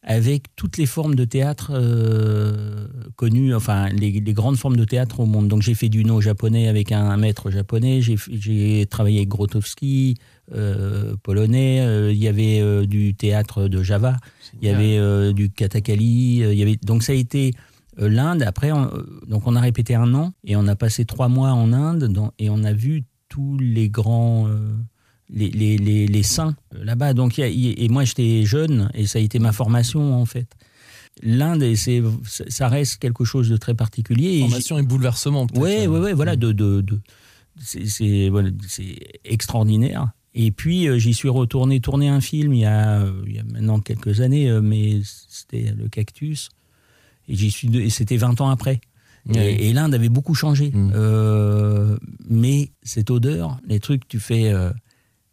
avec 0.02 0.44
toutes 0.56 0.78
les 0.78 0.86
formes 0.86 1.16
de 1.16 1.26
théâtre 1.26 1.72
euh, 1.74 2.88
connues, 3.18 3.54
enfin 3.54 3.90
les, 3.90 4.12
les 4.22 4.34
grandes 4.34 4.56
formes 4.56 4.78
de 4.78 4.86
théâtre 4.86 5.20
au 5.20 5.26
monde. 5.26 5.50
Donc 5.50 5.62
j'ai 5.62 5.76
fait 5.76 5.90
du 5.90 6.06
no 6.06 6.22
japonais 6.22 6.70
avec 6.70 6.94
un, 6.94 7.18
maître 7.18 7.52
japonais, 7.52 8.00
j'ai 8.02 8.86
travaillé 8.90 9.18
avec 9.18 9.30
Grotowski, 9.30 10.16
polonais, 11.24 12.12
il 12.12 12.18
y 12.18 12.28
avait 12.28 12.86
du 12.86 13.16
théâtre 13.16 13.68
de 13.68 13.84
Java, 13.84 14.18
il 14.62 14.68
y 14.68 14.72
avait 14.72 15.34
du 15.34 15.50
katakali, 15.50 16.38
il 16.38 16.54
y 16.54 16.62
avait 16.62 16.78
donc 16.84 17.04
ça 17.04 17.14
a 17.14 17.16
été 17.16 17.54
l'Inde. 17.98 18.44
Après, 18.44 18.72
on, 18.72 18.86
euh, 18.86 19.04
donc 19.28 19.48
on 19.48 19.56
a 19.56 19.62
répété 19.62 19.96
un 19.96 20.14
an 20.14 20.34
et 20.44 20.56
on 20.56 20.68
a 20.68 20.76
passé 20.76 21.06
trois 21.06 21.28
mois 21.28 21.52
en 21.52 21.74
Inde 21.74 22.06
dans- 22.06 22.32
et 22.40 22.50
on 22.50 22.64
a 22.64 22.74
vu 22.74 23.04
tous 23.30 23.58
les 23.58 23.90
grands 23.90 24.48
euh, 24.48 24.74
les, 25.30 25.50
les, 25.50 25.78
les, 25.78 26.06
les 26.08 26.24
saints 26.24 26.56
euh, 26.76 26.84
là-bas. 26.84 27.14
Donc 27.14 27.38
y 27.38 27.44
a- 27.44 27.50
y 27.50 27.74
et 27.84 27.90
moi 27.90 28.04
j'étais 28.04 28.46
jeune 28.46 28.90
et 28.94 29.06
ça 29.08 29.20
a 29.20 29.22
été 29.22 29.40
ma 29.40 29.52
formation 29.52 30.16
en 30.16 30.26
fait. 30.26 30.48
L'Inde, 31.22 31.62
et 31.62 31.76
ça 31.76 32.68
reste 32.68 32.98
quelque 32.98 33.24
chose 33.24 33.48
de 33.48 33.56
très 33.58 33.76
particulier. 33.76 34.38
Et 34.38 34.40
Formation 34.42 34.80
et 34.80 34.82
bouleversement, 34.82 35.46
peut-être. 35.46 35.62
Ouais, 35.62 35.86
ouais, 35.86 36.00
ouais, 36.00 36.14
voilà, 36.14 36.36
de, 36.36 36.52
de, 36.52 36.82
de- 36.82 37.02
c'est, 37.60 38.30
voilà, 38.30 38.50
extraordinaire. 39.24 40.10
Et 40.34 40.52
puis 40.52 40.88
euh, 40.88 40.98
j'y 40.98 41.14
suis 41.14 41.30
retourné 41.30 41.80
tourner 41.80 42.10
un 42.10 42.20
film 42.22 42.54
il 42.54 42.62
y 42.62 42.66
a, 42.66 43.02
euh, 43.02 43.22
il 43.28 43.36
y 43.36 43.40
a 43.40 43.44
maintenant 43.44 43.80
quelques 43.80 44.22
années, 44.22 44.50
euh, 44.50 44.62
mais 44.62 45.02
c'était 45.30 45.72
le 45.78 45.88
Cactus. 45.90 46.50
Et 47.28 47.36
j'y 47.36 47.52
suis, 47.52 47.68
de- 47.70 47.80
et 47.82 47.90
c'était 47.90 48.18
20 48.18 48.40
ans 48.42 48.50
après. 48.50 48.82
Et, 49.34 49.72
l'Inde 49.72 49.94
avait 49.94 50.10
beaucoup 50.10 50.36
changé. 50.36 50.72
Euh, 50.76 51.98
mais 52.30 52.72
cette 52.84 53.10
odeur, 53.10 53.60
les 53.68 53.80
trucs, 53.80 54.08
tu 54.08 54.20
fais. 54.20 54.52
euh, 54.52 54.70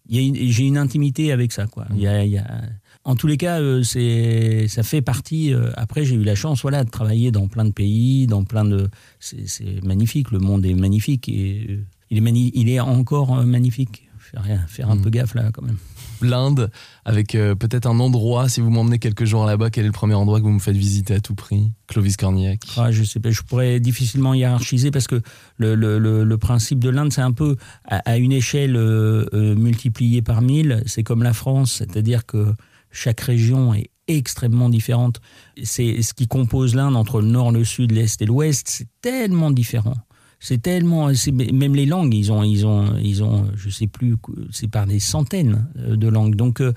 j'ai 0.08 0.64
une 0.66 0.76
intimité 0.78 1.32
avec 1.32 1.52
ça, 1.52 1.66
quoi. 1.66 1.86
Il 1.94 2.00
y 2.00 2.06
a- 2.06 2.24
il 2.24 2.30
y 2.32 2.38
a- 2.38 2.62
en 3.04 3.16
tous 3.16 3.26
les 3.26 3.36
cas, 3.36 3.60
euh, 3.60 3.82
c'est, 3.82 4.66
ça 4.68 4.82
fait 4.82 5.02
partie. 5.02 5.52
après, 5.76 6.04
j'ai 6.04 6.14
eu 6.14 6.22
la 6.24 6.34
chance, 6.34 6.62
voilà, 6.62 6.84
de 6.84 6.90
travailler 6.90 7.30
dans 7.32 7.48
plein 7.48 7.64
de 7.64 7.72
pays, 7.72 8.26
dans 8.26 8.44
plein 8.44 8.64
de. 8.64 8.88
C'est, 9.18 9.48
c'est 9.48 9.82
magnifique. 9.84 10.30
Le 10.30 10.38
monde 10.38 10.64
est 10.66 10.74
magnifique 10.74 11.28
et 11.28 11.80
il 12.10 12.18
est, 12.18 12.20
mani- 12.20 12.52
il 12.54 12.68
est 12.68 12.80
encore 12.80 13.44
magnifique. 13.44 14.06
faire, 14.18 14.42
rien- 14.44 14.64
faire 14.68 14.88
un 14.90 14.94
Mm. 14.96 15.02
peu 15.02 15.10
gaffe 15.10 15.34
là 15.34 15.50
quand 15.52 15.62
même. 15.62 15.78
L'Inde, 16.22 16.70
avec 17.04 17.34
euh, 17.34 17.54
peut-être 17.54 17.86
un 17.86 17.98
endroit, 18.00 18.48
si 18.48 18.60
vous 18.60 18.70
m'emmenez 18.70 18.98
quelques 18.98 19.24
jours 19.24 19.44
là-bas, 19.44 19.70
quel 19.70 19.84
est 19.84 19.88
le 19.88 19.92
premier 19.92 20.14
endroit 20.14 20.38
que 20.38 20.44
vous 20.44 20.52
me 20.52 20.58
faites 20.58 20.76
visiter 20.76 21.14
à 21.14 21.20
tout 21.20 21.34
prix? 21.34 21.72
Clovis 21.86 22.16
Cornillac. 22.16 22.60
Ah, 22.76 22.90
je 22.90 23.02
sais 23.02 23.20
pas, 23.20 23.30
je 23.30 23.42
pourrais 23.42 23.80
difficilement 23.80 24.34
hiérarchiser 24.34 24.90
parce 24.90 25.06
que 25.06 25.20
le, 25.56 25.74
le, 25.74 26.38
principe 26.38 26.78
de 26.78 26.88
l'Inde, 26.88 27.12
c'est 27.12 27.20
un 27.20 27.32
peu 27.32 27.56
à, 27.84 27.98
à 27.98 28.16
une 28.16 28.32
échelle 28.32 28.76
euh, 28.76 29.26
euh, 29.34 29.54
multipliée 29.54 30.22
par 30.22 30.42
mille. 30.42 30.82
C'est 30.86 31.02
comme 31.02 31.22
la 31.22 31.32
France, 31.32 31.76
c'est-à-dire 31.78 32.26
que 32.26 32.54
chaque 32.90 33.20
région 33.20 33.74
est 33.74 33.90
extrêmement 34.08 34.68
différente. 34.68 35.20
C'est 35.62 36.02
ce 36.02 36.14
qui 36.14 36.26
compose 36.26 36.74
l'Inde 36.74 36.96
entre 36.96 37.20
le 37.20 37.28
nord, 37.28 37.52
le 37.52 37.64
sud, 37.64 37.92
l'est 37.92 38.20
et 38.20 38.26
l'ouest. 38.26 38.66
C'est 38.68 38.88
tellement 39.00 39.50
différent. 39.50 39.96
C'est 40.42 40.62
tellement, 40.62 41.10
même 41.52 41.74
les 41.74 41.84
langues, 41.86 42.14
ils 42.14 42.32
ont, 42.32 42.42
ils 42.42 42.66
ont, 42.66 42.96
ils 42.96 43.22
ont, 43.22 43.46
je 43.54 43.68
sais 43.68 43.86
plus, 43.86 44.16
c'est 44.50 44.68
par 44.68 44.86
des 44.86 44.98
centaines 44.98 45.68
euh, 45.78 45.96
de 45.96 46.08
langues. 46.08 46.34
Donc 46.34 46.60
euh, 46.62 46.72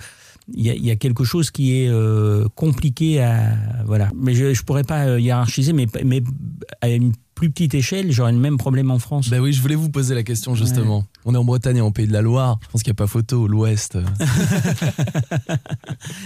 il 0.53 0.65
y, 0.65 0.69
a, 0.69 0.73
il 0.73 0.85
y 0.85 0.91
a 0.91 0.97
quelque 0.97 1.23
chose 1.23 1.49
qui 1.49 1.81
est 1.81 1.87
euh, 1.87 2.45
compliqué 2.55 3.21
à 3.21 3.55
voilà. 3.85 4.11
Mais 4.15 4.35
je, 4.35 4.53
je 4.53 4.63
pourrais 4.63 4.83
pas 4.83 5.17
hiérarchiser, 5.17 5.71
mais 5.71 5.87
mais 6.03 6.21
à 6.81 6.89
une 6.89 7.13
plus 7.35 7.49
petite 7.49 7.73
échelle, 7.73 8.11
j'aurais 8.11 8.31
le 8.31 8.37
même 8.37 8.57
problème 8.57 8.91
en 8.91 8.99
France. 8.99 9.29
Ben 9.29 9.39
oui, 9.39 9.53
je 9.53 9.61
voulais 9.61 9.75
vous 9.75 9.89
poser 9.89 10.13
la 10.13 10.23
question 10.23 10.55
justement. 10.55 11.05
On 11.25 11.33
est 11.33 11.37
en 11.37 11.43
Bretagne 11.43 11.77
et 11.77 11.81
en 11.81 11.91
Pays 11.91 12.07
de 12.07 12.13
la 12.13 12.21
Loire. 12.21 12.59
Je 12.63 12.67
pense 12.67 12.83
qu'il 12.83 12.91
n'y 12.91 12.95
a 12.95 13.01
pas 13.01 13.07
photo. 13.07 13.47
L'Ouest. 13.47 13.97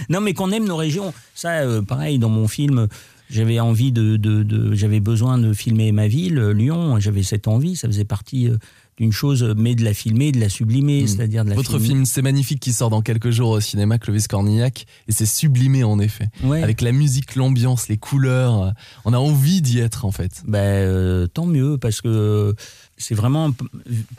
Non, 0.08 0.20
mais 0.20 0.32
qu'on 0.34 0.50
aime 0.50 0.64
nos 0.64 0.76
régions. 0.76 1.12
Ça, 1.34 1.60
euh, 1.60 1.82
pareil, 1.82 2.18
dans 2.18 2.30
mon 2.30 2.48
film, 2.48 2.88
j'avais 3.30 3.60
envie 3.60 3.92
de, 3.92 4.16
de, 4.16 4.42
de- 4.42 4.74
j'avais 4.74 5.00
besoin 5.00 5.38
de 5.38 5.52
filmer 5.52 5.92
ma 5.92 6.08
ville, 6.08 6.38
Lyon. 6.50 6.98
J'avais 7.00 7.22
cette 7.22 7.48
envie. 7.48 7.76
Ça 7.76 7.88
faisait 7.88 8.04
partie 8.04 8.48
euh, 8.48 8.56
d'une 8.96 9.12
chose, 9.12 9.54
mais 9.56 9.74
de 9.76 9.84
la 9.84 9.94
filmer, 9.94 10.32
de 10.32 10.40
la 10.40 10.48
sublimer, 10.48 11.06
c'est-à-dire 11.06 11.44
de 11.44 11.50
la. 11.50 11.54
Votre 11.56 11.72
filmer. 11.78 11.86
film, 11.86 12.04
c'est 12.04 12.22
magnifique, 12.22 12.58
qui 12.58 12.72
sort 12.72 12.90
dans 12.90 13.00
quelques 13.02 13.30
jours 13.30 13.50
au 13.50 13.60
cinéma, 13.60 13.98
Clovis 13.98 14.26
Cornillac, 14.26 14.86
et 15.06 15.12
c'est 15.12 15.24
sublimé 15.26 15.84
en 15.84 16.00
effet. 16.00 16.28
Ouais. 16.42 16.62
Avec 16.64 16.80
la 16.80 16.90
musique, 16.90 17.36
l'ambiance, 17.36 17.88
les 17.88 17.96
couleurs, 17.96 18.62
euh, 18.62 18.70
on 19.04 19.12
a 19.12 19.18
envie 19.18 19.62
d'y 19.62 19.78
être 19.78 20.04
en 20.04 20.10
fait. 20.10 20.42
Ben, 20.48 20.58
euh, 20.58 21.26
tant 21.28 21.46
mieux, 21.46 21.78
parce 21.78 22.00
que 22.00 22.54
c'est 22.96 23.14
vraiment 23.14 23.52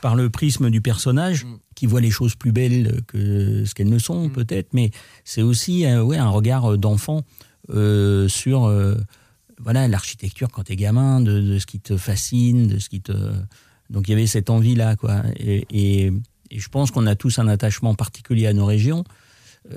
par 0.02 0.16
le 0.16 0.30
prisme 0.30 0.70
du 0.70 0.80
personnage 0.82 1.44
Mm. 1.44 1.58
qui 1.76 1.86
voit 1.86 2.00
les 2.02 2.10
choses 2.12 2.36
plus 2.36 2.52
belles 2.54 3.02
que 3.08 3.66
ce 3.66 3.74
qu'elles 3.76 3.90
ne 3.90 4.00
sont, 4.00 4.30
peut-être, 4.30 4.70
mais 4.74 4.92
c'est 5.26 5.42
aussi 5.42 5.86
euh, 5.86 6.02
ouais, 6.04 6.18
un 6.18 6.30
regard 6.30 6.78
d'enfant 6.78 7.24
sur 8.28 8.66
euh, 8.66 8.96
voilà 9.60 9.88
l'architecture 9.88 10.50
quand 10.52 10.64
t'es 10.64 10.76
gamin, 10.76 11.22
de, 11.22 11.40
de 11.42 11.60
ce 11.60 11.66
qui 11.66 11.80
te 11.80 11.98
fascine, 11.98 12.68
de 12.68 12.80
ce 12.80 12.90
qui 12.90 13.02
te. 13.02 13.14
Donc 13.90 14.08
il 14.08 14.12
y 14.12 14.14
avait 14.14 14.28
cette 14.28 14.50
envie-là, 14.50 14.96
quoi. 14.96 15.24
Et, 15.38 15.66
et- 15.72 16.12
et 16.52 16.58
je 16.60 16.70
pense 16.70 16.90
qu'on 16.90 17.06
a 17.06 17.16
tous 17.16 17.38
un 17.38 17.48
attachement 17.48 17.94
particulier 17.94 18.48
à 18.48 18.54
nos 18.54 18.66
régions. 18.66 19.04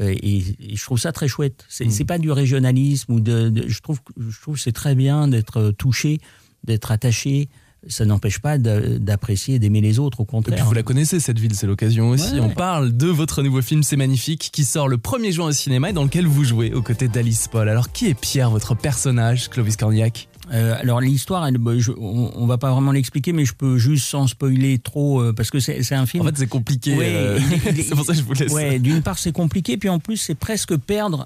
Euh, 0.00 0.14
Et, 0.22 0.38
et 0.72 0.76
je 0.76 0.82
trouve 0.84 0.98
ça 0.98 1.12
très 1.12 1.28
chouette. 1.28 1.66
C'est 1.68 1.90
c'est 1.90 2.04
pas 2.06 2.18
du 2.18 2.30
régionalisme 2.30 3.12
ou 3.12 3.20
de, 3.20 3.48
de- 3.50 3.68
je 3.68 3.80
trouve 3.80 4.00
je 4.16 4.40
trouve 4.40 4.54
que 4.54 4.60
c'est 4.60 4.72
très 4.72 4.94
bien 4.94 5.28
d'être 5.28 5.72
touché, 5.72 6.18
d'être 6.64 6.90
attaché. 6.90 7.48
Ça 7.88 8.04
n'empêche 8.04 8.38
pas 8.38 8.58
d'a- 8.58 8.98
d'apprécier 8.98 9.56
et 9.56 9.58
d'aimer 9.58 9.80
les 9.80 9.98
autres, 9.98 10.20
au 10.20 10.22
Et 10.22 10.26
puis 10.26 10.30
contraire. 10.32 10.64
vous 10.66 10.72
la 10.74 10.82
connaissez 10.84 11.18
cette 11.18 11.38
ville, 11.38 11.54
c'est 11.54 11.66
l'occasion 11.66 12.10
aussi. 12.10 12.34
Ouais. 12.34 12.40
On 12.40 12.48
parle 12.50 12.96
de 12.96 13.08
votre 13.08 13.42
nouveau 13.42 13.60
film, 13.60 13.82
c'est 13.82 13.96
magnifique, 13.96 14.50
qui 14.52 14.64
sort 14.64 14.86
le 14.88 14.98
1er 14.98 15.32
juin 15.32 15.46
au 15.46 15.52
cinéma 15.52 15.90
et 15.90 15.92
dans 15.92 16.04
lequel 16.04 16.26
vous 16.26 16.44
jouez 16.44 16.72
aux 16.72 16.82
côtés 16.82 17.08
d'Alice 17.08 17.48
Paul. 17.48 17.68
Alors 17.68 17.90
qui 17.90 18.06
est 18.08 18.14
Pierre, 18.14 18.50
votre 18.50 18.76
personnage, 18.76 19.50
Clovis 19.50 19.76
Cornillac? 19.76 20.28
Euh, 20.52 20.74
alors 20.80 21.00
l'histoire, 21.00 21.50
bah, 21.58 21.72
on, 21.98 22.30
on 22.34 22.46
va 22.46 22.58
pas 22.58 22.70
vraiment 22.72 22.92
l'expliquer, 22.92 23.32
mais 23.32 23.44
je 23.44 23.54
peux 23.54 23.78
juste 23.78 24.06
sans 24.06 24.26
spoiler 24.26 24.78
trop 24.78 25.20
euh, 25.20 25.32
parce 25.32 25.50
que 25.50 25.58
c'est 25.60 25.94
un 25.94 26.04
film. 26.06 26.22
En 26.22 26.26
fait, 26.26 26.36
c'est 26.38 26.46
compliqué. 26.48 26.94
Ouais, 26.94 27.06
euh, 27.14 27.38
c'est 27.76 27.94
pour 27.94 28.04
ça 28.04 28.12
que 28.12 28.18
je 28.18 28.24
vous 28.24 28.34
laisse. 28.34 28.52
Ouais, 28.52 28.78
d'une 28.78 29.02
part 29.02 29.18
c'est 29.18 29.32
compliqué, 29.32 29.76
puis 29.76 29.88
en 29.88 29.98
plus 29.98 30.16
c'est 30.18 30.34
presque 30.34 30.76
perdre 30.76 31.24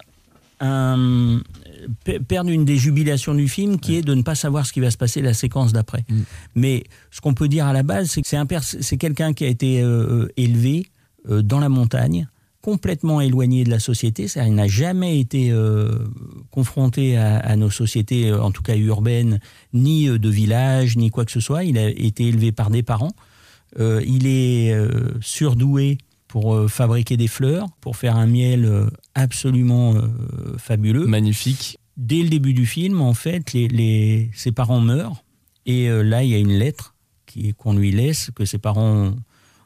un 0.60 1.40
pe- 2.04 2.18
perdre 2.18 2.50
une 2.50 2.64
des 2.64 2.76
jubilations 2.76 3.34
du 3.34 3.48
film 3.48 3.78
qui 3.78 3.96
est 3.96 4.02
de 4.02 4.14
ne 4.14 4.22
pas 4.22 4.34
savoir 4.34 4.66
ce 4.66 4.72
qui 4.72 4.80
va 4.80 4.90
se 4.90 4.96
passer 4.96 5.22
la 5.22 5.34
séquence 5.34 5.72
d'après. 5.72 6.04
Mm. 6.08 6.20
Mais 6.54 6.84
ce 7.10 7.20
qu'on 7.20 7.34
peut 7.34 7.48
dire 7.48 7.66
à 7.66 7.72
la 7.72 7.82
base, 7.82 8.08
c'est 8.10 8.22
que 8.22 8.28
c'est 8.28 8.36
un 8.36 8.46
pers- 8.46 8.62
c'est 8.62 8.96
quelqu'un 8.96 9.32
qui 9.32 9.44
a 9.44 9.48
été 9.48 9.80
euh, 9.82 10.28
élevé 10.36 10.86
euh, 11.30 11.42
dans 11.42 11.58
la 11.60 11.68
montagne, 11.68 12.28
complètement 12.62 13.20
éloigné 13.20 13.62
de 13.62 13.70
la 13.70 13.78
société, 13.78 14.26
c'est-à-dire 14.26 14.52
il 14.52 14.56
n'a 14.56 14.66
jamais 14.66 15.20
été 15.20 15.50
euh, 15.52 15.98
confronté 16.50 17.16
à, 17.16 17.36
à 17.38 17.54
nos 17.56 17.70
sociétés, 17.70 18.28
euh, 18.30 18.42
en 18.42 18.50
tout 18.50 18.62
cas 18.62 18.76
urbaines, 18.76 19.38
ni 19.72 20.08
euh, 20.08 20.18
de 20.18 20.28
village, 20.28 20.96
ni 20.96 21.10
quoi 21.10 21.24
que 21.24 21.32
ce 21.32 21.40
soit. 21.40 21.62
Il 21.64 21.78
a 21.78 21.88
été 21.88 22.26
élevé 22.26 22.50
par 22.52 22.70
des 22.70 22.82
parents. 22.82 23.12
Euh, 23.78 24.02
il 24.06 24.26
est 24.26 24.72
euh, 24.72 24.88
surdoué 25.20 25.98
pour 26.28 26.54
euh, 26.54 26.68
fabriquer 26.68 27.16
des 27.16 27.28
fleurs, 27.28 27.68
pour 27.80 27.96
faire 27.96 28.16
un 28.16 28.26
miel 28.26 28.64
euh, 28.64 28.88
absolument 29.14 29.94
euh, 29.94 30.08
fabuleux. 30.58 31.06
Magnifique. 31.06 31.78
Dès 31.96 32.22
le 32.22 32.28
début 32.28 32.52
du 32.54 32.66
film, 32.66 33.00
en 33.00 33.14
fait, 33.14 33.52
les, 33.52 33.68
les- 33.68 34.30
ses 34.34 34.52
parents 34.52 34.80
meurent. 34.80 35.22
Et 35.64 35.88
là, 35.88 36.22
il 36.22 36.30
y 36.30 36.34
a 36.34 36.38
une 36.38 36.52
lettre 36.58 36.94
qu'on 37.58 37.74
lui 37.74 37.90
laisse, 37.90 38.30
que 38.34 38.44
ses 38.44 38.58
parents 38.58 39.14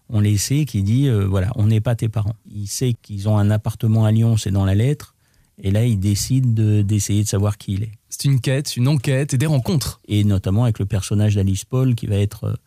ont, 0.08 0.20
laissée, 0.20 0.64
qui 0.64 0.82
dit 0.82 1.08
euh, 1.08 1.26
voilà, 1.26 1.52
on 1.56 1.66
n'est 1.66 1.80
pas 1.80 1.94
tes 1.94 2.08
parents. 2.08 2.34
Il 2.50 2.66
sait 2.66 2.94
qu'ils 3.02 3.28
ont 3.28 3.36
un 3.38 3.50
appartement 3.50 4.04
à 4.04 4.10
Lyon, 4.12 4.36
c'est 4.36 4.50
dans 4.50 4.64
la 4.64 4.74
lettre. 4.74 5.14
Et 5.62 5.70
là, 5.70 5.84
il 5.84 6.00
décide 6.00 6.54
de- 6.54 6.82
d'essayer 6.82 7.22
de, 7.22 7.28
savoir 7.28 7.58
qui 7.58 7.74
il 7.74 7.82
est. 7.82 7.92
C'est 8.08 8.24
une 8.24 8.40
quête, 8.40 8.76
une 8.76 8.88
enquête 8.88 9.34
et 9.34 9.38
des 9.38 9.46
rencontres. 9.46 10.00
Et 10.08 10.24
notamment 10.24 10.64
avec 10.64 10.78
le 10.78 10.86
personnage 10.86 11.34
d'Alice 11.34 11.64
Paul, 11.64 11.94
qui 11.94 12.06
va 12.06 12.16
être 12.16 12.58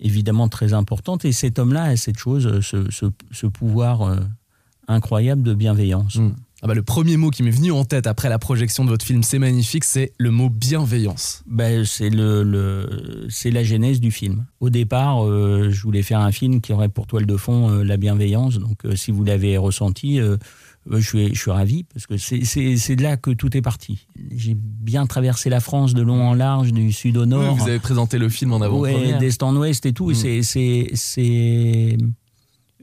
évidemment 0.00 0.48
très 0.48 0.72
importante. 0.72 1.24
Et 1.24 1.32
cet 1.32 1.58
homme-là 1.58 1.84
a 1.84 1.96
cette 1.96 2.18
chose, 2.18 2.46
euh, 2.46 2.60
ce, 2.60 2.90
ce- 2.90 3.06
ce 3.32 3.46
pouvoir 3.46 4.02
euh, 4.02 4.16
incroyable 4.88 5.42
de 5.42 5.54
bienveillance. 5.54 6.16
Mm. 6.16 6.34
Ah 6.62 6.66
bah, 6.66 6.72
le 6.74 6.82
premier 6.82 7.18
mot 7.18 7.28
qui 7.28 7.42
m'est 7.42 7.50
venu 7.50 7.72
en 7.72 7.84
tête 7.84 8.06
après 8.06 8.30
la 8.30 8.38
projection 8.38 8.84
de 8.86 8.88
votre 8.88 9.04
film, 9.04 9.22
c'est 9.22 9.38
magnifique, 9.38 9.84
c'est 9.84 10.12
le 10.16 10.30
mot 10.30 10.48
bienveillance. 10.48 11.42
Ben, 11.46 11.84
c'est 11.84 12.08
le, 12.08 12.42
le- 12.42 13.26
c'est 13.28 13.50
la 13.50 13.62
genèse 13.64 14.00
du 14.00 14.10
film. 14.10 14.46
Au 14.60 14.70
départ, 14.70 15.26
euh, 15.26 15.68
je 15.70 15.82
voulais 15.82 16.02
faire 16.02 16.20
un 16.20 16.32
film 16.32 16.62
qui 16.62 16.72
aurait 16.72 16.88
pour 16.88 17.06
toile 17.06 17.26
de 17.26 17.36
fond 17.36 17.68
euh, 17.70 17.82
la 17.84 17.98
bienveillance. 17.98 18.58
Donc, 18.58 18.86
euh, 18.86 18.96
si 18.96 19.10
vous 19.10 19.24
l'avez 19.24 19.58
ressenti, 19.58 20.18
euh, 20.20 20.24
euh, 20.24 20.38
je, 20.90 20.98
suis, 21.00 21.34
je 21.34 21.40
suis 21.40 21.50
ravi 21.50 21.84
parce 21.84 22.06
que 22.06 22.16
c'est, 22.16 22.38
de 22.96 23.02
là 23.02 23.16
que 23.16 23.30
tout 23.30 23.56
est 23.56 23.62
parti. 23.62 24.06
J'ai 24.34 24.54
bien 24.54 25.06
traversé 25.06 25.48
la 25.50 25.60
France 25.60 25.94
de 25.94 26.02
long 26.02 26.22
en 26.28 26.34
large, 26.34 26.72
du 26.72 26.92
sud 26.92 27.16
au 27.16 27.26
nord. 27.26 27.54
Oui, 27.54 27.58
vous 27.62 27.68
avez 27.68 27.78
présenté 27.78 28.18
le 28.18 28.28
film 28.28 28.52
en 28.52 28.60
avant 28.60 28.78
Ouais, 28.80 29.16
d'est 29.18 29.42
en 29.42 29.56
ouest 29.56 29.86
et 29.86 29.92
tout. 29.92 30.10
Mm. 30.10 30.14
C'est, 30.14 30.42
c'est, 30.42 30.90
c'est 30.94 31.96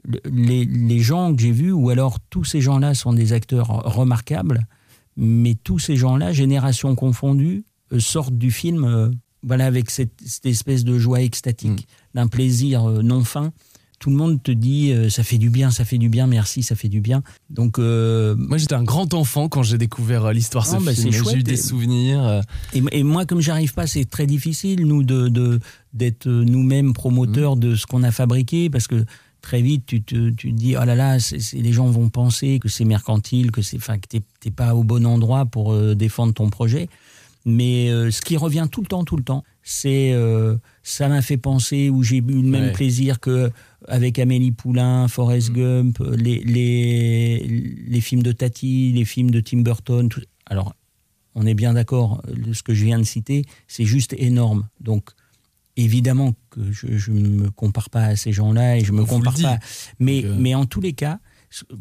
le- 0.04 0.20
les, 0.30 0.64
les 0.64 0.98
gens 1.00 1.34
que 1.34 1.40
j'ai 1.42 1.52
vus, 1.52 1.72
ou 1.72 1.90
alors 1.90 2.18
tous 2.30 2.44
ces 2.44 2.60
gens-là 2.60 2.94
sont 2.94 3.12
des 3.12 3.32
acteurs 3.32 3.68
remarquables, 3.68 4.66
mais 5.16 5.54
tous 5.54 5.78
ces 5.78 5.96
gens-là, 5.96 6.32
génération 6.32 6.94
confondue, 6.96 7.64
euh, 7.92 8.00
sortent 8.00 8.36
du 8.36 8.50
film 8.50 8.84
euh, 8.84 9.10
voilà, 9.44 9.66
avec 9.66 9.90
cette, 9.90 10.12
cette 10.24 10.46
espèce 10.46 10.84
de 10.84 10.98
joie 10.98 11.20
extatique, 11.22 11.86
d'un 12.14 12.26
plaisir 12.28 12.88
euh, 12.88 13.02
non 13.02 13.22
fin. 13.24 13.52
Tout 14.02 14.10
le 14.10 14.16
monde 14.16 14.42
te 14.42 14.50
dit 14.50 14.90
euh, 14.90 15.08
ça 15.10 15.22
fait 15.22 15.38
du 15.38 15.48
bien, 15.48 15.70
ça 15.70 15.84
fait 15.84 15.96
du 15.96 16.08
bien, 16.08 16.26
merci, 16.26 16.64
ça 16.64 16.74
fait 16.74 16.88
du 16.88 17.00
bien. 17.00 17.22
Donc 17.50 17.78
euh, 17.78 18.34
Moi, 18.36 18.58
j'étais 18.58 18.74
un 18.74 18.82
grand 18.82 19.14
enfant 19.14 19.48
quand 19.48 19.62
j'ai 19.62 19.78
découvert 19.78 20.24
euh, 20.24 20.32
l'histoire 20.32 20.64
de 20.64 20.70
ce 20.70 20.74
Ah, 20.74 20.80
bah, 20.84 20.92
film. 20.92 21.12
c'est 21.12 21.30
J'ai 21.30 21.36
eu 21.38 21.42
des 21.44 21.56
souvenirs. 21.56 22.42
Et, 22.74 22.82
et 22.90 23.04
moi, 23.04 23.26
comme 23.26 23.40
j'arrive 23.40 23.74
pas, 23.74 23.86
c'est 23.86 24.04
très 24.04 24.26
difficile, 24.26 24.84
nous, 24.86 25.04
de, 25.04 25.60
d'être 25.94 26.26
nous-mêmes 26.28 26.94
promoteurs 26.94 27.54
de 27.54 27.76
ce 27.76 27.86
qu'on 27.86 28.02
a 28.02 28.10
fabriqué, 28.10 28.70
parce 28.70 28.88
que 28.88 29.04
très 29.40 29.62
vite, 29.62 29.84
tu 29.86 30.02
te, 30.02 30.30
tu 30.30 30.50
te 30.52 30.56
dis, 30.56 30.74
oh 30.76 30.84
là 30.84 30.96
là, 30.96 31.20
c'est, 31.20 31.38
c'est- 31.38 31.58
les 31.58 31.72
gens 31.72 31.86
vont 31.86 32.08
penser 32.08 32.58
que 32.58 32.68
c'est 32.68 32.84
mercantile, 32.84 33.52
que 33.52 33.62
c'est, 33.62 33.76
enfin, 33.76 33.98
que 33.98 34.08
t'es, 34.08 34.22
t'es 34.40 34.50
pas 34.50 34.74
au 34.74 34.82
bon 34.82 35.06
endroit 35.06 35.46
pour 35.46 35.72
euh, 35.72 35.94
défendre 35.94 36.34
ton 36.34 36.50
projet. 36.50 36.88
Mais 37.44 37.88
euh, 37.90 38.10
ce 38.10 38.20
qui 38.20 38.36
revient 38.36 38.66
tout 38.70 38.80
le 38.80 38.86
temps, 38.88 39.04
tout 39.04 39.16
le 39.16 39.22
temps, 39.24 39.44
c'est 39.62 40.12
euh, 40.12 40.56
ça 40.82 41.08
m'a 41.08 41.22
fait 41.22 41.36
penser 41.36 41.88
où 41.90 42.02
j'ai 42.02 42.16
eu 42.18 42.20
le 42.22 42.42
même 42.42 42.64
Ouais. 42.66 42.72
plaisir 42.72 43.20
que 43.20 43.50
avec 43.88 44.18
Amélie 44.18 44.52
Poulain, 44.52 45.08
Forrest 45.08 45.52
Gump, 45.52 45.98
les, 46.16 46.38
les, 46.44 47.46
les 47.86 48.00
films 48.00 48.22
de 48.22 48.32
Tati, 48.32 48.92
les 48.92 49.04
films 49.04 49.30
de 49.30 49.40
Tim 49.40 49.58
Burton. 49.62 50.08
tout- 50.08 50.22
Alors, 50.46 50.74
on 51.34 51.46
est 51.46 51.54
bien 51.54 51.72
d'accord, 51.74 52.22
euh, 52.28 52.52
ce 52.52 52.62
que 52.62 52.74
je 52.74 52.84
viens 52.84 52.98
de 52.98 53.04
citer, 53.04 53.44
c'est 53.68 53.84
juste 53.84 54.14
énorme. 54.18 54.68
Donc, 54.80 55.10
évidemment 55.76 56.34
que 56.50 56.70
je 56.70 57.10
ne 57.10 57.28
me 57.28 57.50
compare 57.50 57.88
pas 57.90 58.04
à 58.04 58.16
ces 58.16 58.32
gens-là 58.32 58.76
et 58.76 58.84
je 58.84 58.92
me 58.92 58.98
vous 59.00 59.06
le 59.06 59.10
compare 59.10 59.34
pas. 59.40 59.58
Mais, 59.98 60.24
euh, 60.24 60.36
mais 60.38 60.54
en 60.54 60.66
tous 60.66 60.80
les 60.80 60.92
cas, 60.92 61.18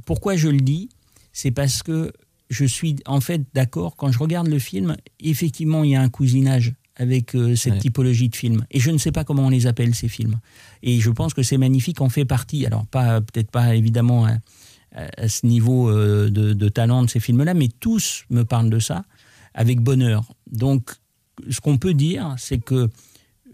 pourquoi 0.06 0.36
je 0.36 0.48
le 0.50 0.60
dis 0.62 0.90
C'est 1.34 1.52
parce 1.52 1.84
que 1.84 2.12
je 2.50 2.66
suis 2.66 2.96
en 3.06 3.22
fait 3.22 3.42
d'accord, 3.54 3.96
quand 3.96 4.12
je 4.12 4.20
regarde 4.20 4.48
le 4.48 4.60
film, 4.60 4.96
effectivement, 5.20 5.84
il 5.84 5.92
y 5.92 5.96
a 5.96 6.02
un 6.02 6.10
cousinage 6.10 6.74
avec 6.96 7.36
euh, 7.36 7.56
cette 7.56 7.74
Ouais. 7.74 7.80
typologie 7.80 8.30
de 8.30 8.36
films. 8.36 8.66
Et 8.72 8.80
je 8.80 8.92
ne 8.92 8.98
sais 8.98 9.12
pas 9.12 9.24
comment 9.24 9.46
on 9.46 9.50
les 9.50 9.66
appelle, 9.68 9.96
ces 9.96 10.08
films. 10.08 10.40
Et 10.84 11.00
je 11.00 11.10
pense 11.10 11.34
que 11.34 11.44
c'est 11.44 11.58
magnifique, 11.58 12.02
en 12.02 12.10
fait 12.10 12.26
partie. 12.26 12.66
Alors, 12.66 12.86
pas 12.88 13.22
peut-être 13.22 13.50
pas 13.52 13.76
évidemment 13.76 14.26
à, 14.26 14.38
à- 14.94 15.28
ce 15.30 15.46
niveau 15.46 15.90
euh, 15.90 16.30
de, 16.30 16.54
de 16.54 16.70
talent 16.70 17.04
de 17.04 17.10
ces 17.10 17.20
films-là, 17.20 17.54
mais 17.54 17.70
tous 17.80 18.26
me 18.30 18.44
parlent 18.44 18.70
de 18.70 18.80
ça 18.80 19.04
avec 19.54 19.80
bonheur. 19.80 20.26
Donc, 20.52 20.92
ce 21.50 21.60
qu'on 21.62 21.78
peut 21.78 21.94
dire, 21.94 22.36
c'est 22.38 22.60
que 22.60 22.90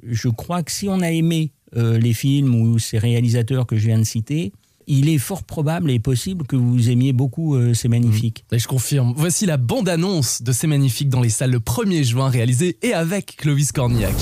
je 0.04 0.30
crois 0.30 0.64
que 0.64 0.72
si 0.72 0.90
on 0.90 1.02
a 1.02 1.12
aimé 1.12 1.52
euh, 1.76 1.98
les 1.98 2.14
films 2.14 2.56
ou 2.56 2.80
ces 2.80 2.98
réalisateurs 2.98 3.66
que 3.68 3.78
je 3.78 3.86
viens 3.88 4.00
de 4.00 4.04
citer, 4.04 4.52
il 4.88 5.10
est 5.10 5.18
fort 5.18 5.44
probable 5.44 5.92
et 5.92 6.00
possible 6.00 6.48
que 6.48 6.56
vous 6.56 6.90
aimiez 6.90 7.14
beaucoup 7.14 7.56
euh, 7.56 7.74
C'est 7.74 7.90
magnifique. 7.90 8.46
Et 8.52 8.60
je 8.60 8.68
confirme. 8.68 9.14
Voici 9.16 9.46
la 9.46 9.58
bande-annonce 9.58 10.42
de 10.42 10.52
C'est 10.52 10.68
magnifique 10.68 11.10
dans 11.10 11.22
les 11.22 11.30
salles 11.30 11.52
le 11.52 11.60
1er 11.60 12.04
juin, 12.04 12.30
réalisée 12.30 12.78
et 12.82 12.94
avec 12.94 13.36
Clovis 13.38 13.72
Cornillac. 13.72 14.16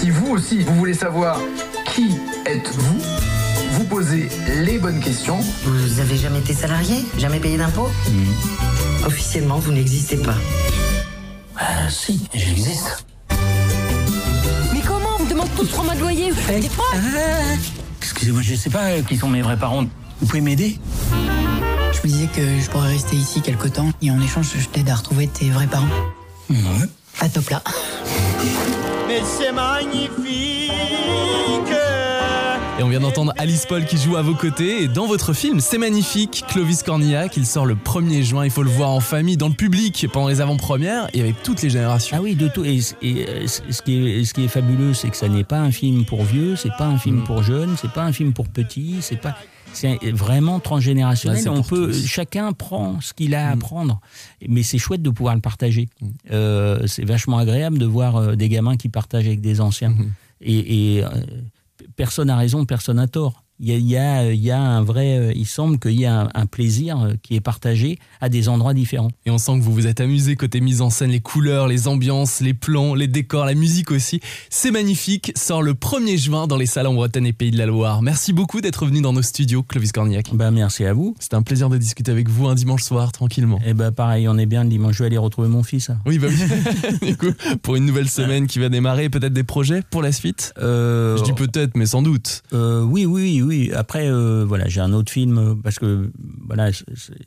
Si 0.00 0.10
vous 0.10 0.28
aussi, 0.28 0.60
vous 0.60 0.74
voulez 0.76 0.94
savoir 0.94 1.40
qui 1.94 2.08
êtes-vous, 2.46 2.98
vous 3.72 3.84
posez 3.84 4.28
les 4.64 4.78
bonnes 4.78 5.00
questions. 5.00 5.40
Vous 5.64 6.00
avez 6.00 6.16
jamais 6.16 6.38
été 6.38 6.54
salarié? 6.54 6.96
Jamais 7.18 7.38
payé 7.38 7.58
d'impôts? 7.58 7.90
Officiellement, 9.04 9.58
vous 9.58 9.72
n'existez 9.72 10.16
pas. 10.16 10.36
Ah, 11.56 11.90
si, 11.90 12.20
j'existe. 12.32 13.04
Mais 14.72 14.80
comment 14.86 15.16
On 15.18 15.24
me 15.24 15.28
demande 15.28 15.48
tous 15.56 15.66
trois 15.66 15.84
mois 15.84 15.94
de 15.94 16.00
loyer? 16.00 16.30
Vous 16.30 17.81
Excusez-moi, 18.02 18.42
je 18.42 18.54
sais 18.54 18.70
pas 18.70 18.90
euh, 18.90 19.02
qui 19.02 19.16
sont 19.16 19.28
mes 19.28 19.42
vrais 19.42 19.56
parents. 19.56 19.84
Vous 20.20 20.26
pouvez 20.26 20.40
m'aider? 20.40 20.78
Je 21.92 21.98
me 21.98 22.12
disais 22.12 22.26
que 22.26 22.60
je 22.60 22.68
pourrais 22.68 22.88
rester 22.88 23.16
ici 23.16 23.40
quelque 23.40 23.68
temps 23.68 23.90
et 24.02 24.10
en 24.10 24.20
échange, 24.20 24.48
je 24.58 24.66
t'aide 24.66 24.90
à 24.90 24.96
retrouver 24.96 25.28
tes 25.28 25.50
vrais 25.50 25.66
parents. 25.66 25.86
Ouais. 26.50 26.56
À 27.20 27.28
top 27.28 27.48
là. 27.50 27.62
Mais 29.06 29.20
c'est 29.24 29.52
magnifique. 29.52 30.61
Et 32.78 32.82
on 32.82 32.88
vient 32.88 33.00
d'entendre 33.00 33.34
Alice 33.36 33.66
Paul 33.66 33.84
qui 33.84 33.98
joue 33.98 34.16
à 34.16 34.22
vos 34.22 34.34
côtés. 34.34 34.82
Et 34.84 34.88
dans 34.88 35.06
votre 35.06 35.34
film, 35.34 35.60
c'est 35.60 35.76
magnifique, 35.78 36.42
Clovis 36.48 36.82
Cornillac, 36.82 37.36
il 37.36 37.46
sort 37.46 37.66
le 37.66 37.74
1er 37.74 38.22
juin. 38.22 38.44
Il 38.46 38.50
faut 38.50 38.62
le 38.62 38.70
voir 38.70 38.90
en 38.90 39.00
famille, 39.00 39.36
dans 39.36 39.48
le 39.48 39.54
public, 39.54 40.06
pendant 40.12 40.28
les 40.28 40.40
avant-premières 40.40 41.08
et 41.12 41.20
avec 41.20 41.42
toutes 41.42 41.60
les 41.62 41.68
générations. 41.70 42.16
Ah 42.18 42.22
oui, 42.22 42.34
de 42.34 42.48
tout. 42.48 42.64
Et, 42.64 42.78
et, 43.02 43.46
ce, 43.46 43.82
qui 43.82 44.06
est, 44.08 44.24
ce 44.24 44.32
qui 44.32 44.44
est 44.44 44.48
fabuleux, 44.48 44.94
c'est 44.94 45.10
que 45.10 45.16
ça 45.16 45.28
n'est 45.28 45.44
pas 45.44 45.58
un 45.60 45.70
film 45.70 46.04
pour 46.06 46.24
vieux, 46.24 46.56
c'est 46.56 46.74
pas 46.78 46.86
un 46.86 46.98
film 46.98 47.20
Mm. 47.20 47.24
pour 47.24 47.42
jeunes, 47.42 47.76
c'est 47.78 47.90
pas 47.92 48.04
un 48.04 48.12
film 48.12 48.32
pour 48.32 48.48
petits, 48.48 48.96
c'est 49.00 49.20
pas. 49.20 49.36
C'est 49.74 49.98
vraiment 50.12 50.60
transgénérationnel. 50.60 51.48
On 51.48 51.62
peut, 51.62 51.88
tous. 51.92 52.06
chacun 52.06 52.52
prend 52.52 53.00
ce 53.00 53.12
qu'il 53.14 53.34
a 53.34 53.48
à 53.48 53.54
Mm. 53.54 53.58
apprendre, 53.58 54.00
mais 54.48 54.62
c'est 54.62 54.78
chouette 54.78 55.02
de 55.02 55.10
pouvoir 55.10 55.34
le 55.34 55.40
partager. 55.42 55.88
Euh, 56.30 56.86
c'est 56.86 57.04
vachement 57.04 57.36
agréable 57.38 57.78
de 57.78 57.86
voir 57.86 58.16
euh, 58.16 58.34
des 58.34 58.48
gamins 58.48 58.76
qui 58.76 58.88
partagent 58.88 59.26
avec 59.26 59.40
des 59.42 59.60
anciens. 59.60 59.90
Mm. 59.90 60.12
Et, 60.44 60.96
et, 60.96 61.04
euh, 61.04 61.08
personne 62.02 62.26
n'a 62.26 62.36
raison, 62.36 62.64
personne 62.64 62.96
n'a 62.96 63.06
tort. 63.06 63.41
Il 63.64 63.68
y 63.68 63.72
a, 63.72 63.76
il 63.76 63.86
y 63.88 63.96
a- 63.96 64.32
il 64.32 64.40
y 64.42 64.50
a 64.50 64.60
un 64.60 64.82
vrai, 64.82 65.16
euh, 65.18 65.32
il 65.36 65.46
semble 65.46 65.78
qu'il 65.78 65.92
y 65.98 66.04
a 66.04 66.22
un, 66.22 66.28
un 66.34 66.46
plaisir 66.46 66.98
euh, 67.00 67.12
qui 67.22 67.36
est 67.36 67.40
partagé 67.40 67.98
à 68.20 68.28
des 68.28 68.48
endroits 68.48 68.74
différents. 68.74 69.10
Et 69.24 69.30
on 69.30 69.38
sent 69.38 69.52
que 69.58 69.62
vous 69.62 69.72
vous 69.72 69.86
êtes 69.86 70.00
amusé 70.00 70.34
côté 70.36 70.60
mise 70.60 70.80
en 70.82 70.90
scène, 70.90 71.10
les 71.12 71.20
couleurs, 71.20 71.68
les 71.68 71.86
ambiances, 71.86 72.40
les 72.40 72.54
plans, 72.54 72.94
les 72.94 73.06
décors, 73.06 73.44
la 73.46 73.54
musique 73.54 73.90
aussi. 73.92 74.20
C'est 74.50 74.72
magnifique, 74.72 75.32
sort 75.36 75.62
le 75.62 75.74
1er 75.74 76.16
juin 76.18 76.46
dans 76.48 76.56
les 76.56 76.66
salles 76.66 76.88
en 76.88 76.94
Bretagne 76.94 77.26
et 77.26 77.32
Pays 77.32 77.52
de 77.52 77.58
la 77.58 77.66
Loire. 77.66 78.02
Merci 78.02 78.32
beaucoup 78.32 78.60
d'être 78.60 78.84
venu 78.84 79.00
dans 79.00 79.12
nos 79.12 79.22
studios, 79.22 79.62
Clovis 79.62 79.92
Cornillac. 79.92 80.34
Ben, 80.34 80.50
merci 80.50 80.84
à 80.84 80.92
vous. 80.92 81.14
C'était 81.20 81.36
un 81.36 81.42
plaisir 81.42 81.68
de 81.68 81.78
discuter 81.78 82.10
avec 82.10 82.28
vous 82.28 82.48
un 82.48 82.56
dimanche 82.56 82.82
soir, 82.82 83.12
tranquillement. 83.12 83.60
Et 83.64 83.74
ben 83.74 83.92
pareil, 83.92 84.26
on 84.28 84.38
est 84.38 84.46
bien 84.46 84.64
le 84.64 84.70
dimanche. 84.70 84.94
Je 84.96 85.00
vais 85.04 85.06
aller 85.06 85.18
retrouver 85.18 85.46
mon 85.48 85.62
fils. 85.62 85.88
hein. 85.90 85.98
Oui, 86.04 86.18
bah 86.18 86.26
oui. 86.28 87.08
du 87.10 87.16
coup, 87.16 87.26
pour 87.62 87.76
une 87.76 87.86
nouvelle 87.86 88.08
semaine 88.08 88.48
qui 88.48 88.58
va 88.58 88.68
démarrer, 88.68 89.08
peut-être 89.08 89.32
des 89.32 89.44
projets 89.44 89.82
pour 89.88 90.02
la 90.02 90.10
suite? 90.10 90.52
Euh, 90.58 91.16
Je 91.16 91.22
dis 91.22 91.32
peut-être, 91.32 91.76
mais 91.76 91.86
sans 91.86 92.02
doute. 92.02 92.42
Euh, 92.52 92.82
oui, 92.82 93.06
oui, 93.06 93.40
oui. 93.40 93.51
Après, 93.74 94.08
euh, 94.10 94.44
voilà, 94.46 94.68
j'ai 94.68 94.80
un 94.80 94.92
autre 94.92 95.10
film 95.12 95.38
euh, 95.38 95.54
parce 95.54 95.78
que 95.78 96.10
voilà, 96.46 96.70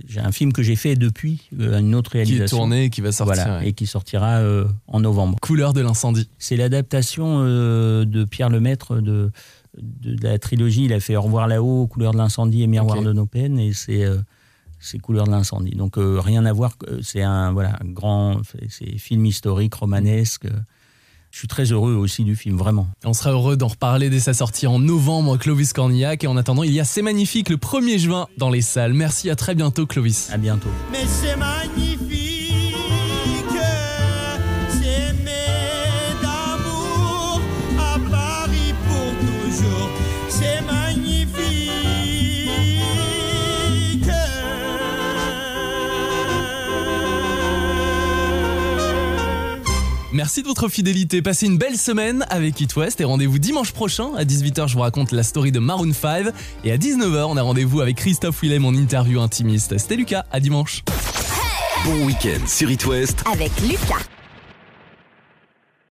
j'ai 0.07 0.19
un 0.19 0.31
film 0.31 0.51
que 0.53 0.63
j'ai 0.63 0.75
fait 0.75 0.95
depuis 0.95 1.41
euh, 1.59 1.79
une 1.79 1.95
autre 1.95 2.11
Qui 2.11 2.17
est 2.17 2.23
réalisation. 2.23 2.57
tourné 2.57 2.85
et 2.85 2.89
qui 2.89 3.01
va 3.01 3.11
sortir. 3.11 3.35
Voilà, 3.43 3.59
ouais. 3.59 3.69
et 3.69 3.73
qui 3.73 3.85
sortira 3.87 4.37
euh, 4.39 4.65
en 4.87 4.99
novembre. 4.99 5.37
Couleur 5.41 5.73
de 5.73 5.81
l'incendie. 5.81 6.29
C'est 6.39 6.57
l'adaptation 6.57 7.43
de 7.43 8.23
Pierre 8.25 8.49
Lemaître 8.49 8.95
de, 8.95 9.31
de, 9.81 10.15
de 10.15 10.23
la 10.23 10.37
trilogie. 10.39 10.85
Il 10.85 10.93
a 10.93 10.99
fait 10.99 11.15
Au 11.15 11.21
revoir 11.21 11.47
là-haut, 11.47 11.87
Couleur 11.87 12.11
de 12.13 12.17
l'incendie 12.17 12.63
et 12.63 12.67
Miroir 12.67 13.01
de 13.01 13.13
nos 13.13 13.25
peines, 13.25 13.59
et 13.59 13.73
c'est 13.73 14.03
euh, 14.05 14.17
c'est 14.79 14.99
Couleur 14.99 15.25
de 15.25 15.31
l'incendie. 15.31 15.71
Donc 15.75 15.93
rien 15.97 16.45
à 16.45 16.53
voir. 16.53 16.77
C'est 17.01 17.21
un 17.23 17.51
voilà 17.51 17.77
un 17.81 17.87
grand, 17.91 18.41
c'est- 18.43 18.67
c'est 18.69 18.97
film 18.97 19.25
historique, 19.25 19.73
romanesque. 19.75 20.47
Je 21.35 21.39
suis 21.39 21.49
très 21.49 21.65
heureux 21.65 21.95
aussi 21.95 22.23
du 22.23 22.37
film, 22.37 22.55
vraiment. 22.55 22.87
On 23.03 23.11
sera 23.11 23.31
heureux 23.31 23.57
d'en 23.57 23.67
reparler 23.67 24.09
dès 24.09 24.21
sa 24.21 24.33
sortie 24.33 24.67
en 24.67 24.79
novembre, 24.79 25.35
Clovis 25.35 25.73
Cornillac. 25.73 26.23
Et 26.23 26.27
en 26.27 26.37
attendant, 26.37 26.63
il 26.63 26.71
y 26.71 26.79
a 26.79 26.85
C'est 26.85 27.01
magnifique 27.01 27.49
le 27.49 27.57
1er 27.57 27.99
juin 27.99 28.27
dans 28.37 28.49
les 28.49 28.61
salles. 28.61 28.93
Merci, 28.93 29.29
à 29.29 29.35
très 29.35 29.53
bientôt, 29.53 29.85
Clovis. 29.85 30.29
À 30.31 30.37
bientôt. 30.37 30.69
Mais 30.93 31.05
c'est 31.05 31.35
magnifique. 31.35 31.94
Merci 50.15 50.43
de 50.43 50.47
votre 50.47 50.69
fidélité. 50.69 51.21
Passez 51.21 51.45
une 51.45 51.57
belle 51.57 51.75
semaine 51.75 52.25
avec 52.29 52.61
It 52.61 52.73
West 52.77 53.01
et 53.01 53.03
rendez-vous 53.03 53.37
dimanche 53.37 53.73
prochain. 53.73 54.15
À 54.15 54.23
18h, 54.23 54.69
je 54.69 54.75
vous 54.75 54.79
raconte 54.79 55.11
la 55.11 55.23
story 55.23 55.51
de 55.51 55.59
Maroon 55.59 55.91
5. 55.91 56.27
Et 56.63 56.71
à 56.71 56.77
19h, 56.77 57.25
on 57.25 57.35
a 57.35 57.41
rendez-vous 57.41 57.81
avec 57.81 57.97
Christophe 57.97 58.41
Willem 58.41 58.63
en 58.63 58.71
interview 58.71 59.19
intimiste. 59.19 59.77
C'était 59.77 59.97
Lucas. 59.97 60.23
À 60.31 60.39
dimanche. 60.39 60.85
Bon 61.83 62.05
week-end 62.05 62.47
sur 62.47 62.71
It 62.71 62.85
West 62.85 63.25
Avec 63.29 63.51
Lucas. 63.61 64.14